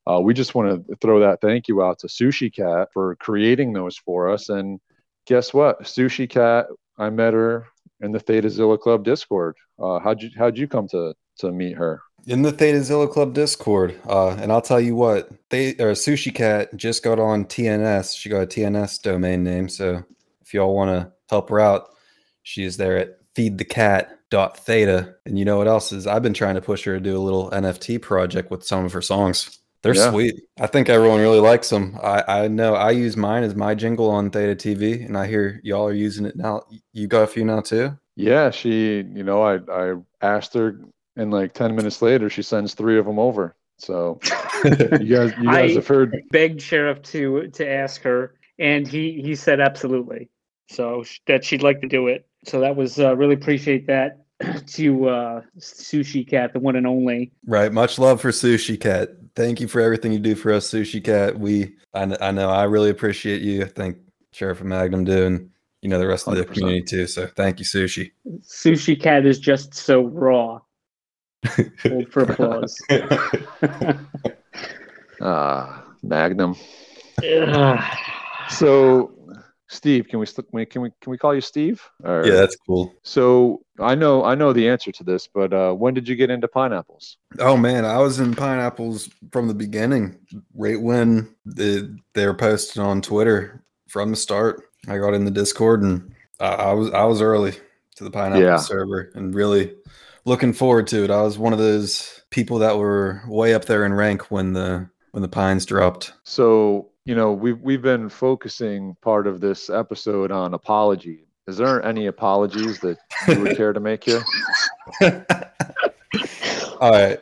Uh, 0.09 0.19
we 0.19 0.33
just 0.33 0.55
want 0.55 0.87
to 0.87 0.95
throw 0.97 1.19
that 1.19 1.41
thank 1.41 1.67
you 1.67 1.81
out 1.81 1.99
to 1.99 2.07
Sushi 2.07 2.53
Cat 2.53 2.89
for 2.93 3.15
creating 3.17 3.73
those 3.73 3.97
for 3.97 4.29
us. 4.29 4.49
And 4.49 4.79
guess 5.25 5.53
what, 5.53 5.81
Sushi 5.83 6.29
Cat, 6.29 6.67
I 6.97 7.09
met 7.09 7.33
her 7.33 7.67
in 8.01 8.11
the 8.11 8.19
Theta 8.19 8.49
Zilla 8.49 8.77
Club 8.77 9.03
Discord. 9.03 9.55
Uh, 9.79 9.99
how'd 9.99 10.21
you 10.21 10.29
how'd 10.37 10.57
you 10.57 10.67
come 10.67 10.87
to 10.89 11.13
to 11.39 11.51
meet 11.51 11.75
her? 11.77 12.01
In 12.25 12.41
the 12.41 12.51
Theta 12.51 12.83
Zilla 12.83 13.07
Club 13.07 13.33
Discord, 13.33 13.99
uh, 14.07 14.29
and 14.29 14.51
I'll 14.51 14.61
tell 14.61 14.79
you 14.79 14.95
what, 14.95 15.29
they 15.49 15.71
or 15.71 15.91
Sushi 15.91 16.33
Cat 16.33 16.75
just 16.75 17.03
got 17.03 17.19
on 17.19 17.45
TNS. 17.45 18.17
She 18.17 18.29
got 18.29 18.43
a 18.43 18.47
TNS 18.47 19.01
domain 19.01 19.43
name, 19.43 19.67
so 19.67 20.03
if 20.41 20.53
y'all 20.53 20.75
want 20.75 20.91
to 20.91 21.11
help 21.29 21.49
her 21.49 21.59
out, 21.59 21.89
she 22.43 22.63
is 22.63 22.77
there 22.77 22.97
at 22.97 23.17
feedthecat.theta. 23.35 25.15
And 25.25 25.37
you 25.39 25.45
know 25.45 25.57
what 25.57 25.67
else 25.67 25.91
is? 25.91 26.07
I've 26.07 26.23
been 26.23 26.33
trying 26.33 26.55
to 26.55 26.61
push 26.61 26.83
her 26.85 26.93
to 26.95 26.99
do 26.99 27.17
a 27.17 27.19
little 27.19 27.49
NFT 27.51 28.01
project 28.01 28.51
with 28.51 28.63
some 28.63 28.85
of 28.85 28.93
her 28.93 29.01
songs. 29.01 29.59
They're 29.81 29.95
Yeah. 29.95 30.11
sweet. 30.11 30.35
I 30.59 30.67
think 30.67 30.87
everyone 30.89 31.19
really 31.19 31.39
likes 31.41 31.69
them. 31.69 31.97
I, 32.01 32.23
I 32.43 32.47
know 32.47 32.73
I 32.75 32.91
use 32.91 33.17
mine 33.17 33.43
as 33.43 33.53
my 33.53 33.75
jingle 33.75 34.09
on 34.09 34.29
Theta 34.29 34.55
TV, 34.55 35.05
and 35.05 35.17
I 35.17 35.27
hear 35.27 35.59
y'all 35.63 35.85
are 35.87 35.93
using 35.93 36.25
it 36.25 36.37
now. 36.37 36.61
You 36.93 37.07
got 37.07 37.23
a 37.23 37.27
few 37.27 37.43
now 37.43 37.59
too? 37.59 37.97
Yeah, 38.15 38.49
she, 38.51 38.97
you 39.13 39.23
know, 39.23 39.41
I 39.41 39.55
I 39.69 39.95
asked 40.21 40.53
her, 40.53 40.79
and 41.17 41.31
like 41.31 41.53
ten 41.53 41.75
minutes 41.75 42.01
later, 42.01 42.29
she 42.29 42.43
sends 42.43 42.73
three 42.75 42.97
of 42.97 43.05
them 43.05 43.19
over. 43.19 43.55
So 43.77 44.19
you 44.63 44.69
guys, 44.71 44.91
you 45.01 45.15
guys 45.45 45.71
I- 45.71 45.73
have 45.73 45.87
heard. 45.87 46.15
Begged 46.31 46.61
Sheriff 46.61 47.01
to 47.01 47.47
to 47.49 47.67
ask 47.69 48.01
her, 48.03 48.35
and 48.59 48.87
he 48.87 49.21
he 49.21 49.35
said 49.35 49.59
absolutely. 49.59 50.29
So 50.69 51.03
sh- 51.03 51.19
that 51.27 51.43
she'd 51.43 51.63
like 51.63 51.81
to 51.81 51.87
do 51.87 52.07
it. 52.07 52.27
So 52.45 52.59
that 52.61 52.75
was 52.75 52.99
uh, 52.99 53.15
really 53.15 53.35
appreciate 53.35 53.87
that 53.87 54.25
to 54.67 55.09
uh, 55.09 55.41
Sushi 55.59 56.27
Cat, 56.27 56.53
the 56.53 56.59
one 56.59 56.75
and 56.75 56.87
only. 56.87 57.31
Right. 57.45 57.71
Much 57.71 57.99
love 57.99 58.21
for 58.21 58.31
Sushi 58.31 58.79
Cat. 58.79 59.09
Thank 59.35 59.61
you 59.61 59.67
for 59.67 59.81
everything 59.81 60.13
you 60.13 60.19
do 60.19 60.35
for 60.35 60.51
us, 60.51 60.69
Sushi 60.69 61.03
Cat. 61.03 61.39
We, 61.39 61.75
I, 61.93 62.15
I 62.21 62.31
know, 62.31 62.49
I 62.49 62.63
really 62.63 62.89
appreciate 62.89 63.41
you. 63.41 63.63
I 63.63 63.67
think 63.67 63.97
Sheriff 64.31 64.59
and 64.59 64.69
Magnum 64.69 65.05
do, 65.05 65.25
and 65.25 65.49
you 65.81 65.89
know 65.89 65.99
the 65.99 66.07
rest 66.07 66.27
of 66.27 66.35
the 66.35 66.45
100%. 66.45 66.53
community 66.53 66.81
too. 66.83 67.07
So 67.07 67.27
thank 67.27 67.59
you, 67.59 67.65
Sushi. 67.65 68.11
Sushi 68.41 68.99
Cat 68.99 69.25
is 69.25 69.39
just 69.39 69.73
so 69.73 70.03
raw. 70.03 70.59
Hold 71.83 72.11
for 72.11 72.23
applause. 72.23 72.77
Ah, 75.21 75.85
Magnum. 76.03 76.55
Ugh. 77.23 77.83
So, 78.49 79.11
Steve, 79.67 80.07
can 80.07 80.19
we 80.19 80.25
can 80.27 80.43
we 80.51 80.65
can 80.65 80.81
we 80.81 80.89
can 81.01 81.11
we 81.11 81.17
call 81.17 81.33
you 81.33 81.41
Steve? 81.41 81.81
Or- 82.03 82.25
yeah, 82.25 82.33
that's 82.35 82.55
cool. 82.55 82.93
So 83.03 83.61
I 83.79 83.95
know 83.95 84.23
I 84.23 84.35
know 84.35 84.53
the 84.53 84.67
answer 84.69 84.91
to 84.91 85.03
this, 85.03 85.27
but 85.27 85.53
uh, 85.53 85.73
when 85.73 85.93
did 85.93 86.07
you 86.07 86.15
get 86.15 86.29
into 86.29 86.47
pineapples? 86.47 87.17
Oh 87.39 87.57
man, 87.57 87.85
I 87.85 87.97
was 87.97 88.19
in 88.19 88.35
pineapples 88.35 89.09
from 89.31 89.47
the 89.47 89.53
beginning, 89.53 90.19
right 90.53 90.79
when 90.79 91.33
the, 91.45 91.97
they 92.13 92.25
were 92.25 92.33
posted 92.33 92.81
on 92.81 93.01
Twitter 93.01 93.63
from 93.87 94.11
the 94.11 94.15
start. 94.15 94.63
I 94.87 94.97
got 94.97 95.13
in 95.13 95.25
the 95.25 95.31
Discord 95.31 95.81
and 95.81 96.13
I, 96.39 96.47
I 96.47 96.73
was 96.73 96.91
I 96.91 97.03
was 97.05 97.21
early 97.21 97.53
to 97.95 98.03
the 98.03 98.11
pineapple 98.11 98.43
Yeah. 98.43 98.57
server 98.57 99.11
and 99.15 99.33
really 99.33 99.73
looking 100.25 100.53
forward 100.53 100.87
to 100.87 101.03
it. 101.03 101.11
I 101.11 101.21
was 101.21 101.37
one 101.37 101.53
of 101.53 101.59
those 101.59 102.21
people 102.31 102.59
that 102.59 102.77
were 102.77 103.21
way 103.27 103.53
up 103.53 103.65
there 103.65 103.85
in 103.85 103.93
rank 103.93 104.29
when 104.29 104.53
the 104.53 104.89
when 105.11 105.21
the 105.21 105.27
pines 105.29 105.65
dropped. 105.65 106.13
So 106.23 106.89
you 107.05 107.15
know 107.15 107.33
we've 107.33 107.59
we've 107.61 107.81
been 107.81 108.09
focusing 108.09 108.95
part 109.01 109.27
of 109.27 109.41
this 109.41 109.69
episode 109.69 110.31
on 110.31 110.53
apology. 110.53 111.25
Is 111.47 111.57
there 111.57 111.83
any 111.85 112.05
apologies 112.05 112.79
that 112.79 112.97
you 113.27 113.41
would 113.41 113.57
care 113.57 113.73
to 113.73 113.79
make 113.79 114.05
here? 114.05 114.23
All 116.79 116.91
right. 116.91 117.19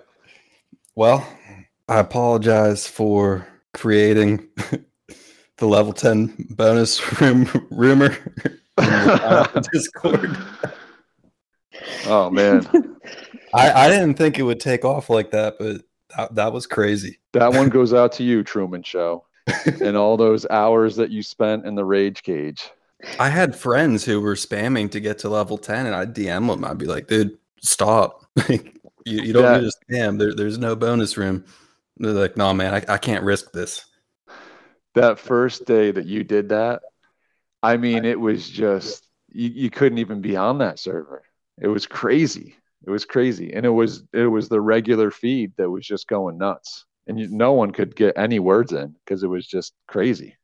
Well, 0.93 1.27
I 1.87 1.99
apologize 1.99 2.85
for 2.85 3.47
creating 3.73 4.47
the 5.57 5.65
level 5.65 5.93
10 5.93 6.49
bonus 6.51 7.19
room 7.19 7.67
rumor 7.71 8.15
in 8.43 8.59
the 8.75 8.77
Pineapple 8.77 9.61
Discord. 9.73 10.37
oh 12.05 12.29
man, 12.29 12.67
I, 13.53 13.71
I 13.71 13.89
didn't 13.89 14.15
think 14.15 14.37
it 14.37 14.43
would 14.43 14.59
take 14.59 14.85
off 14.85 15.09
like 15.09 15.31
that, 15.31 15.55
but 15.57 15.81
that, 16.15 16.35
that 16.35 16.53
was 16.53 16.67
crazy. 16.67 17.19
that 17.33 17.53
one 17.53 17.69
goes 17.69 17.93
out 17.93 18.11
to 18.13 18.23
you, 18.23 18.43
Truman 18.43 18.83
Show, 18.83 19.25
and 19.65 19.97
all 19.97 20.17
those 20.17 20.45
hours 20.49 20.95
that 20.97 21.09
you 21.11 21.23
spent 21.23 21.65
in 21.65 21.75
the 21.75 21.85
rage 21.85 22.23
cage. 22.23 22.69
I 23.19 23.29
had 23.29 23.55
friends 23.55 24.05
who 24.05 24.21
were 24.21 24.35
spamming 24.35 24.91
to 24.91 24.99
get 24.99 25.19
to 25.19 25.29
level 25.29 25.57
10, 25.57 25.87
and 25.87 25.95
I'd 25.95 26.13
DM 26.15 26.47
them. 26.47 26.63
I'd 26.63 26.77
be 26.77 26.85
like, 26.85 27.07
dude, 27.07 27.37
stop. 27.61 28.25
you, 28.49 28.59
you 29.05 29.33
don't 29.33 29.43
That- 29.43 29.61
need 29.63 29.71
to 29.71 29.93
spam. 29.93 30.19
There, 30.19 30.33
there's 30.35 30.57
no 30.59 30.75
bonus 30.75 31.17
room. 31.17 31.43
They're 31.97 32.11
like, 32.11 32.37
no, 32.37 32.53
man, 32.53 32.73
I, 32.73 32.93
I 32.93 32.97
can't 32.97 33.23
risk 33.23 33.51
this. 33.51 33.85
That 34.93 35.19
first 35.19 35.65
day 35.65 35.91
that 35.91 36.05
you 36.05 36.23
did 36.23 36.49
that, 36.49 36.81
I 37.63 37.77
mean, 37.77 38.05
it 38.05 38.19
was 38.19 38.49
just 38.49 39.07
you, 39.31 39.49
you 39.49 39.69
couldn't 39.69 39.99
even 39.99 40.19
be 40.21 40.35
on 40.35 40.57
that 40.59 40.79
server. 40.79 41.23
It 41.59 41.67
was 41.67 41.85
crazy. 41.85 42.55
It 42.85 42.89
was 42.89 43.05
crazy, 43.05 43.53
and 43.53 43.65
it 43.65 43.69
was 43.69 44.03
it 44.11 44.25
was 44.25 44.49
the 44.49 44.59
regular 44.59 45.11
feed 45.11 45.53
that 45.57 45.69
was 45.69 45.85
just 45.85 46.07
going 46.07 46.39
nuts, 46.39 46.85
and 47.07 47.19
you, 47.19 47.27
no 47.29 47.53
one 47.53 47.71
could 47.71 47.95
get 47.95 48.17
any 48.17 48.39
words 48.39 48.71
in 48.71 48.95
because 49.05 49.23
it 49.23 49.27
was 49.27 49.45
just 49.47 49.73
crazy. 49.87 50.35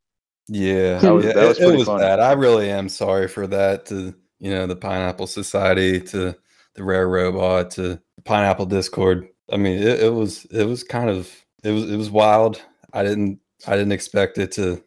Yeah, 0.48 0.98
That 0.98 1.12
was- 1.14 1.24
yeah, 1.26 1.32
that 1.34 1.48
was 1.48 1.58
it, 1.60 1.68
it 1.68 1.76
was 1.76 1.86
funny. 1.86 2.00
bad. 2.02 2.20
I 2.20 2.32
really 2.32 2.70
am 2.70 2.88
sorry 2.88 3.28
for 3.28 3.46
that. 3.48 3.86
To 3.86 4.14
you 4.40 4.50
know, 4.52 4.66
the 4.66 4.76
Pineapple 4.76 5.26
Society, 5.26 6.00
to 6.00 6.34
the 6.74 6.84
Rare 6.84 7.08
Robot, 7.08 7.70
to 7.72 7.82
the 8.16 8.22
Pineapple 8.24 8.66
Discord. 8.66 9.28
I 9.52 9.56
mean, 9.56 9.78
it, 9.82 10.00
it 10.04 10.12
was 10.14 10.44
it 10.46 10.64
was 10.64 10.84
kind 10.84 11.10
of 11.10 11.30
it 11.64 11.72
was 11.72 11.90
it 11.90 11.96
was 11.96 12.10
wild. 12.10 12.62
I 12.92 13.02
didn't 13.02 13.40
I 13.66 13.72
didn't 13.76 13.92
expect 13.92 14.38
it 14.38 14.52
to 14.52 14.82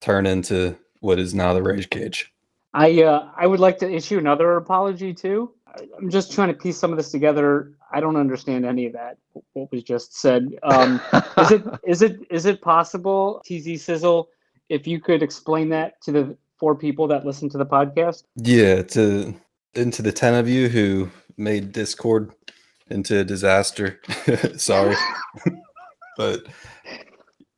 turn 0.00 0.26
into 0.26 0.76
what 1.00 1.18
is 1.18 1.34
now 1.34 1.54
the 1.54 1.62
Rage 1.62 1.88
Cage. 1.90 2.32
I 2.74 3.02
uh, 3.02 3.30
I 3.36 3.46
would 3.46 3.60
like 3.60 3.78
to 3.78 3.90
issue 3.90 4.18
another 4.18 4.56
apology 4.56 5.14
too. 5.14 5.52
I'm 5.98 6.10
just 6.10 6.32
trying 6.32 6.48
to 6.48 6.54
piece 6.54 6.78
some 6.78 6.90
of 6.90 6.96
this 6.96 7.10
together. 7.10 7.72
I 7.92 8.00
don't 8.00 8.16
understand 8.16 8.64
any 8.64 8.86
of 8.86 8.92
that. 8.94 9.18
What 9.52 9.70
was 9.72 9.82
just 9.82 10.18
said. 10.18 10.48
Um, 10.62 11.00
is 11.38 11.50
it 11.52 11.64
is 11.84 12.02
it 12.02 12.20
is 12.30 12.46
it 12.46 12.60
possible, 12.60 13.42
TZ 13.46 13.82
Sizzle, 13.82 14.28
if 14.68 14.86
you 14.86 15.00
could 15.00 15.22
explain 15.22 15.68
that 15.70 16.00
to 16.02 16.12
the 16.12 16.36
four 16.58 16.74
people 16.74 17.06
that 17.08 17.24
listen 17.24 17.48
to 17.50 17.58
the 17.58 17.66
podcast? 17.66 18.24
Yeah, 18.36 18.82
to 18.82 19.34
into 19.74 20.02
the 20.02 20.12
ten 20.12 20.34
of 20.34 20.48
you 20.48 20.68
who 20.68 21.10
made 21.36 21.72
Discord 21.72 22.32
into 22.88 23.20
a 23.20 23.24
disaster. 23.24 24.00
Sorry, 24.56 24.96
but 26.16 26.46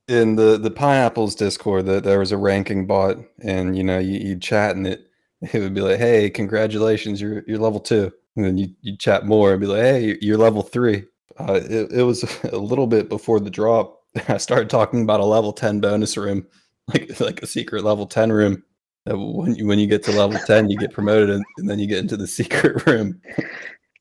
in 0.09 0.37
the 0.37 0.59
the 0.59 0.71
pineapples 0.71 1.35
Discord, 1.35 1.87
that 1.87 2.05
there 2.05 2.19
was 2.19 2.33
a 2.33 2.39
ranking 2.39 2.87
bot, 2.87 3.19
and 3.41 3.77
you 3.77 3.85
know 3.85 3.99
you 3.99 4.19
you 4.19 4.39
chat 4.39 4.77
and 4.77 4.87
it 4.87 5.08
it 5.53 5.59
would 5.61 5.75
be 5.75 5.81
like, 5.81 5.99
hey, 5.99 6.31
congratulations, 6.31 7.21
you're 7.21 7.43
you're 7.47 7.59
level 7.59 7.81
two, 7.81 8.13
and 8.37 8.45
then 8.45 8.59
you 8.59 8.69
you 8.83 8.97
chat 8.97 9.27
more 9.27 9.53
and 9.53 9.61
be 9.61 9.67
like, 9.67 9.83
hey, 9.83 10.19
you're 10.21 10.39
level 10.39 10.63
three. 10.63 11.05
Uh, 11.39 11.61
it 11.69 11.93
it 11.93 12.03
was 12.03 12.25
a 12.53 12.57
little 12.59 12.87
bit 12.87 13.09
before 13.09 13.41
the 13.41 13.51
drop. 13.51 14.01
I 14.29 14.37
started 14.39 14.69
talking 14.71 15.03
about 15.03 15.21
a 15.21 15.25
level 15.25 15.53
ten 15.53 15.81
bonus 15.81 16.17
room, 16.17 16.47
like 16.89 17.21
like 17.21 17.43
a 17.43 17.47
secret 17.47 17.85
level 17.85 18.07
ten 18.07 18.33
room 18.33 18.63
that 19.05 19.17
when 19.17 19.55
you 19.55 19.67
when 19.67 19.79
you 19.79 19.87
get 19.87 20.03
to 20.03 20.13
level 20.13 20.39
10 20.39 20.69
you 20.69 20.77
get 20.77 20.93
promoted 20.93 21.31
and, 21.31 21.45
and 21.57 21.71
then 21.71 21.79
you 21.79 21.87
get 21.87 21.99
into 22.01 22.17
the 22.17 22.27
secret 22.27 22.85
room 22.87 23.19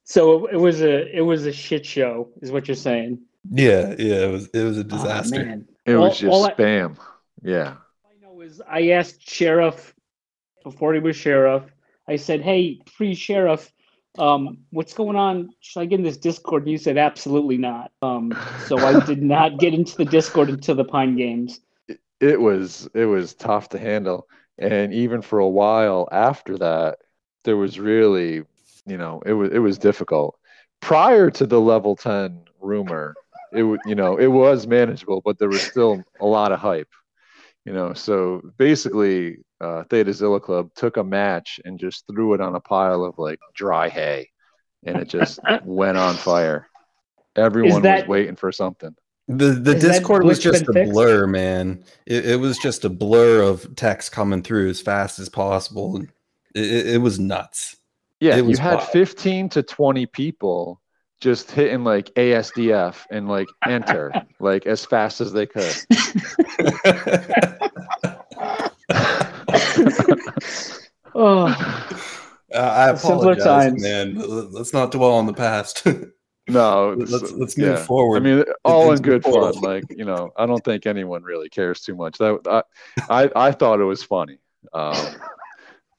So 0.04 0.48
it 0.48 0.58
was 0.58 0.82
a 0.82 1.16
it 1.16 1.22
was 1.22 1.46
a 1.46 1.52
shit 1.54 1.86
show, 1.86 2.30
is 2.42 2.52
what 2.52 2.68
you're 2.68 2.76
saying. 2.76 3.20
yeah 3.52 3.94
yeah 4.00 4.26
it 4.26 4.32
was 4.32 4.48
it 4.54 4.64
was 4.64 4.78
a 4.78 4.82
Oh, 4.82 4.84
disaster 4.84 5.46
man. 5.46 5.68
It 5.86 5.94
All- 5.96 6.08
was 6.10 6.18
just 6.20 6.32
all 6.34 6.46
I- 6.46 6.54
spam. 6.54 6.98
Yeah. 7.44 7.76
All 8.04 8.12
I 8.12 8.26
know 8.26 8.42
is 8.42 8.62
I 8.68 8.90
asked 8.90 9.30
Sheriff 9.30 9.94
before 10.70 10.94
he 10.94 11.00
was 11.00 11.16
sheriff. 11.16 11.64
I 12.08 12.16
said, 12.18 12.42
"Hey, 12.42 12.80
free 12.98 13.16
sheriff, 13.16 13.72
um, 14.18 14.60
what's 14.72 14.94
going 14.94 15.16
on? 15.16 15.50
Should 15.62 15.82
I 15.82 15.86
get 15.86 16.00
in 16.00 16.06
this 16.06 16.18
Discord?" 16.18 16.64
And 16.64 16.72
you 16.72 16.78
said, 16.78 16.98
"Absolutely 16.98 17.58
not." 17.58 17.92
Um, 18.02 18.32
so 18.68 18.78
I 18.78 19.00
did 19.06 19.22
not 19.24 19.60
get 19.60 19.74
into 19.74 19.96
the 19.98 20.06
Discord 20.06 20.50
until 20.50 20.76
the 20.76 20.86
Pine 20.86 21.16
Games. 21.16 21.60
it 22.20 22.40
was 22.42 22.90
it 22.94 23.06
was 23.06 23.34
tough 23.36 23.70
to 23.70 23.78
handle 23.80 24.28
and 24.58 24.94
even 24.94 25.22
for 25.22 25.40
a 25.40 25.48
while 25.48 26.08
after 26.12 26.58
that 26.58 26.98
there 27.44 27.58
was 27.58 27.80
really 27.80 28.44
you 28.86 28.98
know 28.98 29.22
it 29.26 29.34
was 29.34 29.52
it 29.52 29.60
was 29.60 29.78
difficult 29.78 30.38
prior 30.82 31.30
to 31.30 31.46
the 31.46 31.60
level 31.60 31.96
10 31.96 32.44
rumor 32.60 33.16
it 33.54 33.64
would 33.64 33.80
you 33.86 33.96
know 33.96 34.18
it 34.18 34.28
was 34.28 34.66
manageable 34.68 35.22
but 35.24 35.38
there 35.38 35.50
was 35.50 35.62
still 35.62 36.04
a 36.20 36.26
lot 36.26 36.52
of 36.52 36.60
hype 36.60 36.90
you 37.68 37.74
know 37.74 37.94
so 37.94 38.42
basically 38.58 39.38
uh, 39.62 39.84
theta 39.90 40.14
zilla 40.14 40.40
club 40.40 40.70
took 40.76 40.96
a 40.98 41.04
match 41.04 41.60
and 41.66 41.78
just 41.80 42.06
threw 42.10 42.34
it 42.34 42.42
on 42.42 42.56
a 42.56 42.60
pile 42.62 43.04
of 43.04 43.14
like 43.20 43.40
dry 43.54 43.90
hay 43.90 44.30
and 44.86 44.98
it 44.98 45.10
just 45.10 45.40
went 45.66 45.98
on 45.98 46.16
fire 46.16 46.68
everyone 47.36 47.82
that- 47.82 48.00
was 48.02 48.08
waiting 48.08 48.36
for 48.36 48.52
something 48.52 48.96
the 49.28 49.48
the 49.50 49.74
Has 49.74 49.82
discord 49.82 50.24
was 50.24 50.40
just 50.40 50.64
a 50.70 50.74
fixed? 50.74 50.90
blur 50.94 51.28
man 51.28 51.84
it, 52.06 52.26
it 52.26 52.40
was 52.40 52.58
just 52.58 52.86
a 52.86 52.90
blur 52.90 53.42
of 53.42 53.76
text 53.76 54.14
coming 54.14 54.42
through 54.42 54.70
as 54.70 54.80
fast 54.82 55.20
as 55.20 55.28
possible 55.28 55.98
it, 56.56 56.64
it, 56.64 56.88
it 56.96 56.98
was 57.02 57.20
nuts 57.20 57.76
Yeah, 58.22 58.38
It 58.38 58.46
you 58.46 58.58
had 58.58 58.76
wild. 58.76 58.90
15 58.90 59.50
to 59.50 59.64
20 59.64 60.06
people 60.06 60.82
just 61.20 61.52
hitting 61.52 61.84
like 61.84 62.08
ASDF 62.16 62.96
and 63.12 63.28
like 63.28 63.48
enter 63.68 64.14
like 64.40 64.66
as 64.68 64.86
fast 64.86 65.20
as 65.20 65.34
they 65.34 65.46
could. 65.46 65.76
Oh, 71.16 71.48
Uh, 72.54 72.92
i 72.94 72.96
Simpler 72.96 73.32
apologize 73.34 73.72
times. 73.72 73.82
man 73.84 74.16
Let- 74.16 74.52
let's 74.52 74.74
not 74.74 74.92
dwell 74.92 75.12
on 75.14 75.26
the 75.26 75.34
past 75.34 75.86
No, 76.50 76.94
let's 76.98 77.34
let's 77.34 77.58
move 77.58 77.68
yeah. 77.78 77.84
forward 77.84 78.18
I 78.18 78.20
mean, 78.22 78.46
all 78.64 78.84
in 78.86 78.92
into 78.92 79.02
the 79.04 79.10
good 79.20 79.24
fun. 79.26 79.54
Like 79.62 79.84
you 79.90 80.06
know, 80.06 80.32
I 80.38 80.46
don't 80.46 80.64
think 80.64 80.86
anyone 80.86 81.22
really 81.24 81.50
cares 81.50 81.82
too 81.82 81.94
much. 81.94 82.18
That 82.20 82.40
I, 83.10 83.24
I, 83.26 83.48
I 83.48 83.52
thought 83.52 83.82
it 83.82 83.84
was 83.84 84.02
funny, 84.02 84.38
um, 84.74 84.96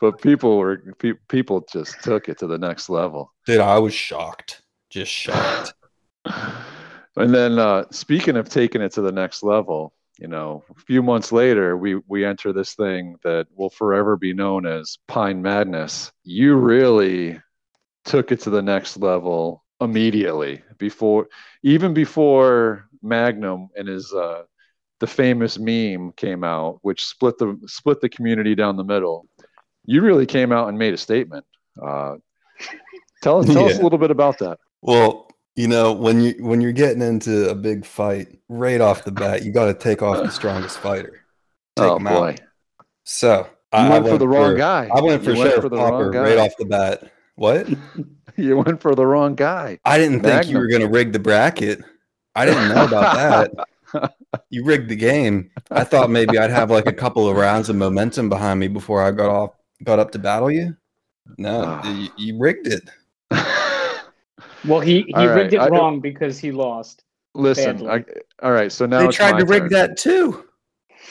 but 0.00 0.22
people 0.22 0.56
were 0.56 0.78
pe- 0.98 1.20
people 1.28 1.66
just 1.70 2.02
took 2.02 2.30
it 2.30 2.38
to 2.38 2.46
the 2.46 2.56
next 2.56 2.88
level. 2.88 3.30
dude 3.44 3.60
i 3.60 3.78
was 3.78 3.92
shocked 3.92 4.62
just 4.88 5.12
shocked 5.12 5.74
And 7.16 7.34
then, 7.34 7.58
uh, 7.58 7.84
speaking 7.90 8.36
of 8.36 8.48
taking 8.48 8.80
it 8.80 8.92
to 8.92 9.00
the 9.02 9.10
next 9.12 9.42
level, 9.42 9.92
you 10.18 10.26
know, 10.26 10.64
a 10.76 10.80
few 10.80 11.02
months 11.02 11.30
later, 11.30 11.76
we 11.76 12.00
we 12.08 12.24
enter 12.24 12.52
this 12.52 12.74
thing 12.74 13.16
that 13.22 13.46
will 13.54 13.70
forever 13.70 14.16
be 14.16 14.34
known 14.34 14.66
as 14.66 14.98
Pine 15.06 15.40
Madness. 15.40 16.10
You 16.24 16.56
really 16.56 17.40
took 18.04 18.32
it 18.32 18.40
to 18.40 18.50
the 18.50 18.62
next 18.62 18.96
level 18.96 19.64
immediately 19.80 20.62
before, 20.76 21.28
even 21.62 21.94
before 21.94 22.88
Magnum 23.00 23.68
and 23.76 23.86
his 23.86 24.12
uh, 24.12 24.42
the 24.98 25.06
famous 25.06 25.56
meme 25.56 26.12
came 26.16 26.42
out, 26.42 26.80
which 26.82 27.04
split 27.04 27.38
the 27.38 27.56
split 27.66 28.00
the 28.00 28.08
community 28.08 28.56
down 28.56 28.76
the 28.76 28.84
middle. 28.84 29.26
You 29.86 30.02
really 30.02 30.26
came 30.26 30.50
out 30.50 30.68
and 30.68 30.76
made 30.76 30.94
a 30.94 30.98
statement. 30.98 31.46
Uh, 31.80 32.16
tell 33.22 33.44
tell 33.44 33.66
us 33.66 33.78
a 33.78 33.82
little 33.82 33.98
bit 33.98 34.10
about 34.10 34.38
that. 34.38 34.58
Well, 34.82 35.27
you 35.58 35.66
know, 35.66 35.92
when 35.92 36.20
you 36.20 36.34
when 36.38 36.60
you're 36.60 36.70
getting 36.72 37.02
into 37.02 37.50
a 37.50 37.54
big 37.54 37.84
fight, 37.84 38.28
right 38.48 38.80
off 38.80 39.04
the 39.04 39.10
bat, 39.10 39.44
you 39.44 39.50
got 39.50 39.66
to 39.66 39.74
take 39.74 40.02
off 40.02 40.22
the 40.24 40.30
strongest 40.30 40.78
fighter. 40.78 41.24
Take 41.76 41.86
oh 41.86 41.96
him 41.96 42.04
boy. 42.04 42.28
out. 42.30 42.40
So 43.04 43.38
You 43.72 43.78
I, 43.80 43.86
I 43.86 43.98
went 43.98 44.06
for 44.08 44.18
the 44.18 44.28
wrong 44.28 44.56
guy. 44.56 44.88
I 44.94 45.00
went 45.00 45.24
for 45.24 45.32
You 45.32 45.38
went 45.38 45.50
Sheriff 45.50 45.62
for 45.64 45.68
the 45.68 45.76
Popper 45.76 46.04
wrong 46.04 46.12
guy. 46.12 46.22
right 46.22 46.38
off 46.38 46.52
the 46.58 46.64
bat. 46.64 47.12
What? 47.34 47.68
You 48.36 48.58
went 48.58 48.80
for 48.80 48.94
the 48.94 49.04
wrong 49.04 49.34
guy. 49.34 49.80
I 49.84 49.98
didn't 49.98 50.20
think 50.20 50.46
you 50.46 50.58
were 50.58 50.68
going 50.68 50.82
to 50.82 50.86
rig 50.86 51.10
the 51.12 51.18
bracket. 51.18 51.80
I 52.36 52.46
didn't 52.46 52.68
know 52.68 52.84
about 52.84 53.16
that. 53.16 54.12
You 54.50 54.62
rigged 54.64 54.88
the 54.90 54.94
game. 54.96 55.50
I 55.72 55.82
thought 55.82 56.08
maybe 56.10 56.38
I'd 56.38 56.50
have 56.50 56.70
like 56.70 56.86
a 56.86 56.92
couple 56.92 57.28
of 57.28 57.36
rounds 57.36 57.68
of 57.68 57.74
momentum 57.74 58.28
behind 58.28 58.60
me 58.60 58.68
before 58.68 59.02
I 59.02 59.10
got 59.10 59.28
off, 59.30 59.50
got 59.82 59.98
up 59.98 60.12
to 60.12 60.18
battle 60.20 60.50
you. 60.52 60.76
No, 61.38 61.62
Ah. 61.66 61.90
you, 61.90 62.08
you 62.16 62.38
rigged 62.38 62.68
it. 62.68 62.82
well, 64.66 64.80
he 64.80 65.02
he 65.02 65.14
All 65.14 65.26
right, 65.28 65.34
rigged 65.34 65.54
it 65.54 65.60
I- 65.60 65.68
wrong 65.68 66.00
because 66.00 66.38
he 66.38 66.52
lost. 66.52 67.04
Listen, 67.34 67.88
I, 67.88 68.04
all 68.42 68.52
right. 68.52 68.72
So 68.72 68.86
now 68.86 69.00
they 69.00 69.06
it's 69.08 69.16
tried 69.16 69.32
my 69.32 69.38
to 69.40 69.44
rig 69.46 69.60
turn. 69.62 69.68
that 69.70 69.96
too. 69.96 70.44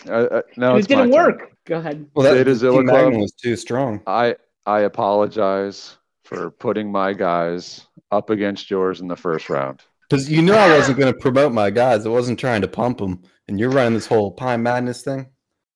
Uh, 0.07 0.11
uh, 0.11 0.41
now 0.57 0.75
it's 0.75 0.85
it 0.85 0.89
didn't 0.89 1.09
my 1.11 1.15
turn. 1.17 1.25
work. 1.25 1.51
Go 1.65 1.77
ahead. 1.77 2.05
Well, 2.15 2.25
that 2.25 2.37
Theta 2.37 2.55
Zilla 2.55 2.83
Club. 2.83 3.13
Was 3.13 3.31
too 3.33 3.55
strong. 3.55 4.01
I 4.07 4.35
I 4.65 4.81
apologize 4.81 5.97
for 6.25 6.51
putting 6.51 6.91
my 6.91 7.13
guys 7.13 7.85
up 8.11 8.29
against 8.29 8.69
yours 8.69 8.99
in 8.99 9.07
the 9.07 9.15
first 9.15 9.49
round. 9.49 9.83
Because 10.09 10.29
you 10.29 10.41
knew 10.41 10.53
I 10.53 10.75
wasn't 10.75 10.97
going 10.97 11.13
to 11.13 11.19
promote 11.19 11.53
my 11.53 11.69
guys. 11.69 12.05
I 12.05 12.09
wasn't 12.09 12.39
trying 12.39 12.61
to 12.61 12.67
pump 12.67 12.97
them. 12.97 13.21
And 13.47 13.59
you're 13.59 13.69
running 13.69 13.93
this 13.93 14.05
whole 14.07 14.31
Pine 14.31 14.63
Madness 14.63 15.01
thing. 15.03 15.27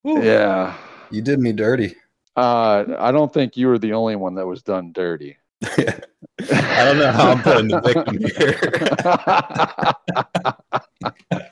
Woo. 0.03 0.21
Yeah. 0.23 0.75
You 1.09 1.21
did 1.21 1.39
me 1.39 1.51
dirty. 1.53 1.95
Uh, 2.35 2.85
I 2.97 3.11
don't 3.11 3.31
think 3.33 3.55
you 3.57 3.67
were 3.67 3.77
the 3.79 3.93
only 3.93 4.15
one 4.15 4.35
that 4.35 4.47
was 4.47 4.61
done 4.63 4.91
dirty. 4.93 5.37
I 6.51 6.85
don't 6.85 6.97
know 6.97 7.11
how 7.11 7.31
I'm 7.31 7.41
putting 7.43 7.67
the 7.67 7.81
victim 7.81 8.17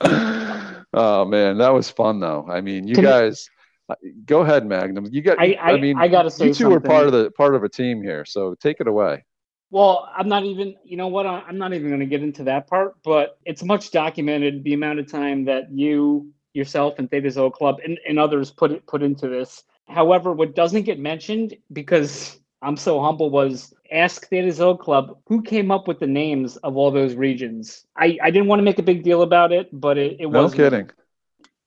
here. 0.00 0.82
oh 0.94 1.24
man, 1.24 1.58
that 1.58 1.68
was 1.72 1.90
fun 1.90 2.20
though. 2.20 2.46
I 2.48 2.60
mean, 2.60 2.86
you 2.88 2.94
Can 2.94 3.06
I- 3.06 3.10
guys 3.10 3.48
uh, 3.88 3.94
Go 4.24 4.40
ahead, 4.42 4.66
Magnum. 4.66 5.08
You 5.10 5.20
got. 5.22 5.38
I- 5.40 5.56
I- 5.60 5.80
mean, 5.80 5.98
I 5.98 6.08
gotta 6.08 6.30
say 6.30 6.48
you 6.48 6.54
two 6.54 6.68
are 6.68 6.74
something. 6.74 6.90
part 6.90 7.06
of 7.06 7.12
the 7.12 7.30
part 7.32 7.54
of 7.54 7.64
a 7.64 7.68
team 7.68 8.02
here, 8.02 8.24
so 8.24 8.54
take 8.54 8.80
it 8.80 8.86
away. 8.86 9.24
Well, 9.72 10.08
I'm 10.16 10.28
not 10.28 10.42
even, 10.44 10.74
you 10.84 10.96
know 10.96 11.06
what? 11.06 11.26
I- 11.26 11.44
I'm 11.46 11.56
not 11.56 11.72
even 11.72 11.88
going 11.88 12.00
to 12.00 12.06
get 12.06 12.24
into 12.24 12.42
that 12.44 12.66
part, 12.66 12.96
but 13.04 13.38
it's 13.44 13.62
much 13.62 13.92
documented 13.92 14.64
the 14.64 14.74
amount 14.74 14.98
of 14.98 15.06
time 15.06 15.44
that 15.44 15.70
you, 15.70 16.28
yourself, 16.54 16.98
and 16.98 17.08
Theta 17.08 17.30
Zilla 17.30 17.52
Club 17.52 17.76
and, 17.84 17.96
and 18.08 18.18
others 18.18 18.50
put 18.50 18.72
it 18.72 18.84
put 18.88 19.00
into 19.02 19.28
this. 19.28 19.62
However, 19.86 20.32
what 20.32 20.56
doesn't 20.56 20.82
get 20.82 20.98
mentioned 20.98 21.56
because 21.72 22.39
I'm 22.62 22.76
so 22.76 23.00
humble 23.00 23.30
was 23.30 23.72
ask 23.90 24.28
Theta 24.28 24.52
Zilla 24.52 24.76
Club 24.76 25.18
who 25.26 25.42
came 25.42 25.70
up 25.70 25.88
with 25.88 25.98
the 25.98 26.06
names 26.06 26.56
of 26.58 26.76
all 26.76 26.90
those 26.90 27.14
regions. 27.14 27.86
I, 27.96 28.18
I 28.22 28.30
didn't 28.30 28.48
want 28.48 28.60
to 28.60 28.64
make 28.64 28.78
a 28.78 28.82
big 28.82 29.02
deal 29.02 29.22
about 29.22 29.52
it, 29.52 29.68
but 29.72 29.96
it, 29.98 30.16
it 30.20 30.30
No 30.30 30.42
was 30.42 30.52
me. 30.52 30.58
kidding. 30.58 30.90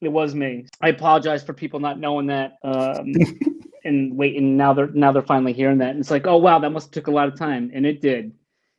It 0.01 0.11
was 0.11 0.35
me. 0.35 0.67
I 0.81 0.89
apologize 0.89 1.43
for 1.43 1.53
people 1.53 1.79
not 1.79 1.99
knowing 1.99 2.27
that. 2.27 2.57
Um, 2.63 3.13
and 3.85 4.15
waiting 4.15 4.55
now 4.55 4.73
they're 4.73 4.87
now 4.87 5.11
they're 5.11 5.21
finally 5.21 5.53
hearing 5.53 5.79
that. 5.79 5.91
And 5.91 5.99
it's 5.99 6.11
like, 6.11 6.27
oh 6.27 6.37
wow, 6.37 6.59
that 6.59 6.69
must 6.69 6.87
have 6.87 6.91
took 6.91 7.07
a 7.07 7.11
lot 7.11 7.27
of 7.27 7.37
time. 7.37 7.71
And 7.73 7.85
it 7.85 8.01
did. 8.01 8.33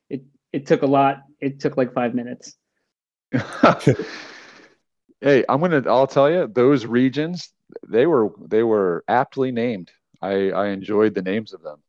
It 0.08 0.22
it 0.52 0.66
took 0.66 0.82
a 0.82 0.86
lot. 0.86 1.22
It 1.40 1.60
took 1.60 1.76
like 1.76 1.92
five 1.92 2.14
minutes. 2.14 2.56
hey, 5.20 5.44
I'm 5.48 5.60
gonna. 5.60 5.82
I'll 5.86 6.06
tell 6.06 6.30
you, 6.30 6.46
those 6.46 6.86
regions 6.86 7.50
they 7.88 8.06
were 8.06 8.30
they 8.40 8.62
were 8.62 9.04
aptly 9.08 9.50
named. 9.52 9.90
I 10.22 10.50
I 10.50 10.68
enjoyed 10.68 11.14
the 11.14 11.22
names 11.22 11.52
of 11.52 11.62
them. 11.62 11.82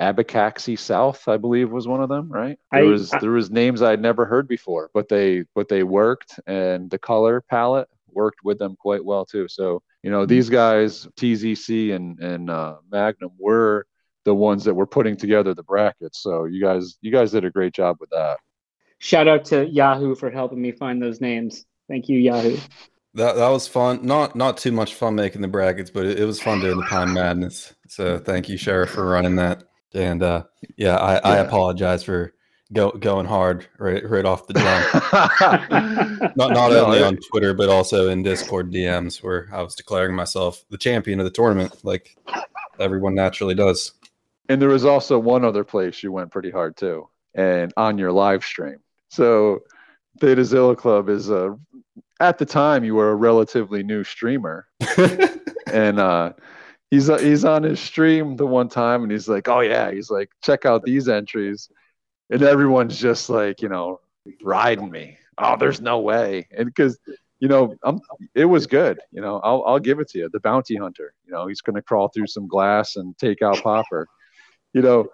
Abacaxi 0.00 0.78
South, 0.78 1.26
I 1.26 1.36
believe, 1.36 1.70
was 1.70 1.88
one 1.88 2.02
of 2.02 2.08
them. 2.08 2.30
Right? 2.30 2.58
There 2.72 2.82
I- 2.82 2.86
was 2.86 3.12
I- 3.12 3.18
there 3.18 3.32
was 3.32 3.50
names 3.50 3.82
I'd 3.82 4.00
never 4.00 4.24
heard 4.24 4.48
before, 4.48 4.90
but 4.94 5.08
they 5.08 5.44
but 5.54 5.68
they 5.68 5.82
worked, 5.82 6.38
and 6.46 6.90
the 6.90 6.98
color 6.98 7.40
palette 7.40 7.88
worked 8.12 8.44
with 8.44 8.58
them 8.58 8.76
quite 8.76 9.04
well 9.04 9.24
too. 9.24 9.48
So 9.48 9.82
you 10.02 10.10
know, 10.10 10.24
these 10.26 10.48
guys, 10.48 11.06
TZC 11.16 11.94
and 11.94 12.18
and 12.20 12.50
uh, 12.50 12.76
Magnum, 12.90 13.32
were 13.38 13.86
the 14.24 14.34
ones 14.34 14.64
that 14.64 14.74
were 14.74 14.86
putting 14.86 15.16
together 15.16 15.54
the 15.54 15.62
brackets. 15.62 16.22
So 16.22 16.44
you 16.44 16.60
guys 16.60 16.96
you 17.00 17.10
guys 17.10 17.32
did 17.32 17.44
a 17.44 17.50
great 17.50 17.72
job 17.74 17.96
with 17.98 18.10
that. 18.10 18.38
Shout 18.98 19.28
out 19.28 19.44
to 19.46 19.66
Yahoo 19.66 20.14
for 20.14 20.30
helping 20.30 20.60
me 20.60 20.72
find 20.72 21.00
those 21.00 21.20
names. 21.20 21.64
Thank 21.88 22.08
you, 22.08 22.18
Yahoo. 22.18 22.56
That 23.14 23.36
that 23.36 23.48
was 23.48 23.66
fun. 23.66 24.04
Not 24.04 24.36
not 24.36 24.58
too 24.58 24.72
much 24.72 24.94
fun 24.94 25.14
making 25.14 25.40
the 25.40 25.48
brackets, 25.48 25.90
but 25.90 26.04
it, 26.06 26.20
it 26.20 26.24
was 26.24 26.40
fun 26.40 26.60
doing 26.60 26.76
the 26.76 26.86
Pine 26.86 27.12
Madness. 27.12 27.74
So 27.88 28.18
thank 28.18 28.48
you, 28.48 28.56
Sheriff, 28.56 28.90
for 28.90 29.06
running 29.06 29.36
that. 29.36 29.64
And 29.94 30.22
uh, 30.22 30.44
yeah, 30.76 30.96
I, 30.96 31.16
I 31.16 31.36
apologize 31.38 32.02
for 32.02 32.34
go, 32.72 32.90
going 32.90 33.26
hard 33.26 33.66
right 33.78 34.08
right 34.08 34.24
off 34.24 34.46
the 34.46 34.54
jump. 34.54 36.36
Not 36.36 36.52
not 36.52 36.70
No, 36.70 36.86
only 36.86 37.02
on 37.02 37.16
Twitter, 37.30 37.54
but 37.54 37.68
also 37.68 38.08
in 38.08 38.22
Discord 38.22 38.72
DMs 38.72 39.22
where 39.22 39.48
I 39.52 39.62
was 39.62 39.74
declaring 39.74 40.14
myself 40.14 40.64
the 40.70 40.78
champion 40.78 41.20
of 41.20 41.24
the 41.24 41.30
tournament, 41.30 41.84
like 41.84 42.16
everyone 42.78 43.14
naturally 43.14 43.54
does. 43.54 43.92
And 44.48 44.60
there 44.62 44.68
was 44.68 44.84
also 44.84 45.18
one 45.18 45.44
other 45.44 45.64
place 45.64 46.02
you 46.02 46.12
went 46.12 46.30
pretty 46.30 46.50
hard 46.50 46.76
too, 46.76 47.08
and 47.34 47.72
on 47.76 47.98
your 47.98 48.12
live 48.12 48.44
stream. 48.44 48.78
So, 49.08 49.60
Theta 50.20 50.44
Zilla 50.44 50.76
Club 50.76 51.08
is 51.08 51.30
a, 51.30 51.58
at 52.20 52.38
the 52.38 52.46
time 52.46 52.84
you 52.84 52.94
were 52.94 53.10
a 53.10 53.14
relatively 53.14 53.82
new 53.82 54.04
streamer, 54.04 54.66
and 55.72 55.98
uh, 55.98 56.32
he's 56.90 57.10
uh, 57.10 57.18
he's 57.18 57.44
on 57.44 57.62
his 57.62 57.80
stream 57.80 58.36
the 58.36 58.46
one 58.46 58.68
time, 58.68 59.02
and 59.02 59.12
he's 59.12 59.28
like, 59.28 59.48
"Oh 59.48 59.60
yeah," 59.60 59.90
he's 59.90 60.10
like, 60.10 60.30
"Check 60.42 60.64
out 60.64 60.82
these 60.82 61.08
entries," 61.08 61.70
and 62.30 62.42
everyone's 62.42 62.98
just 62.98 63.28
like, 63.30 63.62
you 63.62 63.68
know, 63.68 64.00
riding 64.42 64.90
me. 64.90 65.18
Oh, 65.38 65.56
there's 65.56 65.80
no 65.80 66.00
way, 66.00 66.48
and 66.56 66.66
because 66.66 66.98
you 67.40 67.48
know, 67.48 67.74
I'm 67.84 68.00
it 68.34 68.46
was 68.46 68.66
good. 68.66 68.98
You 69.12 69.20
know, 69.20 69.40
I'll 69.44 69.62
I'll 69.66 69.78
give 69.78 70.00
it 70.00 70.08
to 70.10 70.18
you. 70.18 70.28
The 70.32 70.40
bounty 70.40 70.76
hunter. 70.76 71.14
You 71.24 71.32
know, 71.32 71.46
he's 71.46 71.60
gonna 71.60 71.82
crawl 71.82 72.08
through 72.08 72.26
some 72.26 72.48
glass 72.48 72.96
and 72.96 73.16
take 73.18 73.42
out 73.42 73.62
Popper. 73.62 74.08
You 74.72 74.82
know, 74.82 75.08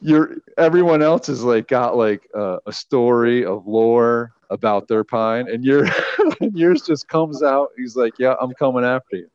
you're 0.00 0.36
everyone 0.58 1.02
else 1.02 1.28
has 1.28 1.44
like 1.44 1.68
got 1.68 1.96
like 1.96 2.28
a, 2.34 2.58
a 2.66 2.72
story 2.72 3.44
of 3.44 3.66
lore 3.66 4.32
about 4.50 4.88
their 4.88 5.04
pine, 5.04 5.48
and 5.48 5.64
your 5.64 5.86
yours 6.40 6.82
just 6.82 7.06
comes 7.08 7.42
out. 7.42 7.68
He's 7.76 7.94
like, 7.94 8.14
"Yeah, 8.18 8.34
I'm 8.40 8.52
coming 8.54 8.84
after 8.84 9.16
you." 9.16 9.28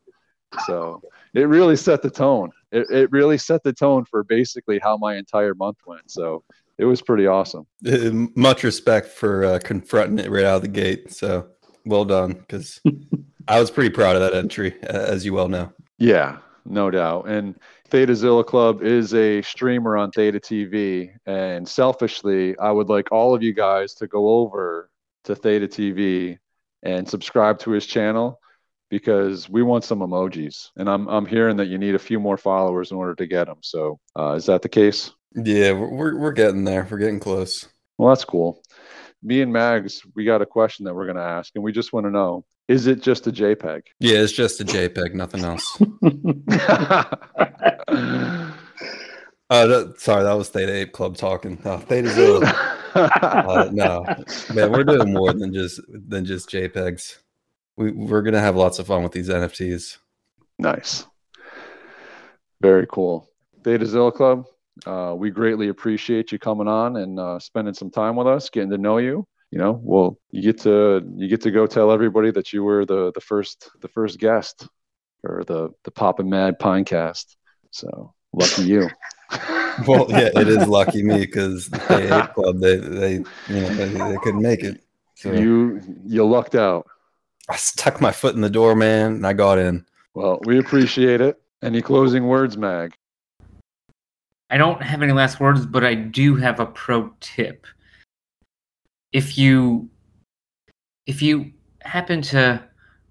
So 0.66 1.02
it 1.36 1.48
really 1.48 1.76
set 1.76 2.00
the 2.00 2.10
tone. 2.10 2.50
It 2.72 2.90
it 2.90 3.12
really 3.12 3.38
set 3.38 3.62
the 3.62 3.72
tone 3.72 4.04
for 4.06 4.24
basically 4.24 4.78
how 4.78 4.96
my 4.96 5.16
entire 5.16 5.54
month 5.54 5.78
went. 5.86 6.10
So 6.10 6.42
it 6.78 6.86
was 6.86 7.02
pretty 7.02 7.26
awesome. 7.26 7.66
Uh, 7.86 8.28
Much 8.34 8.64
respect 8.64 9.08
for 9.08 9.44
uh, 9.44 9.58
confronting 9.62 10.24
it 10.24 10.30
right 10.30 10.44
out 10.44 10.56
of 10.56 10.62
the 10.62 10.68
gate. 10.68 11.12
So 11.12 11.48
well 11.84 12.04
done, 12.06 12.32
because 12.32 12.80
I 13.48 13.60
was 13.60 13.70
pretty 13.70 13.90
proud 13.90 14.16
of 14.16 14.22
that 14.22 14.34
entry, 14.34 14.74
as 14.82 15.24
you 15.24 15.34
well 15.34 15.48
know. 15.48 15.72
Yeah, 15.98 16.38
no 16.64 16.90
doubt. 16.90 17.28
And 17.28 17.54
Theta 17.88 18.14
Zilla 18.16 18.44
Club 18.44 18.82
is 18.82 19.14
a 19.14 19.42
streamer 19.42 19.96
on 19.96 20.10
Theta 20.10 20.40
TV. 20.40 21.10
And 21.26 21.68
selfishly, 21.68 22.58
I 22.58 22.72
would 22.72 22.88
like 22.88 23.12
all 23.12 23.34
of 23.34 23.42
you 23.42 23.52
guys 23.52 23.94
to 23.94 24.06
go 24.06 24.28
over 24.40 24.90
to 25.24 25.34
Theta 25.34 25.68
TV 25.68 26.38
and 26.82 27.08
subscribe 27.08 27.58
to 27.60 27.70
his 27.70 27.86
channel 27.86 28.40
because 28.88 29.48
we 29.48 29.62
want 29.62 29.84
some 29.84 30.00
emojis. 30.00 30.70
And 30.76 30.88
I'm, 30.88 31.08
I'm 31.08 31.26
hearing 31.26 31.56
that 31.56 31.66
you 31.66 31.78
need 31.78 31.94
a 31.94 31.98
few 31.98 32.20
more 32.20 32.36
followers 32.36 32.90
in 32.90 32.96
order 32.96 33.14
to 33.14 33.26
get 33.26 33.46
them. 33.46 33.58
So 33.62 33.98
uh, 34.18 34.32
is 34.32 34.46
that 34.46 34.62
the 34.62 34.68
case? 34.68 35.12
Yeah, 35.34 35.72
we're, 35.72 36.16
we're 36.18 36.32
getting 36.32 36.64
there. 36.64 36.86
We're 36.90 36.98
getting 36.98 37.20
close. 37.20 37.68
Well, 37.98 38.08
that's 38.08 38.24
cool. 38.24 38.62
Me 39.22 39.42
and 39.42 39.52
Mags, 39.52 40.02
we 40.14 40.24
got 40.24 40.42
a 40.42 40.46
question 40.46 40.84
that 40.84 40.94
we're 40.94 41.06
going 41.06 41.16
to 41.16 41.22
ask, 41.22 41.52
and 41.54 41.64
we 41.64 41.72
just 41.72 41.92
want 41.92 42.06
to 42.06 42.10
know 42.10 42.44
is 42.68 42.86
it 42.88 43.00
just 43.00 43.26
a 43.26 43.32
JPEG? 43.32 43.82
Yeah, 44.00 44.18
it's 44.18 44.32
just 44.32 44.60
a 44.60 44.64
JPEG, 44.64 45.14
nothing 45.14 45.44
else. 45.44 45.80
Uh, 49.48 49.66
that, 49.66 50.00
sorry, 50.00 50.24
that 50.24 50.32
was 50.32 50.48
Theta 50.48 50.72
Ape 50.72 50.92
Club 50.92 51.16
talking. 51.16 51.58
No, 51.64 51.78
Theta 51.78 52.08
Zilla. 52.08 52.72
Uh, 52.96 53.68
no, 53.74 54.06
man, 54.54 54.72
we're 54.72 54.82
doing 54.82 55.12
more 55.12 55.30
than 55.34 55.52
just 55.52 55.82
than 56.08 56.24
just 56.24 56.48
JPEGs. 56.48 57.18
We 57.76 57.92
we're 57.92 58.22
gonna 58.22 58.40
have 58.40 58.56
lots 58.56 58.78
of 58.78 58.86
fun 58.86 59.02
with 59.02 59.12
these 59.12 59.28
NFTs. 59.28 59.98
Nice. 60.58 61.06
Very 62.60 62.86
cool. 62.90 63.28
Theta 63.62 63.84
Zilla 63.84 64.12
Club, 64.12 64.46
uh, 64.86 65.14
we 65.16 65.30
greatly 65.30 65.68
appreciate 65.68 66.32
you 66.32 66.38
coming 66.38 66.68
on 66.68 66.96
and 66.96 67.20
uh, 67.20 67.38
spending 67.38 67.74
some 67.74 67.90
time 67.90 68.16
with 68.16 68.26
us, 68.26 68.48
getting 68.48 68.70
to 68.70 68.78
know 68.78 68.98
you. 68.98 69.26
You 69.50 69.58
know, 69.58 69.80
well, 69.82 70.18
you 70.30 70.42
get 70.42 70.60
to 70.62 71.02
you 71.16 71.28
get 71.28 71.40
to 71.42 71.50
go 71.50 71.66
tell 71.66 71.92
everybody 71.92 72.30
that 72.32 72.52
you 72.52 72.64
were 72.64 72.84
the 72.84 73.12
the 73.12 73.20
first 73.20 73.70
the 73.80 73.88
first 73.88 74.18
guest 74.18 74.66
for 75.20 75.44
the 75.46 75.70
the 75.84 75.90
Pop 75.90 76.18
and 76.18 76.28
Mad 76.28 76.58
Pinecast. 76.58 77.36
So 77.70 78.14
lucky 78.32 78.64
you. 78.64 78.88
Well, 79.86 80.06
yeah, 80.08 80.30
it 80.34 80.48
is 80.48 80.66
lucky 80.66 81.02
me 81.02 81.18
because 81.18 81.68
the 81.68 82.30
Club 82.34 82.60
they 82.60 82.76
they 82.76 83.12
you 83.12 83.24
know 83.48 83.68
they, 83.74 83.88
they 83.88 84.16
couldn't 84.22 84.40
make 84.40 84.64
it. 84.64 84.82
So 85.16 85.32
You 85.32 85.82
you 86.06 86.24
lucked 86.24 86.54
out. 86.54 86.86
I 87.48 87.56
stuck 87.56 88.00
my 88.00 88.10
foot 88.10 88.34
in 88.34 88.40
the 88.40 88.50
door, 88.50 88.74
man, 88.74 89.12
and 89.14 89.26
I 89.26 89.32
got 89.32 89.58
in. 89.58 89.86
Well, 90.14 90.40
we 90.44 90.58
appreciate 90.58 91.20
it. 91.20 91.40
Any 91.62 91.80
closing 91.80 92.26
words, 92.26 92.56
Mag? 92.56 92.94
I 94.50 94.56
don't 94.56 94.82
have 94.82 95.02
any 95.02 95.12
last 95.12 95.40
words, 95.40 95.66
but 95.66 95.84
I 95.84 95.94
do 95.94 96.36
have 96.36 96.60
a 96.60 96.66
pro 96.66 97.12
tip. 97.20 97.66
If 99.12 99.38
you 99.38 99.88
if 101.06 101.22
you 101.22 101.52
happen 101.82 102.20
to 102.22 102.62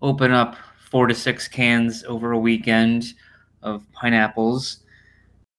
open 0.02 0.32
up 0.32 0.56
four 0.90 1.08
to 1.08 1.14
six 1.14 1.48
cans 1.48 2.04
over 2.04 2.32
a 2.32 2.40
weekend 2.40 3.14
of 3.62 3.90
pineapples 3.94 4.82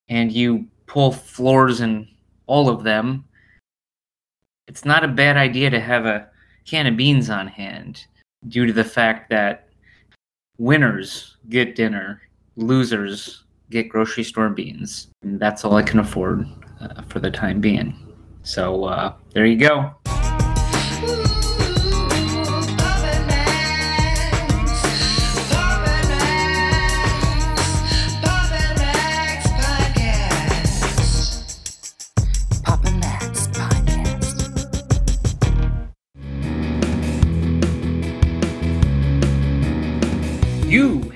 and 0.09 0.31
you 0.31 0.67
pull 0.87 1.13
floors 1.13 1.81
in 1.81 2.07
all 2.47 2.69
of 2.69 2.85
them, 2.85 3.25
it's 4.69 4.85
not 4.85 5.03
a 5.03 5.09
bad 5.09 5.37
idea 5.37 5.71
to 5.71 5.81
have 5.81 6.05
a 6.07 6.29
can 6.67 6.87
of 6.87 6.97
beans 6.97 7.31
on 7.31 7.49
hand 7.49 8.07
due 8.49 8.67
to 8.67 8.73
the 8.73 8.85
fact 8.85 9.31
that 9.31 9.69
winners 10.59 11.37
get 11.49 11.75
dinner, 11.75 12.23
losers 12.57 13.45
get 13.71 13.89
grocery 13.89 14.25
store 14.25 14.49
beans. 14.49 15.09
And 15.23 15.41
that's 15.41 15.65
all 15.65 15.75
I 15.75 15.83
can 15.83 15.99
afford 15.99 16.47
uh, 16.81 17.03
for 17.03 17.21
the 17.21 17.31
time 17.31 17.61
being. 17.61 17.97
So 18.43 18.85
uh, 18.85 19.15
there 19.33 19.47
you 19.47 19.59
go. 19.59 19.95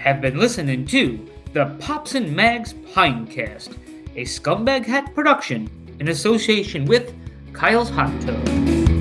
Have 0.00 0.22
been 0.22 0.38
listening 0.38 0.86
to 0.86 1.28
the 1.52 1.76
Pops 1.78 2.14
and 2.14 2.34
Mags 2.34 2.72
Pinecast, 2.72 3.76
a 4.16 4.22
Scumbag 4.22 4.86
Hat 4.86 5.14
production 5.14 5.68
in 6.00 6.08
association 6.08 6.86
with 6.86 7.14
Kyle's 7.52 7.90
Hot 7.90 8.18
Tub. 8.22 8.99